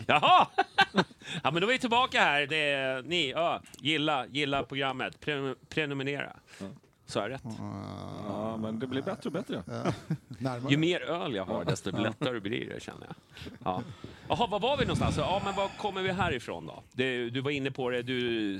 [0.05, 0.47] Jaha!
[1.43, 2.47] ja, men då är vi tillbaka här.
[2.47, 5.19] Det är, ni, ja, gilla, gilla programmet.
[5.19, 6.35] Pre prenumerera.
[7.05, 7.43] Så har jag rätt?
[7.57, 7.83] Ja,
[8.27, 9.63] Ja, men det blir bättre och bättre.
[10.27, 10.71] Närmare.
[10.71, 13.15] Ju mer öl jag har, desto lättare blir det känner jag.
[13.63, 13.81] Ja.
[14.29, 15.17] Jaha, var var vi någonstans?
[15.17, 16.83] Ja, men var kommer vi härifrån då?
[16.91, 18.59] Det, du var inne på det, du...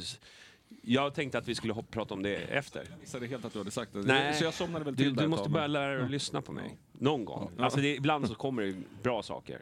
[0.82, 2.84] Jag tänkte att vi skulle hoppa, prata om det efter.
[2.90, 4.00] Jag missade helt att du hade sagt det.
[4.00, 6.12] Nej, Så jag somnade väl du, till där du måste tag, börja lära dig att
[6.12, 6.78] lyssna på mig.
[6.92, 7.52] Någon gång.
[7.58, 7.64] Ja.
[7.64, 9.62] Alltså det, ibland så kommer det bra saker.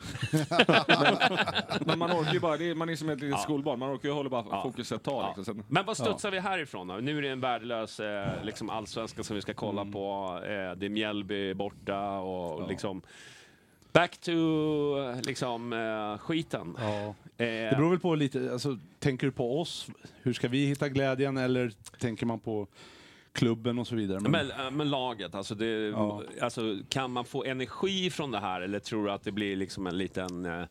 [1.86, 3.42] Men man orkar ju bara, är, man är som ett litet Ja.
[3.42, 4.62] skolbarn, man orkar ju hålla bara Ja.
[4.62, 5.22] fokus ett tag.
[5.22, 5.34] Ja.
[5.36, 5.44] Liksom.
[5.54, 6.94] Sen, Men vad studsar vi härifrån då?
[6.94, 9.92] Nu är det en värdelös eh, liksom allsvenska som vi ska kolla Mm.
[9.92, 10.40] på.
[10.44, 13.02] Eh, det är Mjällby borta och liksom...
[13.92, 14.32] Back to
[15.24, 16.76] liksom eh, skiten.
[16.78, 16.88] Ja.
[17.04, 19.86] Eh, Det beror väl på lite, alltså, tänker du på oss?
[20.22, 21.36] Hur ska vi hitta glädjen?
[21.36, 22.66] Eller tänker man på
[23.32, 24.20] klubben och så vidare?
[24.20, 26.22] Men- Men, men laget, alltså, det, Ja.
[26.40, 29.86] alltså kan man få energi från det här eller tror du att det blir liksom
[29.86, 30.62] en liten eh,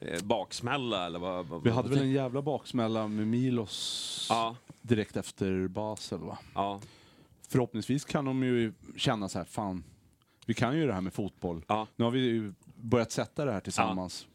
[0.00, 1.06] eh, baksmälla?
[1.06, 4.56] Eller vad, vad, vi vad hade väl en jävla baksmälla med Milos Ja.
[4.82, 6.38] direkt efter Basel va?
[6.54, 6.80] Ja.
[7.48, 9.84] Förhoppningsvis kan de ju känna så här, fan,
[10.46, 11.62] vi kan ju det här med fotboll.
[11.96, 14.26] Nu har vi börjat sätta det här tillsammans.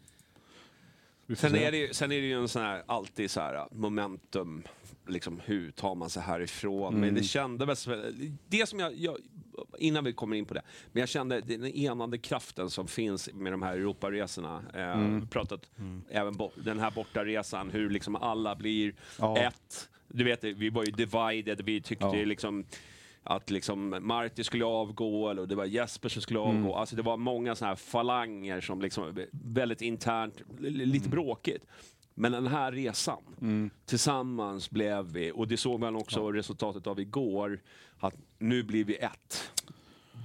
[1.27, 1.63] Får Sen se.
[1.65, 4.63] är, det, ju- sen är det ju en sån här, alltid så här momentum,
[5.07, 6.93] liksom hur tar man sig härifrån?
[6.93, 7.15] Men Mm.
[7.15, 9.18] det kändes väl, det som jag, jag,
[9.77, 10.61] innan vi kommer in på det,
[10.91, 14.63] men jag kände den enande kraften som finns med de här Europaresorna.
[14.73, 15.27] Eh, Mm.
[15.27, 15.69] Pratat
[16.09, 19.38] även bo, den här bortaresan, hur liksom alla blir Ja.
[19.38, 19.89] ett.
[20.07, 22.13] Du vet, vi var ju divided, vi tyckte Ja.
[22.26, 22.65] liksom
[23.23, 26.57] att liksom Marti skulle avgå, eller det var Jesper som skulle Mm.
[26.57, 26.76] avgå.
[26.76, 31.11] Alltså det var många såna här falanger som liksom, väldigt internt, li- lite Mm.
[31.11, 31.65] bråkigt.
[32.14, 37.60] Men den här resan, tillsammans blev vi, och det såg man också resultatet av igår,
[37.99, 39.52] att nu blir vi ett.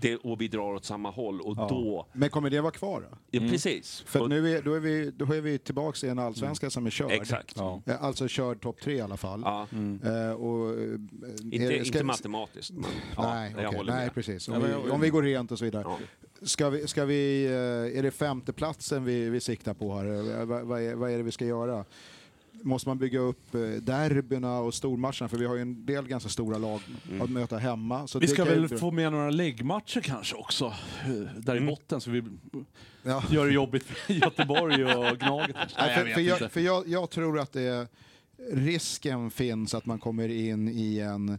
[0.01, 1.67] Det, och vi drar åt samma håll och Ja.
[1.71, 2.07] då...
[2.13, 3.19] Men kommer det vara kvar då?
[3.31, 4.01] Ja, precis.
[4.07, 6.87] För och, nu är, då, är vi, då är vi tillbaka i en allsvenska som
[6.87, 7.11] är körd.
[7.11, 7.53] Exakt.
[7.57, 7.83] Ja.
[7.87, 9.41] Eh, Alltså körd topp tre i alla fall.
[9.45, 9.67] Ja.
[10.05, 10.95] Eh, och, eh,
[11.43, 12.85] Inte, är- inte ska- matematiskt, men
[13.17, 14.49] ja, nej, okej, håller nej precis.
[14.49, 15.83] Om, Ja, men vi, om vi går rent och så vidare.
[15.87, 15.99] Ja.
[16.43, 17.47] Ska vi, ska vi,
[17.97, 20.45] är det femteplatsen vi, vi siktar på här?
[20.45, 21.85] Vad, vad, är, vad är det vi ska göra?
[22.63, 25.29] Måste man bygga upp eh, derbyna och stormatcherna?
[25.29, 27.23] För vi har ju en del ganska stora lag Mm.
[27.23, 28.07] att möta hemma.
[28.07, 30.65] Så Vi ska väl få med några läggmatcher kanske också,
[31.05, 32.23] eh, där i botten, så vi
[33.03, 33.23] Ja.
[33.31, 35.57] gör det jobbigt för Göteborg och Gnaget.
[35.79, 37.89] Nej, för, vet för, jag, för jag, jag tror att det,
[38.53, 41.39] risken finns att man kommer in i en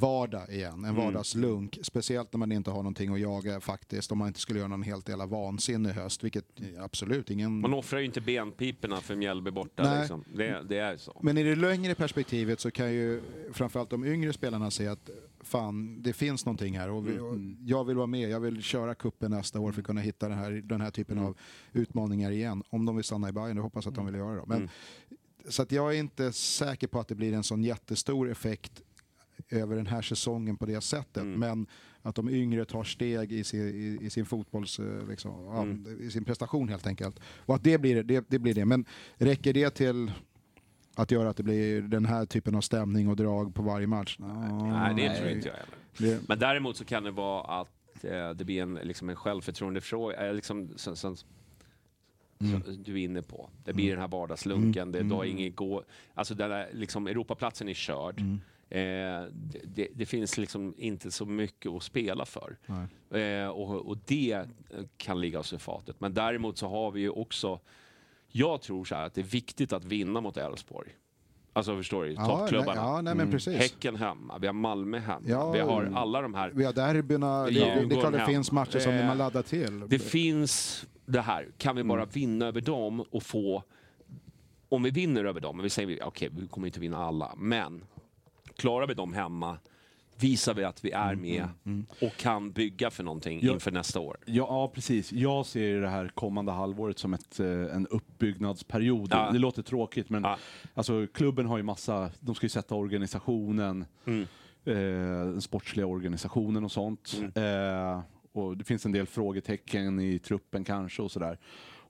[0.00, 0.94] vardag igen, en Mm.
[0.96, 1.78] vardagslunk.
[1.82, 4.82] Speciellt när man inte har någonting att jaga faktiskt, om man inte skulle göra någon
[4.82, 7.60] helt jävla vansinnig höst, vilket eh, absolut ingen...
[7.60, 9.82] Man offrar ju inte benpiporna för Mjällby borta.
[9.82, 9.98] Nej.
[9.98, 10.24] Liksom.
[10.34, 11.20] Det, det är så.
[11.22, 13.22] Men i det längre perspektivet så kan ju
[13.52, 15.10] framförallt de yngre spelarna se att
[15.40, 18.94] fan, det finns någonting här och, vi, och jag vill vara med, jag vill köra
[18.94, 21.36] kuppen nästa år för att kunna hitta den här, den här typen av
[21.72, 22.62] utmaningar igen.
[22.70, 24.36] Om de vill stanna i Bayern, det hoppas att de vill göra.
[24.36, 24.44] Då.
[24.46, 24.68] Men,
[25.48, 28.82] Så att jag är inte säker på att det blir en sån jättestor effekt
[29.50, 31.24] över den här säsongen på det sättet.
[31.26, 31.66] Men
[32.02, 36.10] att de yngre tar steg i sin, i, i sin fotbolls, eh, liksom, ja, i
[36.10, 37.20] sin prestation helt enkelt.
[37.36, 38.64] Och att det blir det, det blir det.
[38.64, 38.84] Men
[39.16, 40.12] räcker det till
[40.94, 44.16] att göra att det blir den här typen av stämning och drag på varje match?
[44.18, 46.20] Nej, det tror inte jag heller.
[46.28, 50.28] Men däremot så kan det vara att eh, det blir en, liksom en självförtroendefråga.
[50.28, 51.16] Eh, liksom, sen, sen,
[52.40, 52.62] Mm.
[52.62, 53.50] som Du är inne på.
[53.64, 54.92] Det blir den här vardagslunken.
[54.92, 58.20] Det, du har inget gå, alltså den där, liksom, Europaplatsen är körd.
[58.20, 58.40] Mm.
[58.68, 58.78] Eh,
[59.64, 62.56] det, det, finns liksom inte så mycket att spela för.
[63.18, 64.44] Eh, och, och det eh,
[64.96, 66.00] kan ligga oss i fatet.
[66.00, 67.60] Men däremot så har vi ju också,
[68.28, 70.88] jag tror så här att det är viktigt att vinna mot Elfsborg.
[71.52, 72.12] Alltså förstår du?
[72.12, 72.80] Ja, Toppklubbarna.
[72.80, 73.58] ja, nej, men precis.
[73.58, 76.50] Häcken hemma, vi har Malmö hemma, Ja, vi har alla de här.
[76.54, 79.82] vi har derbyna, det, det, det klart det finns matcher som Eh, man laddar till.
[79.88, 82.12] Det finns det här, kan vi bara Mm.
[82.12, 83.62] vinna över dem och få...
[84.68, 87.84] Om vi vinner över dem, vi säger okej, vi kommer inte vinna alla, men
[88.56, 89.58] klarar vi dem hemma
[90.18, 91.48] visar vi att vi är Mm, med
[92.00, 93.52] och kan bygga för någonting Ja.
[93.52, 94.16] inför nästa år.
[94.24, 95.12] Ja, ja, precis.
[95.12, 99.08] Jag ser det här kommande halvåret som ett, eh, en uppbyggnadsperiod.
[99.10, 99.30] Ja.
[99.32, 100.38] Det låter tråkigt, men Ja.
[100.74, 102.10] alltså, klubben har ju massa...
[102.20, 104.22] De ska ju sätta organisationen, Mm.
[104.64, 107.14] eh, den sportsliga organisationen och sånt.
[107.34, 108.00] Eh,
[108.32, 111.38] och det finns en del frågetecken i truppen kanske och sådär.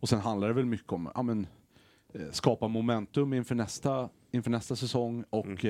[0.00, 1.46] Och sen handlar det väl mycket om ja, men,
[2.14, 5.64] eh, skapa momentum inför nästa, inför nästa säsong och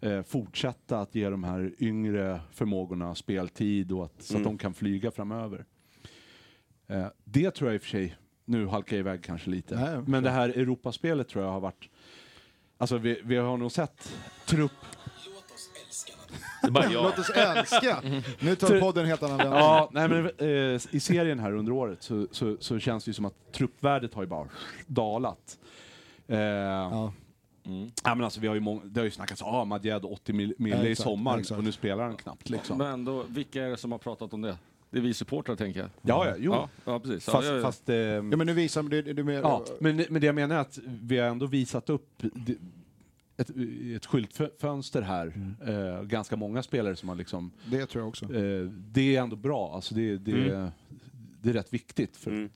[0.00, 4.74] eh, fortsätta att ge de här yngre förmågorna speltid och att, så att de kan
[4.74, 5.64] flyga framöver.
[6.86, 10.02] Eh, det tror jag i och för sig, nu halkar jag iväg kanske lite, Nej,
[10.06, 11.88] men det här Europaspelet tror jag har varit,
[12.78, 14.12] alltså vi, vi har nog sett
[14.46, 14.72] trupp
[16.62, 17.02] Det är bara jag.
[17.04, 18.02] Låt oss älska!
[18.40, 19.58] Nu tar podden en helt annan vändning.
[19.58, 23.12] Ja, nej men eh, i serien här under året så, så, så känns det ju
[23.12, 24.48] som att truppvärdet har ju bara
[24.86, 25.58] dalat.
[26.26, 27.12] Eh, Ja.
[28.04, 30.32] Ja, men alltså, vi har ju mång- det har ju snackats om ah, Madjed 80
[30.32, 31.58] mil- mil Ja, i exakt, sommar exakt.
[31.58, 32.50] och nu spelar han knappt.
[32.50, 32.78] Liksom.
[32.78, 34.56] Men då, vilka är det som har pratat om det?
[34.90, 35.88] Det är vi supportrar tänker jag.
[36.02, 36.52] Ja, ja, jo.
[36.52, 37.24] Ja, ja precis.
[37.24, 37.62] Fast, ja, ja.
[37.62, 39.40] fast, ehm, Ja, men nu visar du, du mer...
[39.40, 42.22] Ja, men, men det jag menar är att vi har ändå visat upp
[43.36, 43.50] ett,
[43.96, 45.54] ett skyltfönster här.
[45.66, 47.50] Eh, ganska många spelare som har liksom...
[47.70, 48.24] Det tror jag också.
[48.24, 49.74] Eh, det är ändå bra.
[49.74, 50.70] Alltså det, det,
[51.42, 52.16] det är rätt viktigt.
[52.16, 52.48] För,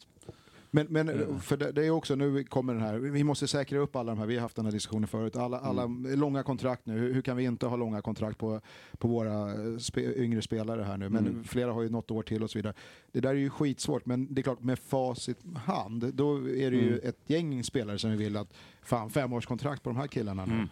[0.74, 3.96] Men, men för det, det är också, nu kommer den här, vi måste säkra upp
[3.96, 6.98] alla de här, vi har haft den här diskussionen förut, alla, alla långa kontrakt nu,
[6.98, 8.60] hur, hur kan vi inte ha långa kontrakt på,
[8.98, 12.42] på våra eh, spe, yngre spelare här nu, men flera har ju något år till
[12.42, 12.74] och så vidare.
[13.12, 16.76] Det där är ju skitsvårt, men det är klart med facit hand, då är det
[16.76, 20.68] ju ett gäng spelare som vi vill att, fan femårskontrakt på de här killarna nu.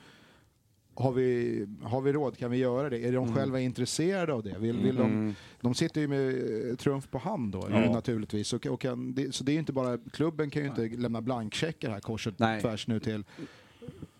[1.00, 2.36] Har vi, har vi råd?
[2.38, 2.98] Kan vi göra det?
[3.06, 4.56] Är de själva intresserade av det?
[4.58, 6.28] Vill, vill de, de sitter ju med
[6.70, 7.92] eh, trumf på hand då, Ja.
[7.92, 8.52] naturligtvis.
[8.52, 11.20] Och, och kan, det, så det är ju inte bara, klubben kan ju inte lämna
[11.22, 13.24] blankcheckar här kors och tvärs nu till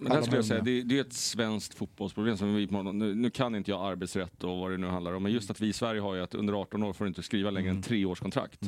[0.03, 2.67] Men där skulle jag säga, det, det är ett svenskt fotbollsproblem som vi.
[2.67, 5.61] Nu, nu kan inte jag arbetsrätt och vad det nu handlar om, men just att
[5.61, 7.83] vi i Sverige har ju att under 18 år får du inte skriva längre än
[7.83, 8.61] treårskontrakt.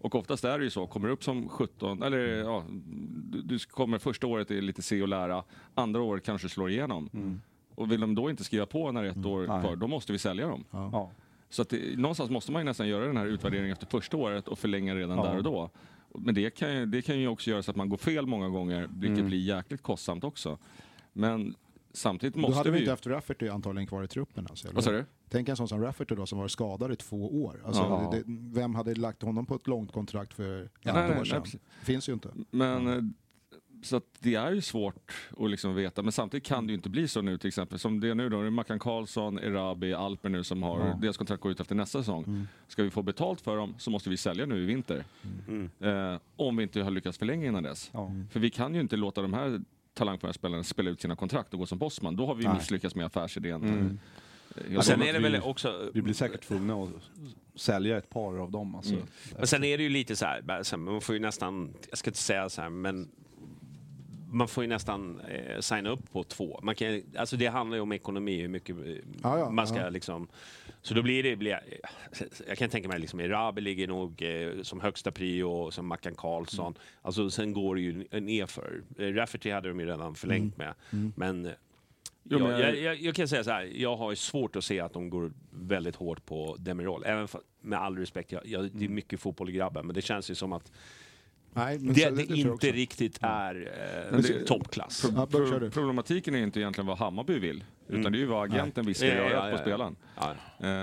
[0.00, 2.64] Och oftast är det ju så, kommer du upp som 17, eller ja,
[3.32, 7.10] du, du kommer första året är lite se och lära, andra året kanske slår igenom.
[7.74, 10.12] Och vill de då inte skriva på när det är ett år kvar, då måste
[10.12, 10.64] vi sälja dem.
[10.70, 11.10] ja.
[11.50, 14.48] Så att det, någonstans måste man ju nästan göra den här utvärderingen efter första året
[14.48, 15.24] och förlänga redan Ja.
[15.24, 15.70] där och då.
[16.14, 18.48] Men det kan, ju, det kan ju också göra så att man går fel många
[18.48, 20.58] gånger, vilket blir jäkligt kostsamt också.
[21.12, 21.54] Men
[21.92, 24.46] samtidigt Då måste hade vi vi inte haft Rafferty antagligen kvar i truppen.
[24.50, 25.04] Alltså, Vad sa du?
[25.30, 27.62] Tänk en sån som Rafferty då som var skadad i två år.
[27.66, 28.10] Alltså, Ja.
[28.12, 28.22] det,
[28.60, 31.42] vem hade lagt honom på ett långt kontrakt för ett Nej, år nej, sedan?
[31.42, 31.60] precis.
[31.82, 32.30] Finns ju inte.
[32.50, 33.02] Men eh,
[33.82, 36.88] så att det är ju svårt att liksom veta, men samtidigt kan det ju inte
[36.88, 37.78] bli så nu till exempel.
[37.78, 41.16] Som det är nu då, det är Mackan Karlsson, Erabi, Alper nu som har, deras
[41.16, 42.46] kontrakt går ut efter nästa säsong.
[42.68, 45.04] Ska vi få betalt för dem så måste vi sälja nu i vinter.
[45.80, 47.90] Eh, om vi inte har lyckats förlänga innan dess.
[47.92, 48.12] Ja.
[48.30, 49.60] För vi kan ju inte låta de här
[49.94, 52.16] talangfulla spelarna spela ut sina kontrakt och gå som bossman.
[52.16, 52.54] Då har vi Nej.
[52.54, 53.98] misslyckats med affärsidén.
[54.70, 55.90] Eh, Och sen är det väl också...
[55.94, 56.90] Vi blir säkert tvungna att
[57.54, 58.74] sälja ett par av dem.
[58.74, 58.94] Alltså.
[59.36, 61.74] Men sen är det ju lite så här, bara så här, man får ju nästan,
[61.88, 63.08] jag ska inte säga så här, men
[64.30, 66.60] man får ju nästan eh, signa upp på två.
[66.62, 68.92] Man kan, alltså det handlar ju om ekonomi, hur mycket eh,
[69.22, 69.88] Ja, ja, man ska ja.
[69.88, 70.28] liksom...
[70.82, 71.36] Så då blir det...
[71.36, 71.60] Blir,
[72.48, 76.66] jag kan tänka mig liksom, Erabi ligger nog eh, som högsta prio, som Mackan Karlsson.
[76.66, 76.80] Mm.
[77.02, 78.82] Alltså sen går det ju ner för.
[78.98, 80.74] Eh, Rafferty hade de ju redan förlängt med.
[81.16, 81.52] Men, eh,
[82.30, 84.64] Jo, men jag, jag- jag, jag, kan säga så här, jag har ju svårt att
[84.64, 87.02] se att de går väldigt hårt på Demirol.
[87.06, 90.02] Även för, med all respekt, jag, jag, det är mycket fotboll i grabben, men det
[90.02, 90.72] känns ju som att
[91.54, 93.54] Nej, men det, så- det, jag inte riktigt är
[94.12, 95.00] eh, det- toppklass.
[95.02, 98.94] Pro- pro- problematiken är inte egentligen vad Hammarby vill, utan det är ju vad agenten
[98.94, 99.58] ska Ja, ja, göra ja, på ja, ja.
[99.58, 99.96] spelaren.
[100.16, 100.34] Ja.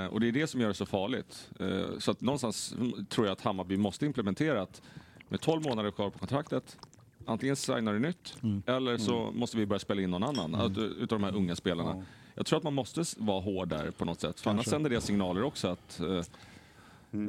[0.04, 1.50] Eh, och det är det som gör det så farligt.
[1.60, 4.82] Eh, så att någonstans mm, tror jag att Hammarby måste implementera att
[5.30, 6.78] med 12 månader kvar på kontraktet,
[7.26, 8.64] antingen signar du nytt Mm.
[8.66, 12.04] eller så måste vi börja spela in någon annan att- utav de här unga spelarna.
[12.36, 15.02] Jag tror att man måste vara hård där på något sätt, för annars sänder det
[15.02, 16.22] signaler också att eh,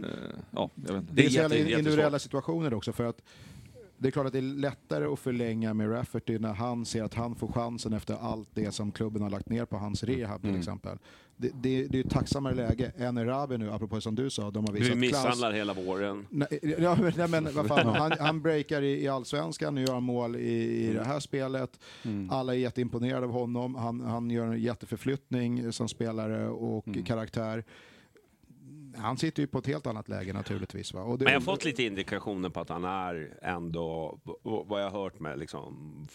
[0.05, 0.11] eh,
[0.51, 1.13] ja, jag vet inte.
[1.15, 2.93] Det är, Det är jätte- individuella situationer också.
[2.93, 3.23] för att
[3.99, 7.15] det är klart att det är lättare att förlänga med Rafferty när han ser att
[7.15, 10.59] han får chansen efter allt det som klubben har lagt ner på hans rehab till
[10.59, 10.99] exempel.
[11.37, 14.65] Det, det, det är ett tacksammare läge än Erabi nu, apropå som du sa, de
[14.67, 16.27] har Du visat misshandlar hela våren.
[16.31, 16.49] Nej,
[16.79, 20.03] ja, men, nej, men vad fan, han, han breakar i, i allsvenskan, nu gör han
[20.03, 21.81] mål i, i det här spelet.
[22.31, 23.75] Alla är jätteimponerade av honom.
[23.75, 27.65] Han, han gör en jätteförflyttning som spelare och karaktär.
[28.97, 30.95] Han sitter ju på ett helt annat läge naturligtvis.
[30.95, 31.17] Va?
[31.17, 35.03] Det, Men jag har fått lite indikationer på att han är ändå, vad jag har
[35.03, 36.07] hört med liksom,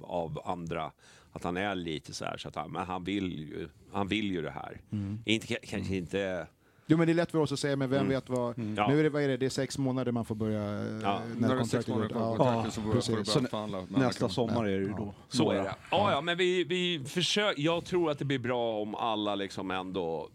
[0.00, 0.92] av andra,
[1.32, 4.30] att han är lite så här, så att han, men han vill ju, han vill
[4.30, 4.80] ju det här.
[5.24, 6.46] Inte, kanske inte...
[6.86, 8.58] Jo men det är lätt för oss att säga, men vem vet vad...
[8.76, 8.88] Ja.
[8.88, 10.62] Nu är det, vad är det, det är sex månader man får börja...
[10.62, 11.20] eh, Ja.
[11.38, 13.06] När det är sex månader kvar Ja, så precis.
[13.14, 13.86] får du börja förhandla.
[13.88, 15.14] Nästa sommar är det ju då.
[15.28, 15.74] Så är det.
[15.90, 19.70] Ja, ja, men vi, vi försöker, jag tror att det blir bra om alla liksom
[19.70, 20.30] ändå,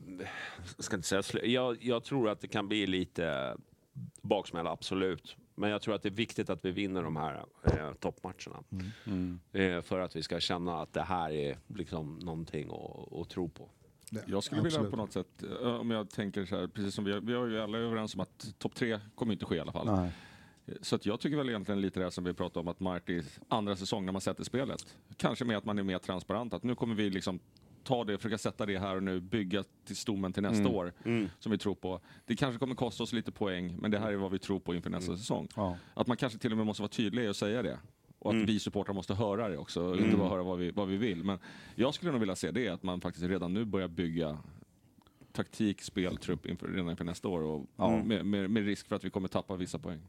[0.77, 3.55] jag ska inte säga slu- jag, jag tror att det kan bli lite
[4.21, 5.35] baksmälla, absolut.
[5.55, 8.63] Men jag tror att det är viktigt att vi vinner de här eh, toppmatcherna.
[9.53, 13.49] Eh, för att vi ska känna att det här är liksom någonting att, att tro
[13.49, 13.69] på.
[14.11, 14.91] Det- Jag skulle vilja absolut.
[14.91, 17.61] på något sätt, eh, om jag tänker så här, precis som vi, vi är ju
[17.61, 19.85] alla överens om att topp tre kommer inte ske i alla fall.
[19.95, 20.11] Nej.
[20.81, 23.75] Så att jag tycker väl egentligen lite det som vi pratade om att Marty andra
[23.75, 24.97] säsong när man sätter spelet.
[25.17, 27.39] Kanske med att man är mer transparent, att nu kommer vi liksom
[27.83, 30.93] ta det, försöka sätta det här och nu, bygga till stommen till nästa år
[31.39, 32.01] som vi tror på.
[32.25, 34.75] Det kanske kommer kosta oss lite poäng, men det här är vad vi tror på
[34.75, 35.47] inför nästa säsong.
[35.55, 35.77] Ja.
[35.93, 37.79] Att man kanske till och med måste vara tydlig och säga det.
[38.19, 40.87] Och att vi supportrar måste höra det också, och inte bara höra vad vi, vad
[40.87, 41.23] vi vill.
[41.23, 41.37] Men
[41.75, 44.37] jag skulle nog vilja se det, att man faktiskt redan nu börjar bygga
[45.31, 47.65] taktik, spel, trupp inför, redan inför nästa år och
[48.05, 49.99] med, med, med risk för att vi kommer tappa vissa poäng.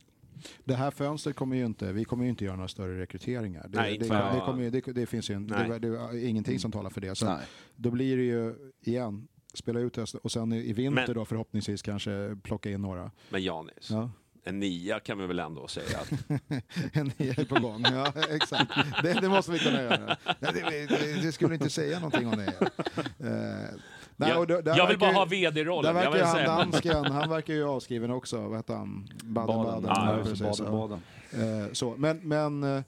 [0.65, 3.67] Det här fönstret kommer ju inte, vi kommer ju inte göra några större rekryteringar.
[3.69, 6.59] Det, Nej, inte det, för- det, kommer, det, det finns ju en, det, det ingenting
[6.59, 7.15] som talar för det.
[7.15, 7.39] Så Nej.
[7.77, 11.25] då blir det ju, igen, spela ut hösten och sen i i vinter Men- då
[11.25, 13.11] förhoppningsvis kanske plocka in några.
[13.31, 14.11] Men Janis, Ja.
[14.45, 16.13] En nia kan vi väl ändå säga att
[16.93, 17.83] en nia är på gång.
[17.93, 18.71] Ja, exakt.
[19.03, 20.17] Det, det måste vi kunna göra.
[20.39, 22.71] Nej, det, det, det skulle inte säga någonting om det.
[23.19, 23.79] Eh,
[24.17, 25.97] nej, jag, och då- där jag vill bara ju- ha Där VD-rollen.
[25.97, 26.47] Jag verkar han säga.
[26.47, 28.41] dansken, han verkar ju avskriven också.
[28.49, 29.09] Vad heter han?
[29.25, 29.85] Baden-Baden.
[29.87, 30.41] Ja, Ja, precis.
[30.61, 31.01] Baden-Baden.
[31.33, 31.95] Eh, så.
[31.99, 32.83] Men, men eh,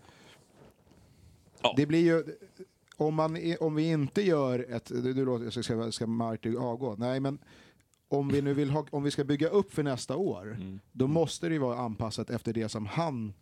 [1.63, 1.75] Ja.
[1.77, 2.25] det blir ju...
[2.97, 4.85] Om, man, om vi inte gör ett...
[4.87, 6.95] Du, du låter, ska, ska, Marty avgå?
[6.99, 7.39] Nej, men
[8.13, 10.57] om vi nu vill ha, om vi ska bygga upp för nästa år,
[10.93, 13.33] då måste det ju vara anpassat efter det som han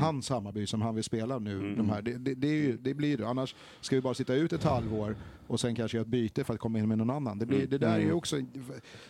[0.00, 1.74] Hans Hammarby som han vill spela nu.
[1.74, 3.28] De här, det, det, det, är ju, det blir det.
[3.28, 6.54] Annars ska vi bara sitta ut ett halvår och sen kanske göra ett byte för
[6.54, 7.38] att komma in med någon annan.
[7.38, 8.36] Det, blir, det där är ju också...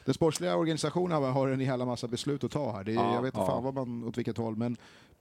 [0.04, 2.84] Den sportsliga organisationen har- en jävla massa beslut att ta här.
[2.84, 4.76] Det, Ja, jag vet inte fan vad man, åt vilket håll, men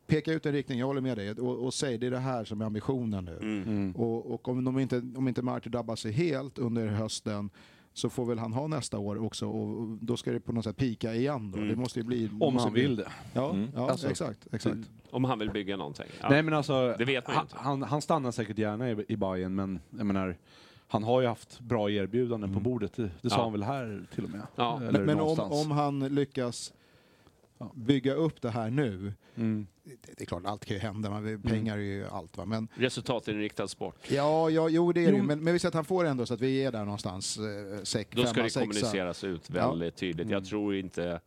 [0.07, 2.45] peka ut en riktning, jag håller med dig, och, och säg det är det här
[2.45, 3.38] som är ambitionen nu.
[3.41, 3.91] Mm.
[3.95, 7.49] Och, och om, de inte, om inte Marti drabbar sig helt under hösten
[7.94, 10.78] så får väl han ha nästa år också och då ska det på något sätt
[10.78, 11.61] pika igen då.
[11.61, 12.30] Det måste ju bli...
[12.40, 13.07] Om måste han bli- vill det.
[13.34, 14.48] Ja, ja Alltså, exakt.
[14.52, 14.78] exakt.
[15.10, 16.06] Om han vill bygga någonting.
[16.22, 16.30] Ja.
[16.30, 17.56] Nej men alltså, Det vet man han, inte.
[17.57, 20.38] han, han stannar säkert gärna i, i Bayern men jag menar,
[20.88, 22.94] han har ju haft bra erbjudanden på bordet.
[22.95, 23.44] Det, det sa Ja.
[23.44, 24.41] han väl här till och med?
[24.56, 24.78] Ja.
[24.78, 26.74] Eller Men, men om, om han lyckas
[27.74, 29.68] bygga upp det här nu, Mm.
[29.84, 32.45] Det, det är klart allt kan ju hända, man, pengar är ju allt va.
[32.45, 33.95] Men Resultatinriktad sport.
[34.10, 35.23] ja, ja jo det är det Jo.
[35.23, 37.84] Men, men vi säger att han får ändå så att vi är där någonstans, eh,
[37.84, 38.60] sex, Då ska femma, det sexa.
[38.60, 39.69] kommuniceras ut Ja.
[39.69, 40.30] väldigt tydligt.
[40.30, 41.19] Jag tror inte...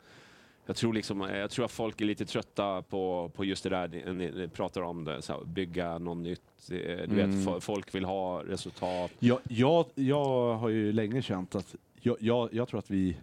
[0.68, 3.88] Jag tror, liksom, jag tror att folk är lite trötta på, på just det där
[3.88, 6.40] ni, ni, pratar om, det, så här, bygga något nytt.
[6.70, 7.16] Eh, Du Mm.
[7.16, 9.10] vet, fo- folk vill ha resultat.
[9.18, 13.16] Jag, jag, jag har ju länge känt att jag, jag, jag tror att vi,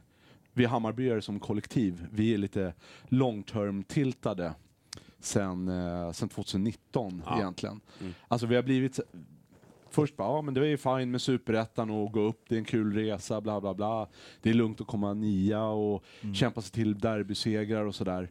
[0.54, 2.74] vi Hammarbyare som kollektiv, vi är lite
[3.04, 4.54] long term tiltade
[5.26, 7.38] sen, eh, sen 2019 Ja.
[7.40, 7.82] egentligen.
[8.02, 8.14] Mm.
[8.28, 9.00] Alltså vi har blivit
[9.90, 12.60] Först bara, ja men det är ju fine med superettan och gå upp, det är
[12.60, 14.08] en kul resa, bla bla bla.
[14.42, 18.30] Det är lugnt att komma nia och kämpa sig till derbysegrar och sådär.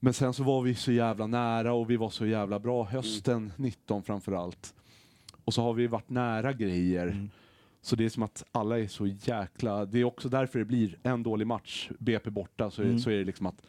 [0.00, 3.52] Men sen så var vi så jävla nära och vi var så jävla bra hösten
[3.56, 4.74] 19 framförallt.
[5.44, 7.28] Och så har vi varit nära grejer.
[7.82, 9.84] Så det är som att alla är så jäkla...
[9.84, 13.18] Det är också därför det blir en dålig match, BP borta, så, är, så är
[13.18, 13.62] det liksom att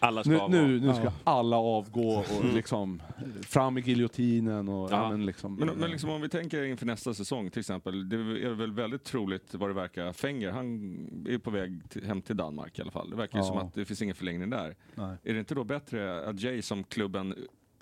[0.00, 1.12] Alla ska nu, nu, nu ska Ja.
[1.24, 3.02] alla avgå och liksom
[3.42, 4.92] fram med giljotinen och...
[4.92, 5.02] Ja.
[5.02, 5.10] Ja.
[5.10, 8.08] men liksom, Men, men liksom om vi tänker inför nästa säsong till exempel.
[8.08, 10.12] Det är väl väldigt troligt vad det verkar.
[10.12, 13.10] Fenger, han är på väg till, hem till Danmark i alla fall.
[13.10, 13.48] Det verkar ju Ja.
[13.48, 14.76] som att det finns ingen förlängning där.
[14.94, 15.16] Nej.
[15.22, 17.34] Är det inte då bättre att Jay som klubben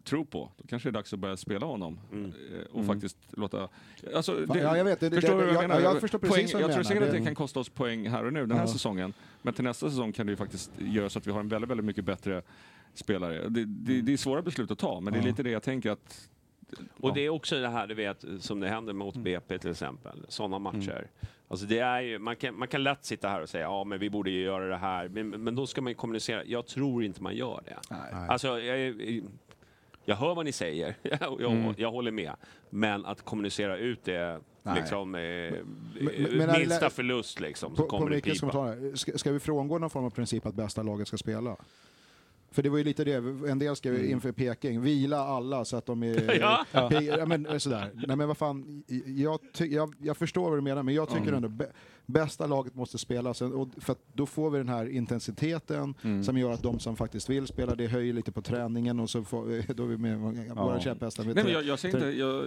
[0.07, 2.01] tror på, då kanske det är dags att börja spela honom.
[2.13, 2.25] Mm.
[2.25, 3.69] Eh, Och faktiskt låta...
[4.15, 5.81] Alltså, det, Ja, jag vet, det- det- förstår du vad jag, jag- menar?
[5.81, 6.83] jag förstår precis poäng, vad du Jag tror menar.
[6.83, 8.73] säkert att Det- det kan kosta oss poäng här och nu den här Ja.
[8.73, 9.13] säsongen.
[9.43, 11.71] Men till nästa säsong kan det ju faktiskt göra så att vi har en väldigt,
[11.71, 12.43] väldigt mycket bättre
[12.95, 13.49] spelare.
[13.49, 15.91] Det, det, det är svåra beslut att ta, men det är lite det jag tänker
[15.91, 16.29] att...
[17.01, 20.27] Och det är också det här du vet, som det händer mot BP till exempel,
[20.29, 21.11] sådana matcher.
[21.49, 23.99] Alltså det är ju, man, kan, man kan lätt sitta här och säga ja men
[23.99, 26.45] vi borde ju göra det här, men, men då ska man ju kommunicera.
[26.45, 27.77] Jag tror inte man gör det.
[27.91, 28.29] Nej.
[28.29, 28.95] Alltså, jag,
[30.09, 32.33] jag hör vad ni säger, jag, jag, jag håller med.
[32.71, 34.75] Men att kommunicera ut det Nej.
[34.81, 38.97] liksom, eh, men- men minsta lä- förlust liksom, så På, på kommer det pipa.
[38.97, 41.57] ska, ska vi frångå någon form av princip att bästa laget ska spela?
[42.51, 43.15] För det var ju lite det,
[43.51, 46.39] en del skrev inför Peking, vila alla så att de är...
[46.41, 46.65] Ja.
[47.03, 47.91] Ja, men, sådär.
[48.07, 51.49] Nej men vad fan, jag, jag, jag förstår vad du menar, men jag tycker ändå
[51.49, 51.67] bä,
[52.07, 56.53] bästa laget måste spela, och, för att då får vi den här intensiteten som gör
[56.53, 59.83] att de som faktiskt vill spela, det höjer lite på träningen och så får, då
[59.83, 60.81] är vi med våra Ja.
[60.81, 61.25] käpphästar.
[61.25, 62.45] Nej, men jag, jag, säger inte, jag,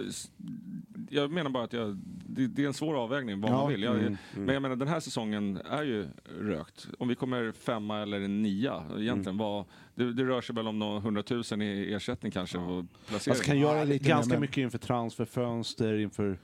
[1.10, 3.56] jag menar bara att jag, det, det är en svår avvägning vad Ja.
[3.56, 3.82] man vill.
[3.82, 4.16] Jag, Mm.
[4.44, 6.06] Men jag menar den här säsongen är ju
[6.40, 6.88] rökt.
[6.98, 9.64] Om vi kommer femma eller nia egentligen, vad,
[9.94, 13.32] det, det rör sig väl om några hundratusen i ersättning kanske och placering.
[13.32, 16.38] Alltså kan göra Ja, lite ganska mer, men- mycket inför transferfönster, inför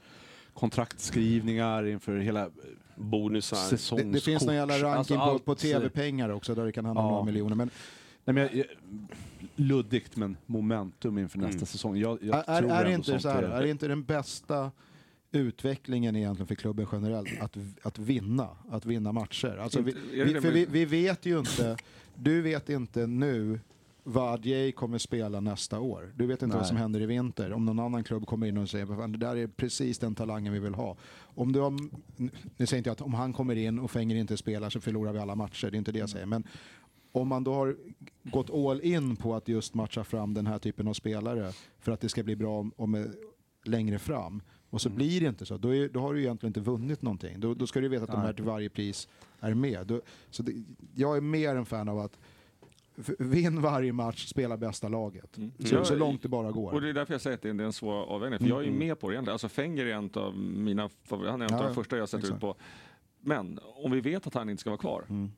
[0.53, 2.49] kontraktskrivningar, inför hela
[2.97, 3.97] Bonusar.
[3.97, 6.85] det, det finns någon jävla ranking Alltså på, allt- på tv-pengar också där det kan
[6.85, 7.11] handla om Ja.
[7.11, 7.55] några miljoner.
[7.55, 7.69] Men
[8.25, 8.65] Nej, men jag,
[9.55, 11.65] luddigt men momentum inför nästa Mm.
[11.65, 11.97] säsong.
[11.97, 14.71] Jag, jag är, tror är, det inte så här, är- det inte den bästa
[15.31, 19.57] utvecklingen egentligen för klubben generellt att, att vinna, att vinna matcher?
[19.57, 21.77] Alltså vi, vi, för vi, vi vet ju inte,
[22.15, 23.59] du vet inte nu
[24.03, 26.13] vad Adjei kommer spela nästa år.
[26.15, 26.67] Du vet inte vad Nej.
[26.67, 27.53] som händer i vinter.
[27.53, 30.53] Om någon annan klubb kommer in och säger att det där är precis den talangen
[30.53, 30.95] vi vill ha.
[31.37, 31.71] Om du har,
[32.57, 35.13] nu säger inte jag att om han kommer in och Fenger inte spelar så förlorar
[35.13, 36.25] vi alla matcher, det är inte det jag säger.
[36.25, 36.43] Men
[37.11, 37.77] om man då har
[38.23, 42.01] gått all in på att just matcha fram den här typen av spelare för att
[42.01, 43.05] det ska bli bra om, om eh,
[43.63, 46.59] längre fram och så blir det inte så, då, är, då har du egentligen inte
[46.59, 47.39] vunnit någonting.
[47.39, 49.07] Då, då ska du veta att de här till varje pris
[49.39, 49.87] är med.
[49.87, 50.53] Då, så det,
[50.95, 52.19] jag är mer en fan av att
[53.19, 55.37] vinn varje match, spela bästa laget.
[55.37, 55.51] Mm.
[55.59, 56.73] Så, så långt det bara går.
[56.73, 58.63] Och det är därför jag säger att det är en svår avvägning, för jag är
[58.63, 58.79] ju Mm.
[58.79, 59.33] med på det egentligen.
[59.33, 62.33] Alltså Fenger är en av mina han är en av Ja, de första jag sätter
[62.35, 62.55] ut på.
[63.21, 65.31] Men om vi vet att han inte ska vara kvar, Mm.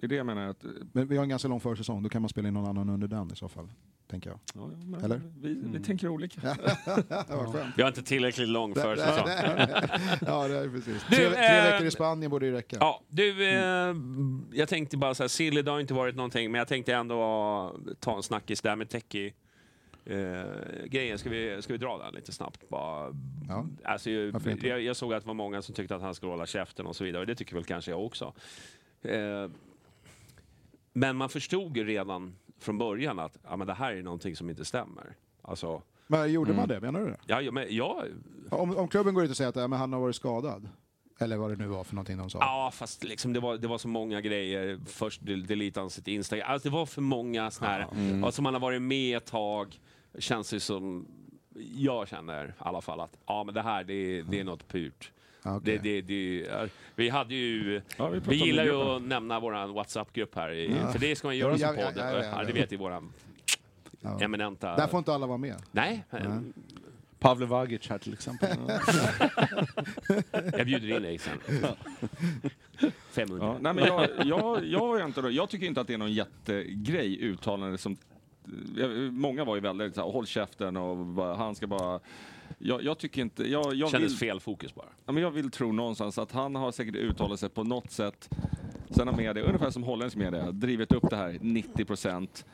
[0.00, 0.64] det är det jag menar att...
[0.92, 3.08] Men vi har en ganska lång försäsong, då kan man spela in någon annan under
[3.08, 3.68] den i så fall.
[4.06, 4.38] Tänker jag.
[4.54, 5.20] Ja, men Eller?
[5.40, 6.40] Vi, vi tänker olika.
[7.28, 7.54] Ja.
[7.76, 9.24] Vi har inte tillräckligt lång försäsong.
[9.26, 9.88] Nej, nej.
[10.26, 11.04] ja, det är precis.
[11.10, 12.76] Du, tre, tre eh, veckor i Spanien borde ju räcka.
[12.80, 13.94] Ja, du, eh,
[14.52, 17.76] jag tänkte bara så här, Silly, det har inte varit någonting, men jag tänkte ändå
[18.00, 19.32] ta en snackis där med Techie.
[20.04, 20.44] Eh,
[20.86, 22.68] grejen, ska vi, ska vi dra den lite snabbt?
[22.68, 23.14] Bara,
[23.48, 23.66] Ja.
[23.84, 26.46] alltså, jag, jag, jag såg att det var många som tyckte att han skulle hålla
[26.46, 28.34] käften och så vidare, och det tycker väl kanske jag också.
[29.02, 29.50] Eh,
[30.92, 34.50] men man förstod ju redan från början att ja, men det här är någonting som
[34.50, 35.16] inte stämmer.
[35.42, 36.56] Alltså, Men gjorde Mm.
[36.60, 36.80] man det?
[36.80, 37.42] Menar du det?
[37.42, 38.04] ja, men, ja,
[38.50, 40.68] Om, om klubben går ut och säger att ja, men han har varit skadad,
[41.18, 42.38] eller vad det nu var för någonting de sa.
[42.38, 44.80] Ja, fast liksom det, var, det var så många grejer.
[44.86, 46.50] Först del- deletade han sitt Instagram.
[46.50, 47.86] Alltså, det var för många såna här...
[47.92, 48.24] Mm.
[48.24, 49.80] Alltså, man har varit med ett tag.
[50.18, 51.06] Känns det som...
[51.74, 55.12] Jag känner i alla fall att ja, men det här det, det är något purt.
[55.46, 55.78] Okej.
[55.82, 57.82] Det, det, det, vi hade ju...
[57.96, 60.52] Ja, vi vi, gillar ju att nämna vår WhatsApp-grupp här.
[60.52, 60.92] I, Ja.
[60.92, 61.84] För det ska man göra som podd.
[61.96, 63.12] ja, ja, det vet ju våran
[64.00, 64.20] Ja.
[64.20, 64.76] eminenta...
[64.76, 65.56] Där får inte alla vara med.
[65.72, 66.04] Nej,
[67.18, 68.48] Pavle Vagic här till exempel.
[70.56, 71.38] jag bjuder in dig sen.
[73.10, 73.46] 500.
[73.46, 76.12] Ja, nej, men jag, jag, jag, är inte, jag tycker inte att det är någon
[76.12, 77.96] jättegrej uttalande som...
[79.10, 82.00] Många var ju väldigt så här, håll käften och bara, han ska bara...
[82.58, 83.50] Jag, jag tycker inte...
[83.50, 84.88] Jag, jag Kändes vill, fel fokus bara.
[85.06, 88.28] Ja, men jag vill tro någonstans att han har säkert uttalat sig på något sätt.
[88.90, 92.44] Sen har media, ungefär som holländsk media, drivit upp det här 90 procent.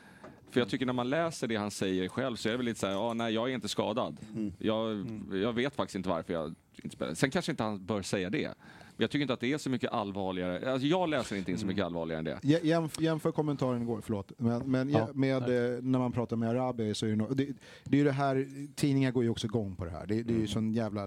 [0.51, 2.79] För jag tycker när man läser det han säger själv så är det väl lite
[2.79, 4.17] så här, ja, nej jag är inte skadad.
[4.59, 7.13] Jag, jag vet faktiskt inte varför jag inte spelar.
[7.13, 8.53] Sen kanske inte han bör säga det.
[8.97, 10.71] Jag tycker inte att det är så mycket allvarligare.
[10.71, 12.59] Alltså jag läser inte in så mycket allvarligare än det.
[12.67, 14.31] Jämf, jämför kommentaren igår, förlåt.
[14.37, 17.47] Men, men Ja, med, eh, när man pratar med Arabi så är det, nog- det,
[17.83, 20.05] det är ju det här, tidningar går ju också igång på det här.
[20.07, 21.05] Det, det är ju sån jävla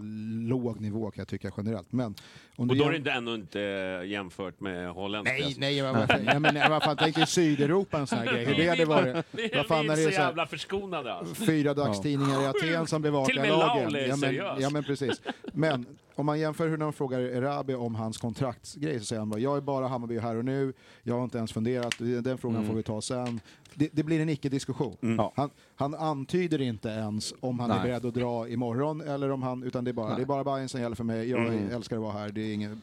[0.49, 1.93] låg nivå kan jag tycka generellt.
[1.93, 2.15] Men
[2.57, 3.59] om Och du då är det inte, ändå inte
[4.07, 5.35] jämfört med holländska.
[5.39, 8.27] Nej, nej, men vad fan, ja, men, vad fan tänk dig Sydeuropa en sån här
[8.33, 8.45] grej.
[8.45, 9.27] Hur det hade varit.
[9.31, 11.35] Vi, Vad fan är det så jävla förskonade alltså.
[11.45, 13.83] fyra dagstidningar i Aten som Till och bevakar med lagen.
[13.83, 14.59] Laul är Ja men, seriös.
[14.61, 15.23] ja men precis.
[15.53, 19.41] Men om man jämför hur de frågar Erabi om hans kontraktsgrej så säger han bara
[19.41, 20.73] jag är bara Hammarby här och nu,
[21.03, 22.69] jag har inte ens funderat, den frågan Mm.
[22.69, 23.41] får vi ta sen.
[23.75, 24.97] Det, det blir en icke-diskussion.
[25.01, 25.33] Ja.
[25.37, 27.83] Han, han antyder inte ens om han är Nej.
[27.85, 30.17] beredd att dra imorgon eller om han, utan det är bara, Nej.
[30.17, 31.71] det är bara Bayern som gäller för mig, jag Mm.
[31.71, 32.81] älskar att vara här, det är ingen...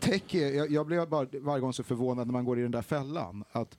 [0.00, 2.82] Teki, jag, jag blir bara varje gång så förvånad när man går i den där
[2.82, 3.44] fällan.
[3.52, 3.78] Att,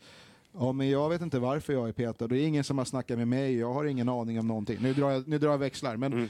[0.60, 2.28] Ja, men jag vet inte varför jag är petad.
[2.28, 3.58] Det är ingen som har snackat med mig.
[3.58, 4.78] Jag har ingen aning om någonting.
[4.82, 5.98] Nu drar jag, nu drar jag växlar.
[5.98, 6.28] Men Mm.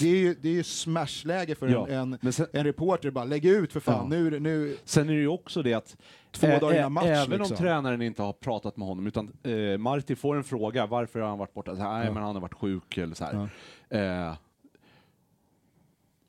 [0.00, 3.10] det är ju, det är ju smashläge för Ja, en, en, sen- en reporter.
[3.10, 3.94] Bara lägg ut för fan.
[4.12, 4.18] Ja.
[4.18, 5.96] Nu, nu, Sen är det ju också det att
[6.32, 7.54] Två ä- dagar innan match, även liksom.
[7.56, 11.28] om tränaren inte har pratat med honom, utan eh, Marti får en fråga, varför har
[11.28, 11.76] han varit borta?
[11.76, 12.12] Så här, Nej, Ja.
[12.12, 13.48] men han har varit sjuk eller så här.
[13.90, 14.34] Eh,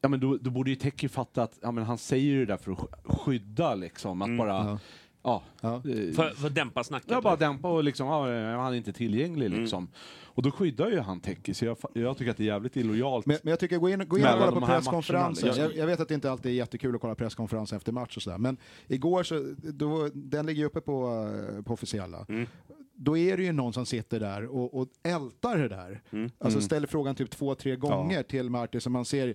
[0.02, 2.58] ja, men då, då borde ju Teki fatta att ja, men han säger det där
[2.58, 4.48] för att sk- skydda liksom, att bara...
[4.70, 4.80] Ja.
[5.24, 5.44] Ja.
[5.62, 5.76] Ja.
[5.76, 5.82] eh,
[6.14, 7.12] För, för att dämpa snacket.
[7.12, 8.22] Ja, bara dämpa och liksom, ja,
[8.62, 9.60] han är inte tillgänglig Mm.
[9.62, 9.88] liksom.
[10.34, 13.26] Och då skyddar ju han Teki, så jag, jag tycker att det är jävligt illojalt.
[13.26, 15.48] Men, men jag tycker gå in, gå in och kolla på presskonferensen.
[15.48, 15.64] liksom.
[15.64, 18.24] Jag, jag vet att det inte alltid är jättekul att kolla presskonferensen efter match och
[18.24, 18.38] sådär.
[18.38, 18.58] Men
[18.88, 21.28] igår så, då, den ligger ju uppe på,
[21.58, 22.26] eh, på officiella.
[22.30, 22.48] Mm.
[22.94, 26.02] Då är det ju någon som sitter där och, och ältar det där.
[26.12, 26.32] Mm.
[26.40, 29.34] Alltså ställer frågan typ två, tre gånger till Martin som man ser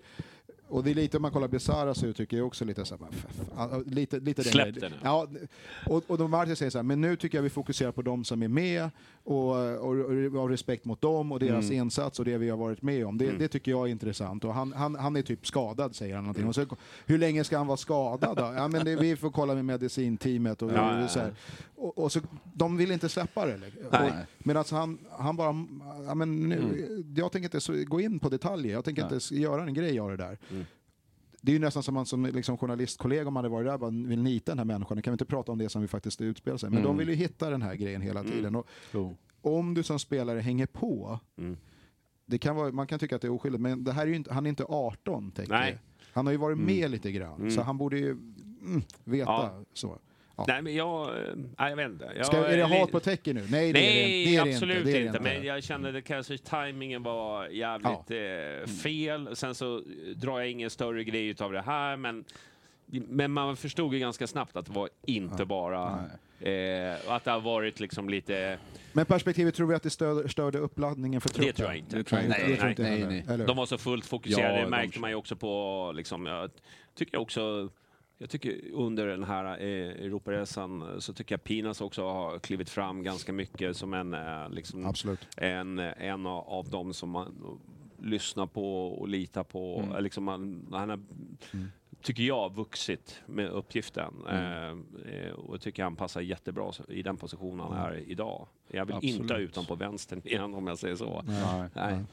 [0.69, 3.27] och det är lite, om man kollar Besaras uttryck, är också lite så här, "F-
[3.29, 4.93] f- ja, lite, lite Släpp nu.
[5.03, 5.27] Ja,
[5.87, 8.25] och, och då Martin säger så här, men nu tycker jag vi fokuserar på de
[8.25, 8.91] som är med
[9.27, 9.97] och, och,
[10.35, 11.77] och av respekt mot dem och deras Mm.
[11.77, 13.19] insats och det vi har varit med om.
[13.19, 14.45] Det, det tycker jag är intressant.
[14.45, 16.49] Och han, han, han är typ skadad, säger han någonting.
[16.49, 16.67] Och så,
[17.07, 18.53] hur länge ska han vara skadad då?
[18.57, 20.63] Ja, men det, vi får kolla med medicinteamet.
[20.63, 21.09] Och, Ja, ja.
[21.09, 21.35] så här.
[21.77, 22.21] Och, och så,
[22.55, 23.61] de vill inte släppa det.
[23.93, 24.13] Nej.
[24.39, 25.67] Medan han, han bara,
[26.07, 27.15] ja, men nu, Mm.
[27.17, 29.99] jag tänker inte så, gå in på detaljer, jag tänker inte s- göra en grej
[30.01, 30.39] av det där.
[31.47, 33.91] Det är ju nästan som man som liksom journalistkollega, om man hade varit där, bara
[33.91, 35.03] vill nita den här människan.
[35.03, 36.71] Kan vi inte prata om det som vi faktiskt utspelar sig.
[36.71, 38.57] Men de vill ju hitta den här grejen hela tiden.
[38.57, 38.67] Och
[39.41, 41.57] om du som spelare hänger på, Mm.
[42.27, 44.35] det kan vara, man kan tycka att det är oskyldigt, men det här är inte,
[44.35, 45.71] han är inte 18, tänker Nej.
[45.71, 45.79] jag.
[46.13, 49.31] Han har ju varit med lite grann, så han borde ju mm, veta.
[49.31, 49.65] Ja.
[49.73, 49.99] Så.
[50.37, 50.45] Ja.
[50.49, 51.09] Nej, men jag...
[51.09, 51.25] eh,
[51.59, 52.13] Nej, jag vet inte.
[52.17, 53.47] Jag, Ska, är det hat på Teki nu?
[53.51, 54.91] Nej, det Nej, är det, det är det absolut inte.
[54.91, 55.21] Det inte.
[55.21, 59.37] Men jag kände att kanske timingen var jävligt eh, fel.
[59.37, 59.83] Sen så eh,
[60.17, 62.25] drar jag ingen större grej av det här, men,
[62.87, 66.05] men man förstod ju ganska snabbt att det var inte bara...
[66.41, 68.59] Eh, att det har varit liksom lite...
[68.93, 71.47] Men perspektivet, tror vi att det störde, störde uppladdningen för truppen?
[71.47, 71.97] Det tror jag inte.
[71.97, 72.83] Det tror jag Nej, inte.
[72.83, 73.35] nej, heller.
[73.35, 73.47] Eller?
[73.47, 75.93] De var så fullt fokuserade, Ja, det de- märkte man ju också på...
[75.97, 76.51] Liksom, jag
[76.95, 77.69] tycker också
[78.19, 82.71] jag tycker under den här eh, Europaresan eh, så tycker jag Pinas också har klivit
[82.71, 84.95] fram ganska mycket som en, eh, liksom,
[85.37, 87.59] en, en av, dem som man
[88.03, 89.83] lyssnar på och litar på.
[89.85, 90.05] Mm.
[90.05, 91.01] Liksom man, han har,
[92.03, 94.15] tycker jag, vuxit med uppgiften.
[94.29, 94.87] Mm.
[95.07, 98.49] Eh, och jag tycker han passar jättebra i den positionen han är idag.
[98.69, 99.21] Jag vill Absolut.
[99.21, 101.25] inte ha ut honom på vänstern igen om jag säger så.
[101.27, 101.69] Nej.
[101.75, 102.05] Nej.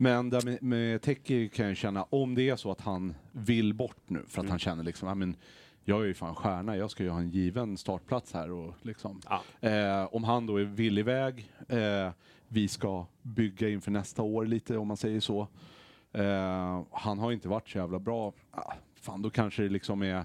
[0.00, 3.74] Men där med, med Teki kan jag känna, om det är så att han vill
[3.74, 4.50] bort nu för att Mm.
[4.50, 5.36] han känner liksom, ja, men
[5.84, 9.20] jag är ju fan stjärna, jag ska ju ha en given startplats här och liksom.
[9.28, 9.68] Ja.
[9.68, 12.10] Eh, om han då är villig väg, eh,
[12.48, 15.48] vi ska bygga inför nästa år lite om man säger så.
[16.12, 18.32] Eh, han har inte varit så jävla bra.
[18.50, 20.24] Ah, fan, då kanske det liksom är,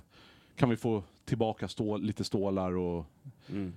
[0.56, 3.06] kan vi få tillbaka stål, lite stålar och
[3.50, 3.74] Mm.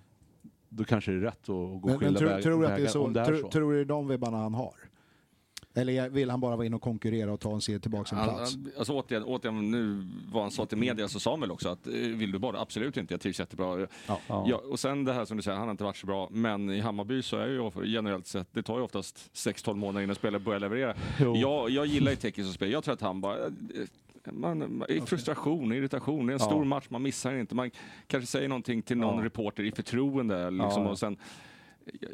[0.69, 2.71] då kanske det är rätt att gå Men, men skilda tror, väg, tror du att
[2.71, 3.09] det är vägar så?
[3.09, 3.49] det är tror, så.
[3.51, 4.75] tror du det är de vibbarna han har?
[5.77, 8.37] Eller vill han bara vara inne och konkurrera och ta en serie tillbaka en Han-
[8.37, 8.57] plats?
[8.79, 11.87] Alltså återigen, återigen, nu vad han sa till media så sa han väl också att
[11.87, 12.61] eh, vill du bara?
[12.61, 13.87] Absolut inte, jag trivs jättebra.
[14.07, 14.21] Ja.
[14.29, 14.57] Ja.
[14.71, 16.81] och sen det här som du säger, han har inte varit så bra, men i
[16.81, 20.61] Hammarby så är ju generellt sett, det tar ju oftast 6-12 månader innan spelare börjar
[20.61, 20.95] leverera.
[21.21, 21.37] Jo.
[21.37, 23.51] Jag, jag gillar ju Teki som spelare, jag tror att han bara, eh,
[24.33, 26.47] man, man, i frustration, irritation, det är en Ja.
[26.47, 27.55] stor match, man missar inte.
[27.55, 27.71] Man
[28.07, 29.25] kanske säger någonting till någon Ja.
[29.25, 30.89] reporter i förtroende liksom, Ja.
[30.91, 31.17] och sen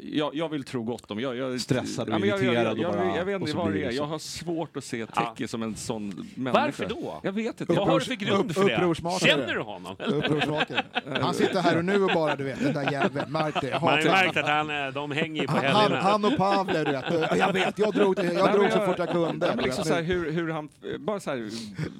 [0.01, 1.19] jag, jag vill tro gott om.
[1.19, 3.91] Jag, jag, Stressad och irriterad jag, och jag, bara- jag vet inte vad det är.
[3.91, 6.61] Jag har svårt att se Teki som en sån människa.
[6.61, 7.19] Varför då?
[7.23, 7.73] Jag vet inte.
[7.73, 9.19] Vad har du för grund för det?
[9.27, 9.95] Känner du honom?
[9.99, 10.83] Upprorsmakare.
[11.21, 13.79] Han sitter här och nu och bara, du vet, den där jäveln, märk det.
[13.81, 16.01] Man har märkt att han, eh, de hänger ju på han, han, helgerna.
[16.03, 17.37] han och Pavle, du vet.
[17.39, 19.51] Jag vet, jag drog, jag Nej, drog så fort jag kunde.
[19.55, 20.69] Men liksom så här, hur, hur han,
[20.99, 21.49] bara så här,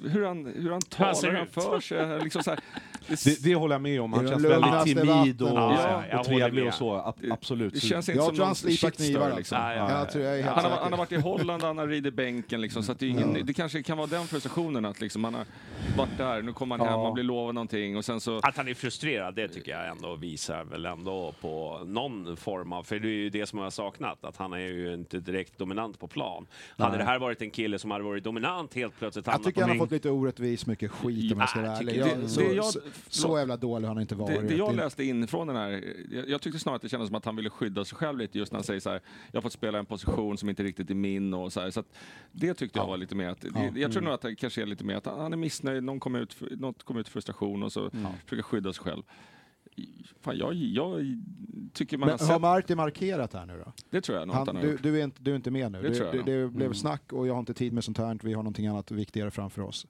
[0.09, 2.19] hur han, hur han talar, hur han för sig.
[2.23, 2.59] Liksom så här,
[3.07, 4.13] det, Det, håller jag med om.
[4.13, 5.71] Han känns väldigt timid och,
[6.19, 6.91] och trevlig och så.
[6.93, 7.31] Ab-
[7.67, 7.83] Absolut.
[7.83, 9.37] det känns inte Jag som tror han slipar knivar alltså.
[9.37, 9.57] liksom.
[9.57, 9.73] Ja,
[10.13, 12.99] ja, jag Han har, han varit i Holland, han har ridit bänken liksom, så att
[12.99, 15.45] det, är ingen, det kanske kan vara den frustrationen att liksom, han har
[15.97, 18.37] varit där, nu kommer han hem, man blir lovad någonting och sen så...
[18.37, 22.83] Att han är frustrerad, det tycker jag ändå visar väl ändå på någon form av,
[22.83, 25.57] för det är ju det som jag har saknat, att han är ju inte direkt
[25.57, 26.45] dominant på plan.
[26.77, 29.69] Hade det här varit en kille som hade varit dominant helt plötsligt Jag tycker han
[29.69, 31.97] har fått lite orättvis mycket skit om jag ska vara ärlig.
[31.97, 32.79] Jag, det- så, det jag- så,
[33.09, 34.41] så jävla dålig har han inte varit.
[34.41, 37.07] Det, det jag läste in från den här, jag, jag tyckte snarare att det kändes
[37.07, 39.01] som att han ville skydda sig själv lite just när han säger så här,
[39.31, 41.71] jag har fått spela en position som inte riktigt är min och så här.
[41.71, 41.93] Så att
[42.31, 43.69] det tyckte jag var lite mer att, det, Ja.
[43.75, 46.15] jag tror nog att det kanske är lite mer att han, är missnöjd, någon kom
[46.15, 47.89] ut, något kom ut frustration och så
[48.25, 49.03] försöker skydda sig själv.
[50.21, 51.21] Fan, jag, jag
[51.73, 53.73] tycker man Men har har Marti markerat här nu då?
[53.89, 55.81] det tror jag Han, han du, du, är inte, du är inte med nu.
[55.81, 57.97] Det Det, tror jag det, det blev snack och jag har inte tid med sånt
[57.97, 58.19] här.
[58.23, 59.87] Vi har någonting annat viktigare framför oss.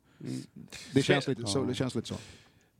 [0.93, 1.63] Det känns lite så.
[1.63, 2.15] Det känns lite så.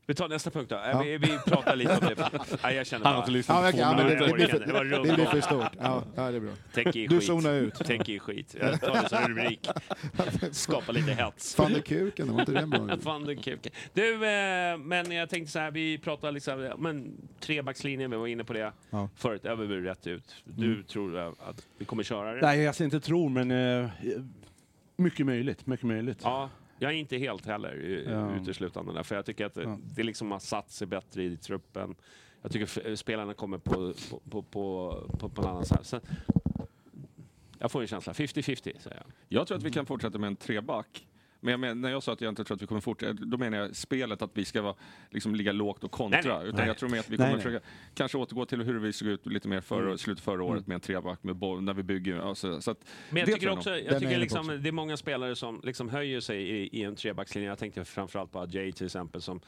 [0.06, 0.74] Vi tar nästa punkt då.
[0.76, 1.02] Ja.
[1.02, 2.30] Vi, vi pratar lite om det.
[2.62, 3.24] Ja, jag känner Han har bara...
[3.24, 5.06] inte lyssnat på ja, det, det, blir Det var för, rundgång.
[5.06, 5.66] det blir för stort.
[5.80, 6.52] Ja, ja, det är bra.
[6.74, 7.26] Tänk i Du skit.
[7.26, 7.74] zonar ut.
[7.84, 8.56] Tänk i skit.
[8.60, 9.68] Jag tar det som rubrik.
[10.52, 11.54] Skapa lite hets.
[11.54, 12.96] Fan det kuken, det var inte den bra?
[13.02, 13.72] Fan den kuken.
[13.92, 18.44] Du, eh, men jag tänkte så här, vi pratar liksom, men trebackslinjen, vi var inne
[18.44, 19.08] på det Ja.
[19.16, 20.34] förut, det väl rätt ut.
[20.44, 22.40] Du tror att vi kommer köra det?
[22.40, 23.90] Nej, jag ser inte tror, men eh,
[24.96, 25.66] mycket möjligt.
[25.66, 26.18] Mycket möjligt.
[26.22, 28.36] Ja, jag är inte helt heller eh, Ja.
[28.36, 29.78] uteslutande där, för jag tycker att det, Ja.
[29.96, 31.94] det liksom har satt sig bättre i truppen.
[32.42, 35.86] Jag tycker f- spelarna kommer på, på, på, på, på, på en annan sätt.
[35.86, 36.00] Sen,
[37.58, 39.06] jag får en känsla, 50-50 säger jag.
[39.28, 41.06] Jag tror att vi kan fortsätta med en treback.
[41.44, 43.36] Men jag men, när jag sa att jag inte tror att vi kommer fortsätta, då
[43.36, 44.74] menar jag spelet att vi ska vara,
[45.10, 46.20] liksom, ligga lågt och kontra.
[46.20, 46.46] Nej, nej.
[46.46, 46.66] Utan Nej.
[46.66, 47.40] jag tror mer att vi kommer nej.
[47.42, 49.98] försöka kanske återgå till hur vi såg ut lite mer förra, Mm.
[49.98, 52.18] slutet förra året med en treback med boll, när vi bygger.
[52.18, 52.78] Alltså, så att,
[53.10, 54.56] Men jag det tycker tror också, jag tycker jag liksom, också.
[54.56, 57.48] det är många spelare som liksom höjer sig i, i en trebackslinje.
[57.48, 59.40] Jag tänkte framförallt på Jay till exempel som,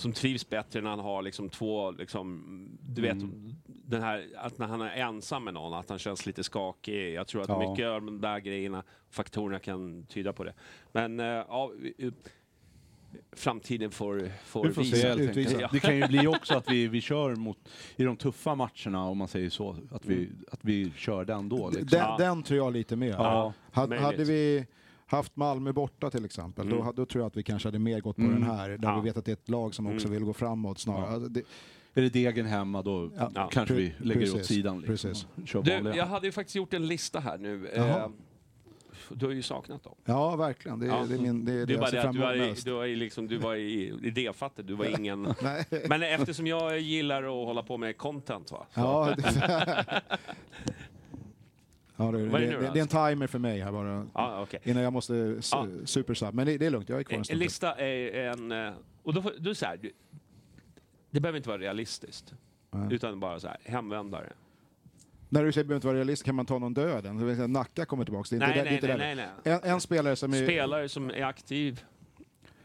[0.00, 2.44] som trivs bättre när han har liksom två, liksom,
[2.88, 3.54] du vet, Mm.
[3.66, 7.14] den här, att när han är ensam med någon, att han känns lite skakig.
[7.14, 7.70] Jag tror att Ja.
[7.70, 10.54] mycket av de där grejerna, faktorerna kan tyda på det.
[10.92, 11.72] Men eh, ja,
[13.32, 15.10] framtiden får, får Vi får se visa.
[15.10, 15.30] enkelt.
[15.36, 15.68] Utvisa.
[15.72, 17.58] Det kan ju bli också att vi, vi kör mot,
[17.96, 21.70] i de tuffa matcherna om man säger så, att vi, att vi kör den då.
[21.70, 21.86] Liksom.
[21.98, 23.10] Den, den tror jag lite mer.
[23.10, 24.66] Ja, Hade, hade vi
[25.10, 26.78] haft Malmö borta till exempel, Mm.
[26.84, 28.34] då, då tror jag att vi kanske hade mer gått på Mm.
[28.34, 29.00] den här, där Ja.
[29.00, 30.18] vi vet att det är ett lag som också Mm.
[30.18, 31.04] vill gå framåt snarare.
[31.06, 31.12] Ja.
[31.14, 31.42] Alltså, det,
[31.94, 33.48] Är det degen hemma då Ja.
[33.52, 34.80] kanske vi lägger precis, åt sidan.
[34.80, 35.62] Liksom.
[35.64, 37.70] Du, jag hade ju faktiskt gjort en lista här nu.
[37.76, 37.86] Jaha.
[38.04, 38.08] Eh,
[39.08, 39.94] du har ju saknat dem.
[40.04, 40.78] ja, verkligen.
[40.78, 41.04] Det, är- Ja.
[41.08, 42.48] det är, min, det, är Det är jag bara ser det fram att du, är,
[42.48, 45.22] i- du, i liksom, du var i idéfattig, du var ingen...
[45.88, 48.66] Men eftersom jag gillar att hålla på med content va?
[48.74, 50.02] Så, Ja, det,
[52.04, 52.72] ja, det, det, Vad är det det, nu då?
[52.72, 54.06] det är en timer för mig här bara.
[54.14, 54.60] ja, okej.
[54.64, 55.66] Innan jag måste s- Ja.
[55.84, 56.34] supersub.
[56.34, 57.38] Men det, det är lugnt, jag är kvar en En, en stund.
[57.40, 58.52] lista är en...
[58.52, 58.72] eh,
[59.02, 59.92] Och då, får- det så här, du-
[61.10, 62.34] det behöver inte vara realistiskt.
[62.70, 62.94] Nej.
[62.94, 64.32] Utan bara så här, hemvändare.
[65.28, 67.16] När du säger behöver inte vara realist, kan man ta någon döden?
[67.16, 68.26] Det vill säga, Nacka kommer tillbaka.
[68.36, 69.22] Det är inte Nej, det, det är nej, inte nej, det.
[69.22, 69.60] nej, nej.
[69.64, 70.44] En, en spelare som är...
[70.44, 71.84] Spelare som är aktiv.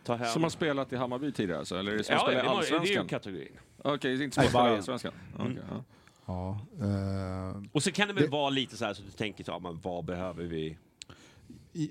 [0.04, 0.28] Ta hem.
[0.28, 1.76] Som har spelat i Hammarby tidigare alltså?
[1.78, 3.08] Eller är det som Ja, spelar det, i var, det är ju Allsvenskan?
[3.08, 3.52] kategorin.
[3.78, 4.78] Okej, inte som Nej, spelar i Bayern.
[4.78, 5.12] Allsvenskan?
[5.40, 5.84] Okej, ja.
[6.26, 9.44] Ja, eh, Och så kan det väl Det- vara lite så här så du tänker,
[9.44, 10.78] så, ja, men vad behöver vi?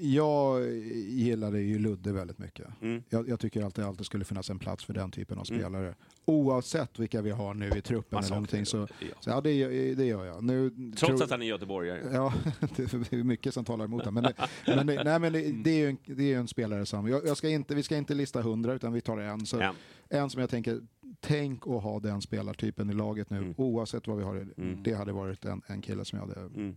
[0.00, 0.72] Jag
[1.08, 2.66] gillade ju Ludde väldigt mycket.
[2.82, 3.02] Mm.
[3.08, 5.60] Jag, jag tycker alltid alltid skulle finnas en plats för den typen av Mm.
[5.60, 5.94] spelare.
[6.24, 9.06] Oavsett vilka vi har nu i truppen Man eller någonting så, ja.
[9.20, 10.44] så ja, det, det gör jag.
[10.44, 12.00] Nu, Trots tror- att han är göteborgare.
[12.12, 12.32] Ja,
[12.76, 14.14] det är mycket som talar emot honom.
[14.22, 14.32] Men,
[14.66, 17.08] det, men, det, nej, men det, det är ju en, det är en spelare som...
[17.08, 19.46] Jag, jag ska inte, vi ska inte lista hundra, utan vi tar en.
[19.46, 19.74] Så, En.
[20.08, 20.80] en som jag tänker,
[21.20, 23.54] tänk att ha den spelartypen i laget nu, Mm.
[23.56, 24.34] oavsett vad vi har.
[24.36, 24.78] Mm.
[24.82, 26.76] Det hade varit en, en kille som jag hade Mm.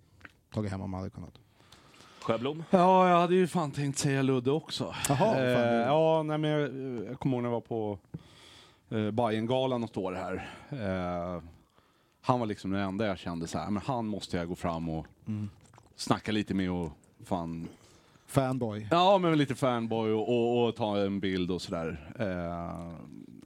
[0.53, 1.33] tagit hem om man hade kunnat.
[2.21, 2.63] Sjöblom?
[2.69, 4.93] Ja, jag hade ju fan tänkt säga Ludde också.
[5.09, 5.51] Jaha, eh,
[5.87, 6.61] ja, nej, men jag,
[7.09, 7.99] jag kommer ihåg när jag var på
[8.89, 10.49] eh, Bajengalan något år här.
[10.69, 11.43] Eh,
[12.21, 14.89] han var liksom den enda jag kände så här, men han måste jag gå fram
[14.89, 15.49] och Mm.
[15.95, 16.91] snacka lite med och
[17.25, 17.67] fan
[18.29, 18.87] Fanboy.
[18.91, 22.11] Ja, men lite fanboy och, och, och ta en bild och sådär.
[22.19, 22.93] Eh,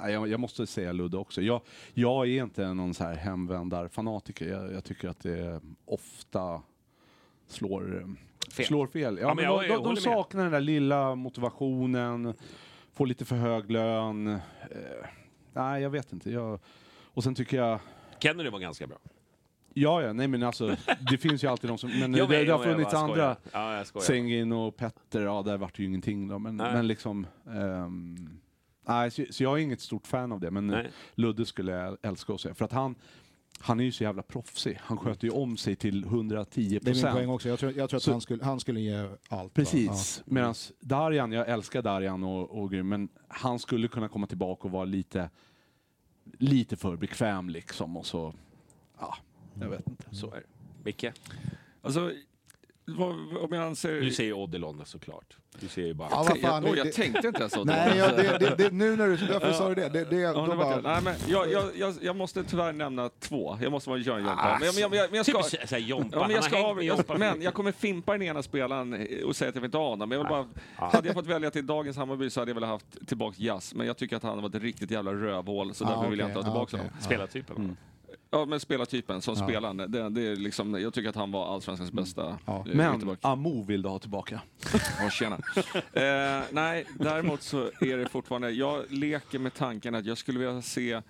[0.09, 1.41] jag, jag måste säga Ludde också.
[1.41, 1.61] Jag,
[1.93, 4.47] jag är inte någon så här hemvändarfanatiker.
[4.49, 6.61] Jag, jag tycker att det ofta
[7.47, 8.15] slår
[8.51, 8.65] Fel.
[8.65, 9.17] Slår fel.
[9.21, 12.33] Ja, Ja, men jag- de, de, de saknar den där lilla motivationen,
[12.93, 14.27] får lite för hög lön.
[14.27, 14.37] Eh,
[15.53, 16.31] nej, jag vet inte.
[16.31, 16.59] Jag,
[17.13, 17.79] och sen tycker jag
[18.19, 18.97] Kennedy var ganska bra.
[19.73, 20.75] Ja, ja, nej men alltså,
[21.11, 23.83] det finns ju alltid de som, men Jag det, vet, det har funnits andra, Ja.
[24.01, 26.73] Sengin och Petter, ja där vart det ju ingenting då, men, Nej.
[26.73, 28.29] men liksom, ehm,
[28.87, 30.91] nej, så, så jag är inget stort fan av det, men Nej.
[31.15, 32.95] Ludde skulle jag älska att se, för att han,
[33.59, 36.93] han är ju så jävla proffsig, han sköter ju om sig till 110 Det är
[36.93, 37.29] min poäng procent.
[37.29, 37.49] också.
[37.49, 39.53] Jag tror, jag tror att Så- han, skulle, han skulle ge allt.
[39.53, 44.71] Precis, medan Darjan, jag älskar Darjan och, och men han skulle kunna komma tillbaka och
[44.71, 45.29] vara lite,
[46.37, 48.33] lite för bekväm liksom, och så,
[48.99, 49.15] ja,
[49.59, 50.15] jag vet inte.
[50.15, 50.43] Så är det.
[50.83, 51.05] Micke?
[51.81, 52.11] Alltså,
[52.99, 54.01] om jag anser...
[54.01, 55.37] Du säger Odilon såklart.
[55.59, 56.07] Du ser ju bara...
[56.11, 57.63] Ja, vad fan, jag, oh, jag tänkte inte ens så.
[57.63, 59.15] Nej, ja, det, det, det, nu när du...
[59.33, 59.89] Varför sa du det?
[59.89, 60.81] det, det Ja, då bara.
[60.81, 63.57] Nej, men jag, jag, jag, jag måste tyvärr nämna två.
[63.61, 64.57] Jag måste vara Jörn Jompa.
[64.59, 65.41] Men, jag- men, jag- men, jag- men jag ska...
[65.41, 66.17] Typ såhär Jompa.
[66.17, 69.35] Ja, men jag ska med jag, Jompa men jag kommer fimpa den ena spelaren och
[69.35, 70.09] säga att jag vill inte ha honom.
[70.09, 70.47] Men jag vill bara,
[70.91, 73.73] hade jag fått välja till dagens Hammarby så hade jag velat haft tillbaka Jazz.
[73.75, 76.19] Men jag tycker att han har varit ett riktigt jävla rövhål så Ah, därför vill
[76.19, 76.79] jag inte ha ah, tillbaka okej.
[76.79, 76.93] honom.
[77.01, 77.55] Spelartypen.
[77.55, 77.75] Mm.
[78.33, 79.43] Ja, men spelartypen som Ja.
[79.47, 79.87] spelande.
[79.87, 82.65] Det, det är liksom, jag tycker att han var allsvenskans bästa Ja.
[82.69, 83.17] eh, Men.
[83.21, 84.41] Amo vill du ha tillbaka.
[84.99, 85.35] Ja, tjena.
[85.93, 90.61] eh, nej, däremot så är det fortfarande, jag leker med tanken att jag skulle vilja
[90.61, 91.01] se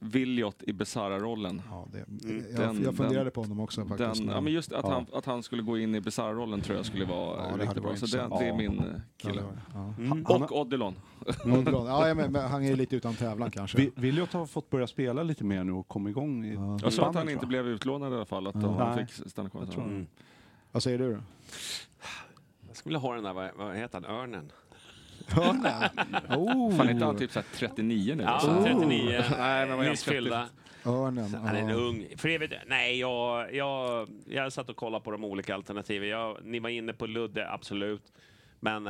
[0.00, 1.62] Viljot i Besara-rollen.
[1.70, 2.44] ja, det, Mm.
[2.50, 4.14] jag, Den- jag funderade den- på honom också faktiskt.
[4.20, 4.92] Den, ja, men just att, ja.
[4.92, 7.96] Han, att han skulle gå in i Besara-rollen tror jag skulle vara Ja, riktigt bra.
[7.96, 9.34] Så det, det är min Ja, kille.
[9.34, 9.60] det var det.
[9.74, 9.94] Ja.
[9.98, 10.22] Mm.
[10.26, 10.94] Och Odilon.
[11.44, 11.86] Odilon.
[11.86, 13.90] Ja, ja, men, men han är lite utan tävlan kanske.
[13.96, 16.78] Viljot har fått börja spela lite mer nu och komma igång i Ja.
[16.82, 18.74] Jag sa att han inte blev utlånad i alla fall, att Ja.
[18.78, 19.06] han Nej.
[19.06, 19.60] fick stanna kvar.
[19.62, 20.06] Jag tror Mm.
[20.72, 21.20] Vad säger du då?
[22.68, 24.52] Jag skulle vilja ha den där, vad, vad heter han, örnen?
[25.36, 25.90] Örnen?
[26.28, 28.22] Oh, Fan, inte han typ så här 39 nu?
[28.22, 28.60] Ja?
[28.64, 29.24] 39.
[29.38, 30.48] Nej, men vad Nyss jag fyllda.
[30.86, 31.34] Örnen.
[31.34, 32.06] Han är en ung.
[32.16, 36.08] För evigt, nej, jag, jag, jag satt och kollade på de olika alternativen.
[36.08, 38.12] Jag, ni var inne på Ludde, absolut.
[38.60, 38.86] Men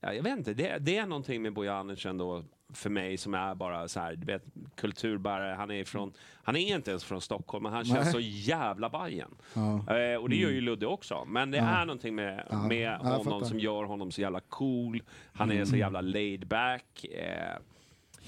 [0.00, 3.54] ja, jag vet inte, det, det är någonting med Bojanic ändå för mig som är
[3.54, 4.44] bara så här, du vet,
[4.74, 5.54] kulturbärare.
[5.54, 6.12] Han är, från,
[6.42, 8.12] han är inte ens från Stockholm, men han känns Nej.
[8.12, 9.34] så jävla Bajen.
[9.54, 9.96] Ja.
[9.98, 11.24] Eh, och det gör ju Ludde också.
[11.26, 11.64] Men det Ja.
[11.64, 12.68] är någonting med, Ja.
[12.68, 15.02] med honom som gör honom så jävla cool.
[15.32, 17.04] Han är så jävla laid back.
[17.04, 17.58] Eh,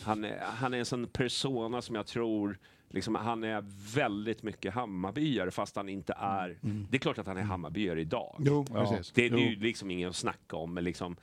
[0.02, 2.59] han, är, han är en sån persona som jag tror
[2.90, 6.59] Liksom, han är väldigt mycket Hammarbyare fast han inte är...
[6.90, 8.36] Det är klart att han är Hammarbyare idag.
[8.39, 8.98] Jo, Ja.
[9.15, 10.74] Det, är ju liksom ingen att snacka om.
[10.74, 11.16] Men liksom,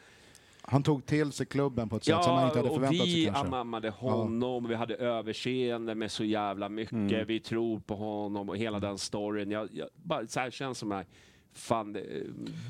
[0.67, 3.11] Han tog till sig klubben på ett sätt som man inte hade och förväntat vi
[3.13, 3.43] sig kanske.
[3.47, 7.25] anammade honom, vi hade överseende med så jävla mycket, Mm.
[7.27, 9.51] vi tror på honom och hela den storyn.
[9.51, 11.07] Jag, jag, bara, så här känns som att
[11.53, 12.23] fan, det,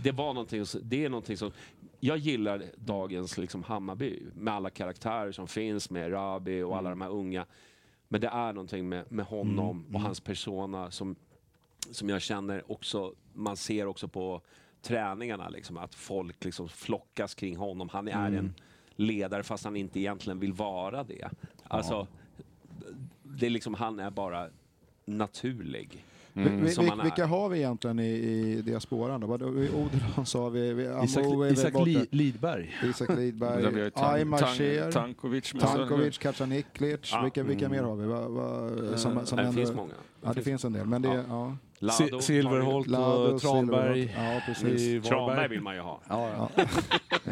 [0.03, 1.51] det var någonting, det är någonting som...
[1.99, 6.77] Jag gillar dagens liksom Hammarby med alla karaktärer som finns med Rabi och Mm.
[6.79, 7.45] alla de här unga.
[8.07, 11.15] Men det är någonting med, med honom och hans persona som,
[11.91, 14.41] som jag känner också, man ser också på
[14.85, 17.89] träningarna liksom, att folk liksom flockas kring honom.
[17.89, 18.35] Han är Mm.
[18.39, 18.53] en
[18.95, 21.29] ledare fast han inte egentligen vill vara det.
[21.63, 22.07] Alltså,
[23.23, 24.47] det är liksom, han är bara
[25.05, 26.05] naturlig.
[26.33, 27.03] Vi- vi, Som vi, han är.
[27.03, 29.27] vilka har vi egentligen i, i diasporan då?
[29.27, 31.85] Odilon sa vi, vi Isak, Isak.
[31.87, 32.75] Li, Lidberg.
[32.83, 35.53] Isak Lidberg, ju Tan- Aymar Tan- Cher, Tankovic.
[35.59, 36.99] Tankovic, Kacaniklic.
[37.11, 37.21] Ja.
[37.21, 38.05] vilka, vilka mer har vi?
[38.05, 39.93] Va, va, som, som det ändå- finns många.
[40.21, 40.85] Ja, det finns en del.
[40.87, 41.23] Men det, Ja.
[41.29, 41.57] ja.
[41.79, 43.03] Lado, Si- Silverholt Lado,
[43.33, 44.07] och Tranberg.
[44.07, 44.35] Silverholt.
[44.35, 44.81] Ja, precis.
[44.81, 45.99] i Tranberg vill man ju ha.
[46.09, 46.63] Ja, ja.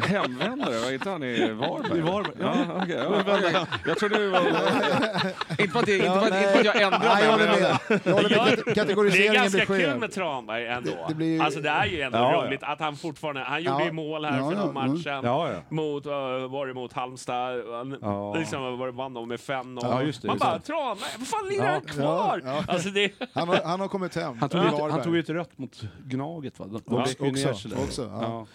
[0.00, 1.98] Hemvändare, var inte han i Varberg?
[1.98, 2.96] I Varberg, Ja, okej.
[2.96, 3.66] ja, okej.
[3.86, 4.40] Jag trodde det var...
[5.58, 7.26] inte för att jag, inte för att, inte för att jag jag mig.
[7.30, 8.00] håller men- med.
[8.04, 8.38] Jag håller med.
[8.38, 10.90] Kate- Det är Kategoriseringen ganska blir kul med Tranberg ändå.
[10.90, 12.46] Det- det blir- Alltså det är ju ändå Ja, ja.
[12.48, 14.92] roligt att han fortfarande, han gjorde ju mål här Ja, för ja, någon mm.
[14.92, 15.20] matchen.
[15.24, 15.58] Ja, ja.
[15.68, 16.12] Mot, uh,
[16.50, 17.62] var det mot Halmstad?
[17.72, 18.34] Han, Ja.
[18.34, 19.78] liksom, var det vann de med 5-0.
[19.82, 20.64] Ja, just det, Man just bara, det.
[20.64, 22.42] Tranberg, vad fan lirar han kvar?
[22.68, 24.33] Alltså det, Han har, han har kommit hem.
[24.40, 26.66] Han tog, ju ett, han tog ju ett rött mot Gnaget va?
[26.66, 28.22] De, de Ja, ner också, sig också, ja.
[28.22, 28.46] Ja.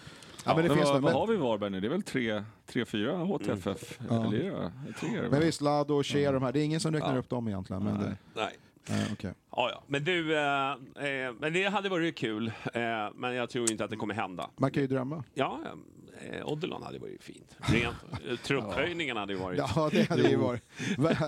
[0.44, 1.00] Ja, men det Men finns vad, det.
[1.00, 1.80] vad har vi i Varberg nu?
[1.80, 3.98] Det är väl 3-4 HTFF?
[4.08, 4.24] Ja.
[4.26, 4.38] Eller
[4.86, 5.22] det tre?
[5.30, 6.52] men visst, Lado och Cher, de här.
[6.52, 7.18] Det är ingen som räknar Ja.
[7.18, 7.84] upp dem egentligen.
[7.84, 8.56] Men det, nej.
[8.88, 9.34] nej, okej.
[9.50, 9.82] Ja, ja.
[9.86, 12.46] Men du, eh, eh, men det hade varit kul.
[12.72, 12.82] Eh,
[13.14, 14.50] men jag tror inte att det kommer hända.
[14.56, 15.24] Man kan ju drömma.
[15.34, 15.58] Ja,
[16.32, 17.56] eh, Odilon hade varit fint.
[17.58, 17.96] Rent,
[18.28, 19.58] eh, trupphöjningen hade varit...
[19.58, 20.62] Ja, det hade ju varit.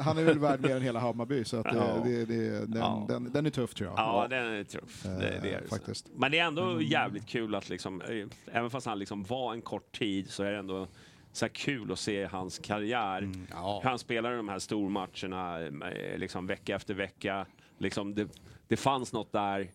[0.05, 2.01] Han är väl värd mer än hela Hammarby, så att det, Ja.
[2.05, 3.05] det, det, den, Ja.
[3.09, 3.99] den, den är tuff tror jag.
[3.99, 5.03] Ja, den är tuff.
[5.03, 5.63] Det, det är.
[5.63, 6.07] Eh, faktiskt.
[6.15, 9.63] Men det är ändå jävligt kul att liksom, eh, även fast han liksom var en
[9.63, 10.87] kort tid så är det ändå
[11.33, 13.19] så kul att se hans karriär.
[13.19, 13.47] Mm,
[13.83, 17.47] Hur han spelar i de här stormatcherna eh, liksom vecka efter vecka.
[17.79, 18.29] Liksom det,
[18.69, 19.71] det fanns något där.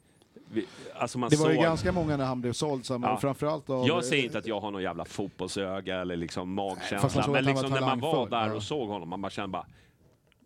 [0.95, 3.17] Alltså Det var såg, ju ganska många när han blev såld, som, Ja.
[3.17, 3.87] framförallt av...
[3.87, 7.27] jag säger inte att jag har någon jävla fotbollsöga eller liksom magkänsla.
[7.27, 9.65] Men liksom när man var där och såg honom, man bara kände bara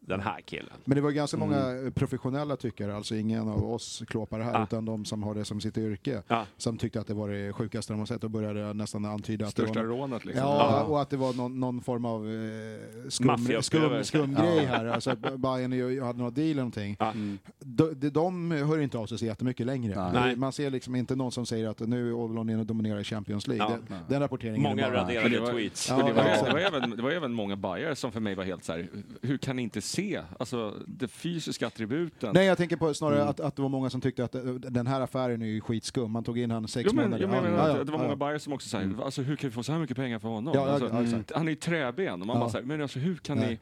[0.04, 0.74] den här killen.
[0.86, 1.92] Men det var ganska många Mm.
[1.94, 4.64] professionella tyckare, alltså ingen av oss klåpare här, Ah.
[4.64, 6.46] utan de som har det som sitt yrke, Ja.
[6.58, 9.56] som tyckte att det var det sjukaste de har sett och började nästan antyda att
[9.56, 10.44] det Största var rånet liksom.
[10.48, 14.86] Ja, och att det var någon, någon form av eh, skum, skum, skum grej här.
[14.86, 16.96] Alltså, att Bayern ju hade någon deal eller någonting.
[17.00, 17.14] Ja.
[17.60, 20.12] De, de, de hör inte av sig så jättemycket längre.
[20.14, 20.36] Nej.
[20.36, 23.48] Man ser liksom inte någon som säger att nu är Odilon inne och dominerar Champions
[23.48, 23.66] League.
[23.70, 23.78] Ja.
[23.90, 25.90] Den, den rapporteringen Många raderade Men det var- tweets.
[25.90, 26.44] Ja, det, var, ja.
[26.46, 28.88] det, var även, det var även många bajare som för mig var helt så här,
[29.22, 32.32] hur kan ni inte se alltså, det fysiska attributen?
[32.34, 33.30] Nej, jag tänker på snarare Mm.
[33.30, 36.12] att, att det var många som tyckte att eh, den här affären är ju skitskum.
[36.12, 37.24] Man tog in han sex Jo, men, månader.
[37.24, 38.16] jag menar att ja, det var ja, många ja.
[38.16, 40.54] bajare som också säger, alltså, hur kan vi få så här mycket pengar för honom?
[40.56, 41.32] Ja, alltså, ja, exakt.
[41.36, 42.40] Han är ju träben och man Ja.
[42.40, 43.50] bara säger, men alltså hur kan Nej.
[43.50, 43.60] ni...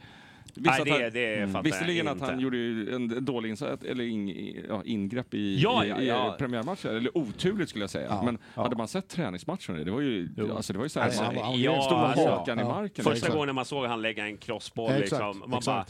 [0.53, 0.91] Visst Nej, att det,
[1.39, 4.30] han, det fattar Visserligen att han gjorde ju en, dålig insats, eller in,
[4.69, 6.35] ja, ingrepp i, Ja, i, ja, i ja.
[6.39, 8.07] premiärmatchen, eller oturligt skulle jag säga.
[8.10, 8.61] Ja, men ja.
[8.64, 11.61] hade man sett träningsmatchen, det var ju, alltså, det var ju så här, Alltså, man,
[11.61, 13.03] ja, stod med alltså, hakan i marken.
[13.06, 15.65] Första gången man såg han lägga en crossboll, liksom, man exakt.
[15.65, 15.85] bara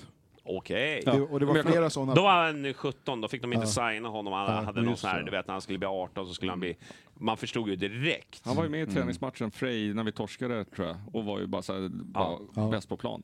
[0.58, 1.02] okej.
[1.06, 2.14] Det, och det var Men jag- flera sådana...
[2.14, 3.92] Då var han 17, då fick de inte Ja.
[3.92, 4.34] signa honom.
[4.34, 6.52] Han Ja, hade någon sån här, du vet när han skulle bli 18 så skulle
[6.52, 6.78] han bli...
[7.14, 8.42] Man förstod ju direkt.
[8.46, 11.48] Han var ju med i träningsmatchen Frej när vi torskade tror jag och var ju
[11.48, 12.68] bara, så här, bara Ja.
[12.68, 13.24] bäst på plan.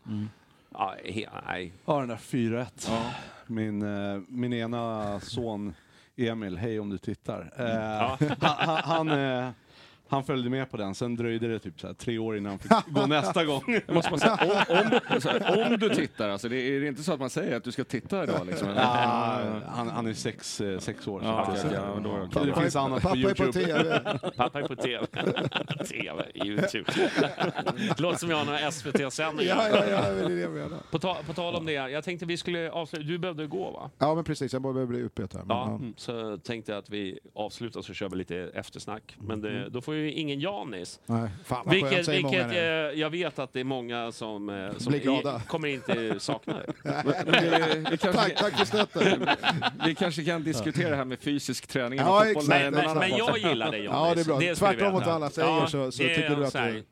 [0.73, 1.73] Ja, he, nej.
[1.85, 3.01] Ja, den där 4-1.
[3.47, 5.73] Min, eh, min ena son
[6.17, 7.53] Emil, hej om du tittar.
[7.57, 8.17] Eh, Ja.
[8.39, 9.49] han, han, han, eh,
[10.09, 12.59] han följde med på den, sen dröjde det typ så här, tre år innan han
[12.59, 13.79] fick gå nästa gång.
[13.87, 16.87] Måste bara säga, om, om, så här, om du tittar, alltså, det är, är det
[16.87, 18.47] inte så att man säger att du ska titta idag?
[18.47, 18.69] Liksom?
[18.69, 21.21] Ja, han, han är sex, eh, sex år.
[21.23, 21.99] Ja, okej, ja,
[22.33, 23.65] då är det finns annat på Pappa är på Youtube.
[23.65, 23.99] TV.
[24.37, 25.05] Pappa är på TV.
[25.89, 26.91] TV, Youtube.
[27.75, 29.55] Det låter som jag har några SVT-sändningar.
[29.55, 30.77] Ja, ja, ja, det är det jag menar.
[30.91, 33.05] På, ta, på tal om det, jag tänkte vi skulle avsluta.
[33.05, 33.91] Du behövde gå va?
[33.97, 34.53] Ja, men precis.
[34.53, 35.09] Jag börjar bli.
[35.15, 35.79] Men, Ja, ja.
[35.97, 39.17] så tänkte jag att vi avslutar så kör vi lite eftersnack.
[39.19, 40.99] Men det, då får ju ingen Janis.
[41.05, 42.57] Nej, fan Vilket, vilket nu.
[42.57, 45.41] eh, jag vet att det är många som, eh, som Blir glada.
[45.45, 46.73] i, kommer inte sakna det.
[47.25, 49.27] Vi, vi, kanske, Tack, tack för stötten.
[49.85, 53.71] vi kanske kan diskutera det här med fysisk träning Ja, exakt, Men, men, jag gillar
[53.71, 53.91] det Jonis.
[53.93, 54.39] Ja, det är bra.
[54.39, 56.83] du Tvärtom mot vad alla säger så- så det är tycker du att så det-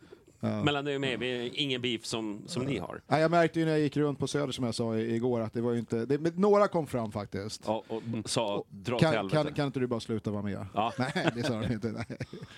[0.43, 0.63] Ja.
[0.63, 3.01] Mellan dig och mig, vi ingen beef som, som ni har.
[3.07, 5.53] Nej, jag märkte ju när jag gick runt på Söder som jag sa igår att
[5.53, 6.05] det var ju inte...
[6.05, 7.61] Det, men några kom fram faktiskt.
[7.65, 9.43] Ja, och sa dra Kan, helvete.
[9.43, 10.65] kan, kan inte du bara sluta vara med?
[10.73, 10.93] Ja.
[10.99, 11.87] Nej, det sa de inte.
[11.87, 12.05] Nej.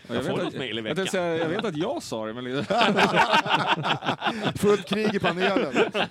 [0.08, 1.22] Jag, får vet något att, mejl i jag, veckan.
[1.24, 2.66] jag vet att jag sa det, men
[4.56, 5.74] Fullt krig i panelen.
[5.74, 6.08] Fan,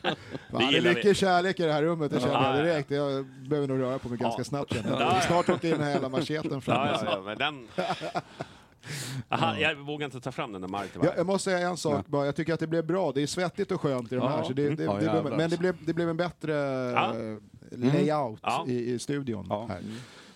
[0.51, 0.95] det är gillar vi.
[0.97, 2.63] mycket kärlek i det här rummet, det känner Ja, jag ja.
[2.73, 2.91] direkt.
[2.91, 4.45] Jag behöver nog röra på mig ganska Ja.
[4.45, 5.01] snabbt Ja, jag.
[5.01, 5.21] ja.
[5.21, 6.87] Snart åker den här jävla macheten fram.
[6.87, 7.69] Ja, ja, ja, men den...
[9.29, 11.01] Aha, jag vågar inte ta fram den där Martin.
[11.01, 11.07] va?
[11.07, 13.13] Jag, jag måste säga en sak bara, jag tycker att det blev bra.
[13.13, 14.29] Det är svettigt och skönt i de Ja.
[14.29, 17.15] här, så det, det, Ja, det blev, men det blev, det blev en bättre Ja.
[17.17, 17.39] eh,
[17.79, 18.65] layout Ja.
[18.69, 19.47] i, i studion.
[19.49, 19.67] Ja.
[19.69, 19.81] Här.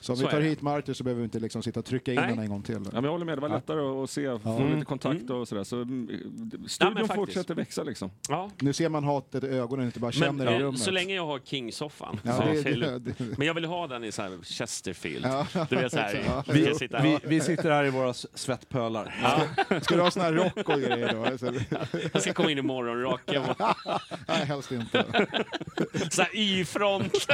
[0.01, 0.45] Så om Så vi tar det.
[0.47, 2.75] hit Martin så behöver vi inte liksom sitta och trycka in den en gång till.
[2.75, 4.75] Ja, men jag håller med, det var lättare att se, få Ja.
[4.75, 5.65] lite kontakt och sådär.
[5.65, 7.15] Så mm, Ja, studion faktiskt.
[7.15, 8.11] fortsätter växa liksom.
[8.29, 8.51] Ja.
[8.59, 10.81] Nu ser man hatet i ögonen, inte bara känner Men i eh, rummet.
[10.81, 12.20] så länge jag har King-soffan.
[12.23, 13.05] Ja, så det- är det det- lugnt.
[13.19, 15.27] det- Men jag vill ha den i så här Chesterfield.
[15.27, 15.47] Ja.
[15.70, 16.45] Du vet så här, Ja.
[16.53, 19.15] vi, ska sitta Vi, vi sitter här i våra svettpölar.
[19.81, 21.99] Ska du ha sån här rock och grejer då?
[22.12, 23.43] Jag ska komma in i morgonrocken.
[23.43, 23.57] och-
[24.29, 25.05] nej, helst inte.
[26.11, 27.27] Så här Y-front.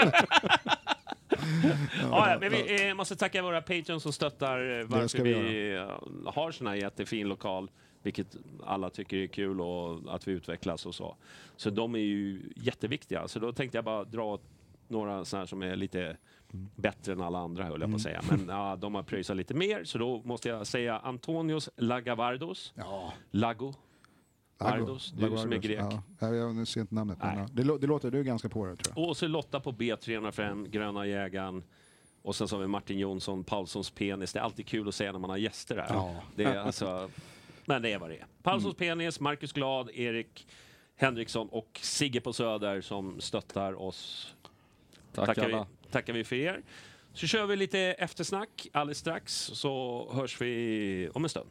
[2.00, 6.32] ja, men vi eh, måste tacka våra patrons som stöttar eh, varför vi, vi eh,
[6.32, 7.70] har sån här jättefin lokal.
[8.02, 11.16] Vilket alla tycker är kul och att vi utvecklas och så.
[11.56, 13.28] Så de är ju jätteviktiga.
[13.28, 14.38] Så då tänkte jag bara dra
[14.88, 16.16] några sådana som är lite
[16.76, 18.22] bättre än alla andra höll jag på att säga.
[18.30, 22.72] Men ja, de har pröjsat lite mer så då måste jag säga Antonios Lagavardos.
[22.76, 23.12] Ja.
[23.30, 23.74] Lago.
[24.58, 25.80] Vardos, du som är grek.
[26.18, 27.18] Ja, jag, ser inte namnet.
[27.18, 27.48] Men, ja.
[27.52, 29.08] det, det låter du ganska på det tror jag.
[29.08, 31.62] Och så Lotta på B305, Gröna jägaren.
[32.22, 34.32] Och sen så har vi Martin Jonsson, Paulssons penis.
[34.32, 35.94] Det är alltid kul att säga när man har gäster här.
[35.94, 36.14] Ja.
[36.36, 37.10] Det är alltså,
[37.64, 38.26] men det är vad det är.
[38.42, 40.46] Paulssons penis, Marcus Glad, Erik
[40.96, 44.34] Henriksson och Sigge på Söder som stöttar oss.
[45.12, 45.66] Tack tackar, vi, alla.
[45.90, 46.62] tackar vi för er.
[47.12, 51.50] Så kör vi lite eftersnack alldeles strax så hörs vi om en stund.